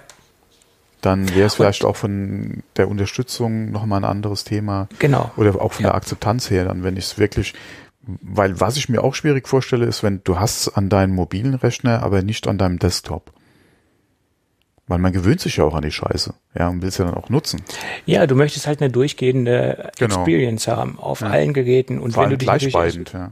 [1.04, 4.88] Dann wäre es vielleicht auch von der Unterstützung nochmal ein anderes Thema.
[4.98, 5.30] genau.
[5.36, 5.90] Oder auch von Ja.
[5.90, 7.52] der Akzeptanz her, dann, wenn ich es wirklich,
[8.06, 11.54] weil was ich mir auch schwierig vorstelle, ist, wenn du hast es an deinem mobilen
[11.54, 13.32] Rechner, aber nicht an deinem Desktop.
[14.86, 17.14] Weil man gewöhnt sich ja auch an die Scheiße, ja, und will es ja dann
[17.14, 17.62] auch nutzen.
[18.04, 20.16] Ja, du möchtest halt eine durchgehende Genau.
[20.16, 21.28] Experience haben auf Ja.
[21.28, 23.30] allen Geräten und Vor wenn du dich natürlich gleichbeidend, ja.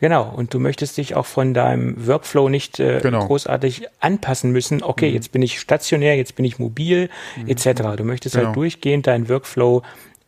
[0.00, 3.22] Genau, und du möchtest dich auch von deinem Workflow nicht äh, Genau.
[3.22, 3.26] Mhm.
[3.26, 4.82] großartig anpassen müssen.
[4.82, 7.08] Okay, jetzt bin ich stationär, jetzt bin ich mobil,
[7.46, 7.82] etc.
[7.96, 8.48] Du möchtest Genau.
[8.48, 9.82] halt durchgehend deinen Workflow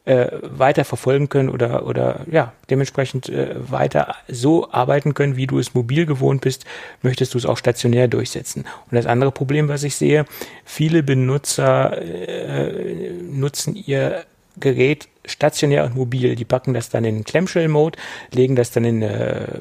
[0.07, 5.59] äh, weiter verfolgen können oder, oder ja, dementsprechend äh, weiter so arbeiten können, wie du
[5.59, 6.65] es mobil gewohnt bist,
[7.03, 8.65] möchtest du es auch stationär durchsetzen.
[8.89, 10.25] Und das andere Problem, was ich sehe,
[10.65, 14.25] viele Benutzer äh, nutzen ihr
[14.59, 16.37] Gerät stationär und mobil.
[16.37, 17.99] Die packen das dann in Clamshell-Mode,
[18.33, 19.61] legen das dann in, äh,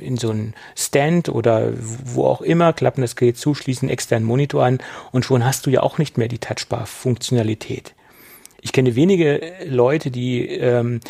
[0.00, 4.26] in so einen Stand oder wo auch immer, klappen das Gerät zu, schließen einen externen
[4.26, 4.78] Monitor an
[5.12, 7.94] und schon hast du ja auch nicht mehr die Touchbar-Funktionalität.
[8.60, 11.00] Ich kenne wenige Leute, die ähm,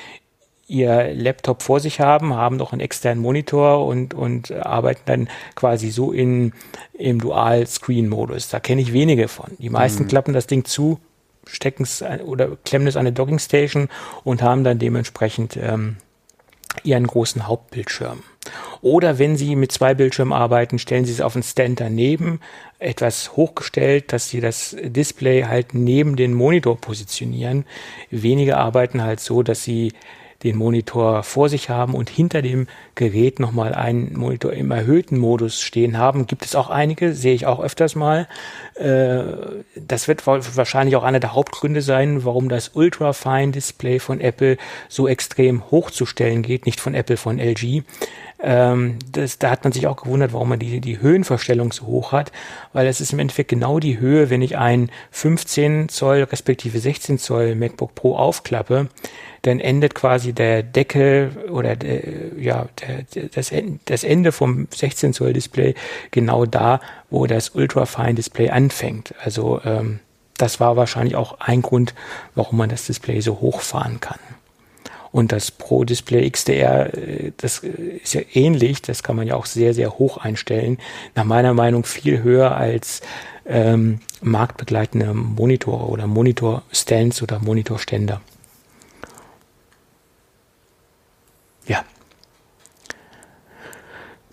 [0.68, 5.90] ihr Laptop vor sich haben, haben noch einen externen Monitor und, und arbeiten dann quasi
[5.90, 6.52] so in,
[6.92, 8.48] im Dual-Screen-Modus.
[8.48, 9.52] Da kenne ich wenige von.
[9.58, 10.98] Die meisten klappen das Ding zu,
[11.46, 13.88] stecken es oder klemmen es an eine Dockingstation
[14.24, 15.96] und haben dann dementsprechend ähm,
[16.82, 18.22] ihren großen Hauptbildschirm.
[18.80, 22.40] Oder wenn Sie mit zwei Bildschirmen arbeiten, stellen Sie es auf einen Stand daneben,
[22.78, 27.64] etwas hochgestellt, dass Sie das Display halt neben den Monitor positionieren.
[28.10, 29.92] Wenige arbeiten halt so, dass Sie
[30.42, 35.60] den Monitor vor sich haben und hinter dem Gerät nochmal einen Monitor im erhöhten Modus
[35.62, 36.26] stehen haben.
[36.26, 38.28] Gibt es auch einige, sehe ich auch öfters mal.
[38.74, 39.22] Äh,
[39.76, 44.20] das wird wa- wahrscheinlich auch einer der Hauptgründe sein, warum das Ultra Fine Display von
[44.20, 44.56] Apple
[44.88, 47.82] so extrem hochzustellen geht, nicht von Apple, von LG.
[48.38, 52.12] Ähm, das, da hat man sich auch gewundert, warum man die, die Höhenverstellung so hoch
[52.12, 52.32] hat,
[52.74, 57.18] weil es ist im Endeffekt genau die Höhe, wenn ich ein 15 Zoll respektive 16
[57.18, 58.88] Zoll MacBook Pro aufklappe,
[59.46, 62.00] dann endet quasi der Deckel oder der,
[62.38, 63.52] ja, der, das,
[63.84, 65.74] das Ende vom 16 Zoll Display
[66.10, 69.14] genau da, wo das Ultra Fine Display anfängt.
[69.22, 70.00] Also ähm,
[70.36, 71.94] das war wahrscheinlich auch ein Grund,
[72.34, 74.18] warum man das Display so hochfahren kann.
[75.12, 77.68] Und das Pro Display XDR, äh, das äh,
[78.02, 80.78] ist ja ähnlich, das kann man ja auch sehr, sehr hoch einstellen.
[81.14, 83.00] Nach meiner Meinung viel höher als
[83.46, 88.20] ähm, marktbegleitende Monitore oder Monitor-Stands oder Monitorständer.
[91.66, 91.84] Ja.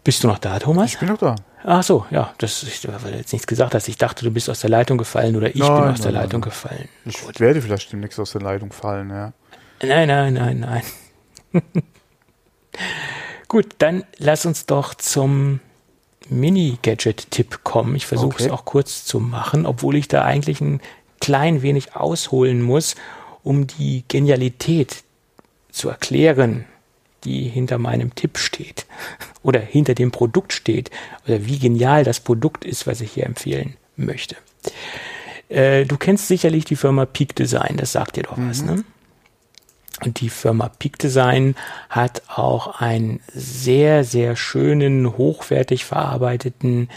[0.03, 0.91] Bist du noch da, Thomas?
[0.93, 1.35] Ich bin doch da.
[1.63, 3.87] Ach so, ja, das ist, weil du jetzt nichts gesagt hast.
[3.87, 6.21] Ich dachte, du bist aus der Leitung gefallen oder ich Nein, bin aus der nein,
[6.23, 6.49] Leitung nein.
[6.49, 6.89] gefallen.
[7.05, 9.31] Ich werde vielleicht demnächst aus der Leitung fallen, ja.
[9.81, 10.83] Nein, nein, nein, nein.
[13.47, 15.59] Gut, dann lass uns doch zum
[16.29, 17.95] Mini-Gadget-Tipp kommen.
[17.95, 18.51] Ich versuche es Okay.
[18.51, 20.81] auch kurz zu machen, obwohl ich da eigentlich ein
[21.21, 22.95] klein wenig ausholen muss,
[23.43, 25.03] um die Genialität
[25.71, 26.65] zu erklären,
[27.23, 28.85] die hinter meinem Tipp steht
[29.43, 30.91] oder hinter dem Produkt steht
[31.27, 34.35] oder wie genial das Produkt ist, was ich hier empfehlen möchte.
[35.49, 38.83] Äh, du kennst sicherlich die Firma Peak Design, das sagt dir doch was, ne?
[40.03, 41.55] Und die Firma Peak Design
[41.89, 46.89] hat auch einen sehr, sehr schönen, hochwertig verarbeiteten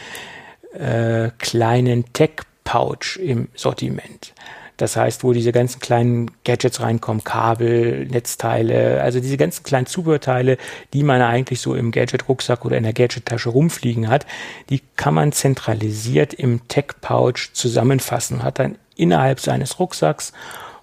[0.73, 4.33] äh, kleinen Tech-Pouch im Sortiment.
[4.77, 10.59] Das heißt, wo diese ganzen kleinen Gadgets reinkommen, Kabel, Netzteile, also diese ganzen kleinen Zubehörteile,
[10.93, 14.27] die man eigentlich so im Gadget-Rucksack oder in der Gadget-Tasche rumfliegen hat,
[14.69, 20.33] die kann man zentralisiert im Tech-Pouch zusammenfassen, hat dann innerhalb seines Rucksacks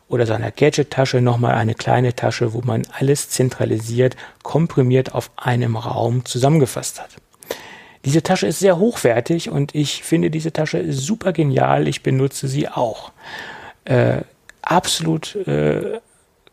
[0.07, 6.25] oder seiner Gadget-Tasche nochmal eine kleine Tasche, wo man alles zentralisiert, komprimiert auf einem Raum
[6.25, 7.09] zusammengefasst hat.
[8.05, 11.87] Diese Tasche ist sehr hochwertig und ich finde diese Tasche super genial.
[11.87, 13.11] Ich benutze sie auch.
[13.85, 14.21] Äh,
[14.61, 15.99] absolut äh,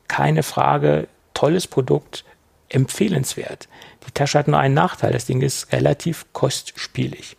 [0.08, 1.08] keine Frage.
[1.34, 2.24] Tolles Produkt,
[2.68, 3.68] empfehlenswert.
[4.06, 5.12] Die Tasche hat nur einen Nachteil.
[5.12, 7.36] Das Ding ist relativ kostspielig.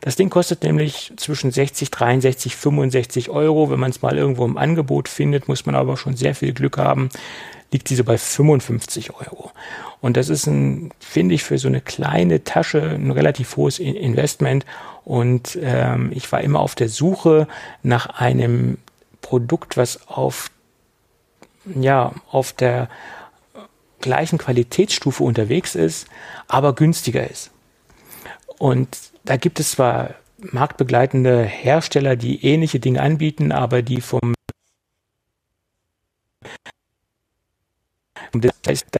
[0.00, 3.70] Das Ding kostet nämlich zwischen 60, 63, 65 Euro.
[3.70, 6.78] Wenn man es mal irgendwo im Angebot findet, muss man aber schon sehr viel Glück
[6.78, 7.08] haben,
[7.72, 9.50] liegt diese bei 55 Euro.
[10.00, 14.64] Und das ist ein, finde ich, für so eine kleine Tasche ein relativ hohes Investment.
[15.04, 17.48] Und ähm, ich war immer auf der Suche
[17.82, 18.78] nach einem
[19.28, 20.50] Produkt, was auf,
[21.66, 22.88] ja, auf der
[24.00, 26.08] gleichen Qualitätsstufe unterwegs ist,
[26.46, 27.50] aber günstiger ist.
[28.56, 28.88] Und
[29.24, 34.32] da gibt es zwar marktbegleitende Hersteller, die ähnliche Dinge anbieten, aber die vom
[38.32, 38.97] das heißt,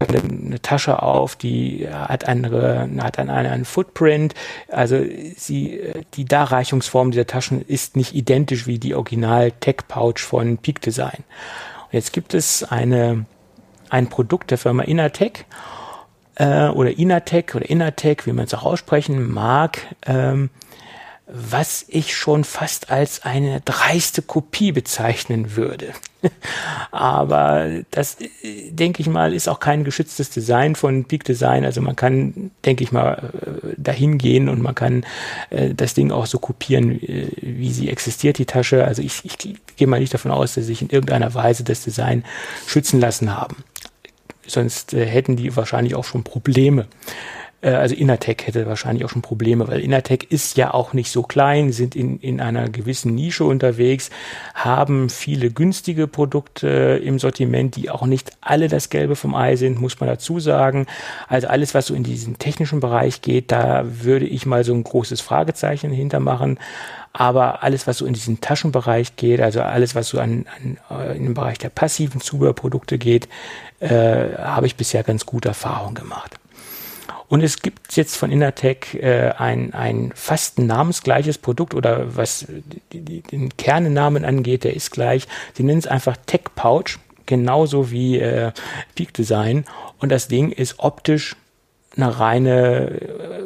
[0.00, 4.34] eine Tasche auf, die hat andere, hat einen, einen Footprint.
[4.68, 5.04] Also
[5.36, 5.80] sie,
[6.14, 11.24] die Darreichungsform dieser Taschen ist nicht identisch wie die Original Tech Pouch von Peak Design.
[11.86, 13.26] Und jetzt gibt es eine,
[13.90, 15.46] ein Produkt der Firma Innertech
[16.36, 20.50] äh, oder Inatec oder Inatec, wie man es auch aussprechen mag, ähm,
[21.30, 25.88] was ich schon fast als eine dreiste Kopie bezeichnen würde.
[26.90, 28.16] Aber das,
[28.70, 31.66] denke ich mal, ist auch kein geschütztes Design von Peak Design.
[31.66, 35.04] Also man kann, denke ich mal, äh, dahin gehen und man kann
[35.50, 38.86] äh, das Ding auch so kopieren, äh, wie sie existiert, die Tasche.
[38.86, 39.36] Also ich, ich
[39.76, 42.24] gehe mal nicht davon aus, dass sie sich in irgendeiner Weise das Design
[42.66, 43.56] schützen lassen haben
[44.50, 46.86] sonst hätten die wahrscheinlich auch schon Probleme.
[47.60, 51.22] Äh, also Innertech hätte wahrscheinlich auch schon Probleme, weil Innertech ist ja auch nicht so
[51.22, 54.10] klein, sind in, in einer gewissen Nische unterwegs,
[54.54, 59.80] haben viele günstige Produkte im Sortiment, die auch nicht alle das Gelbe vom Ei sind,
[59.80, 60.86] muss man dazu sagen.
[61.28, 64.84] Also alles, was so in diesen technischen Bereich geht, da würde ich mal so ein
[64.84, 66.58] großes Fragezeichen hintermachen.
[67.12, 71.16] Aber alles, was so in diesen Taschenbereich geht, also alles, was so an, an äh,
[71.16, 73.28] in den Bereich der passiven Zubehörprodukte geht,
[73.80, 76.38] äh, habe ich bisher ganz gute Erfahrungen gemacht.
[77.28, 82.46] Und es gibt jetzt von Innertech äh, ein, ein fast namensgleiches Produkt oder was
[82.92, 85.28] die, die, den Kernnamen angeht, der ist gleich.
[85.54, 88.52] Sie nennen es einfach Tech Pouch, genauso wie äh,
[88.94, 89.66] Peak Design.
[89.98, 91.36] Und das Ding ist optisch
[91.96, 93.00] eine reine,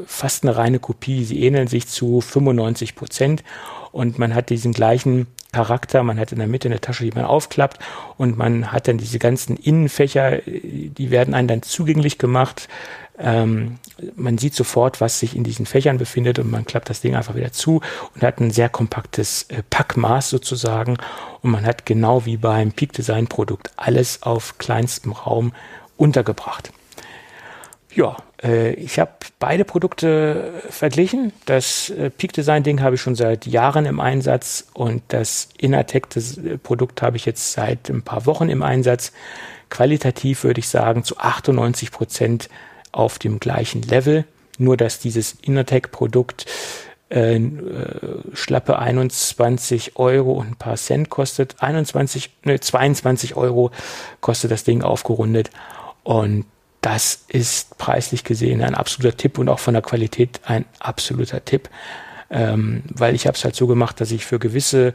[0.07, 1.25] fast eine reine Kopie.
[1.25, 3.43] Sie ähneln sich zu 95 Prozent
[3.91, 6.03] und man hat diesen gleichen Charakter.
[6.03, 7.79] Man hat in der Mitte eine Tasche, die man aufklappt
[8.17, 12.69] und man hat dann diese ganzen Innenfächer, die werden einem dann zugänglich gemacht.
[13.19, 13.79] Ähm,
[14.17, 17.35] man sieht sofort, was sich in diesen Fächern befindet und man klappt das Ding einfach
[17.35, 17.83] wieder zu
[18.15, 20.97] und hat ein sehr kompaktes äh, Packmaß sozusagen
[21.43, 25.53] und man hat genau wie beim Peak Design Produkt alles auf kleinstem Raum
[25.97, 26.73] untergebracht.
[27.95, 31.33] Ja, äh, ich habe beide Produkte verglichen.
[31.45, 36.05] Das äh, Peak Design Ding habe ich schon seit Jahren im Einsatz und das Innertech
[36.17, 39.13] äh, Produkt habe ich jetzt seit ein paar Wochen im Einsatz.
[39.69, 42.49] Qualitativ würde ich sagen zu 98 Prozent
[42.93, 44.25] auf dem gleichen Level.
[44.59, 46.47] Nur dass dieses Innertech Produkt
[47.09, 47.41] äh,
[48.33, 51.57] schlappe 21 Euro und ein paar Cent kostet.
[51.63, 53.71] 21, ne, 22 Euro
[54.21, 55.51] kostet das Ding aufgerundet.
[56.05, 56.47] Und
[56.81, 61.71] das ist preislich gesehen ein absoluter Tipp und auch von der Qualität ein absoluter Tipp,
[62.29, 64.93] ähm, weil ich habe es halt so gemacht, dass ich für gewisse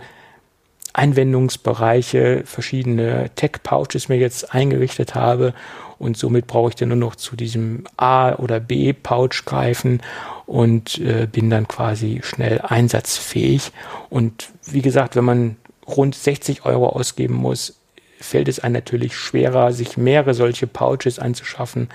[0.97, 5.53] Einwendungsbereiche verschiedene Tech-Pouches mir jetzt eingerichtet habe
[5.99, 10.01] und somit brauche ich dann nur noch zu diesem A- oder B-Pouch greifen
[10.47, 13.71] und äh, bin dann quasi schnell einsatzfähig.
[14.09, 15.57] Und wie gesagt, wenn man
[15.87, 17.79] rund 60 Euro ausgeben muss,
[18.19, 21.89] fällt es einem natürlich schwerer, sich mehrere solche Pouches anzuschaffen,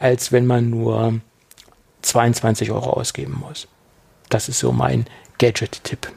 [0.00, 1.20] als wenn man nur
[2.02, 3.68] 22 Euro ausgeben muss.
[4.28, 5.06] Das ist so mein
[5.38, 6.10] Gadget-Tipp.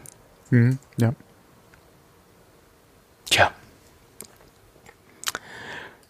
[0.49, 1.13] Mhm, ja.
[3.31, 3.51] Tja.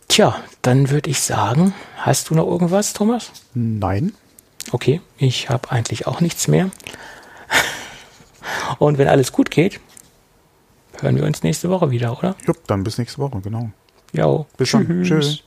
[0.08, 3.32] Tja, dann würde ich sagen, hast du noch irgendwas, Thomas?
[3.54, 4.14] Nein.
[4.72, 6.72] Okay, ich habe eigentlich auch nichts mehr.
[8.80, 9.80] Und wenn alles gut geht,
[11.00, 12.36] hören wir uns nächste Woche wieder, oder?
[12.46, 13.70] Jupp, dann bis nächste Woche, genau.
[14.14, 14.88] Ja, bis tschüss.
[14.88, 15.04] dann.
[15.04, 15.44] Tschüss.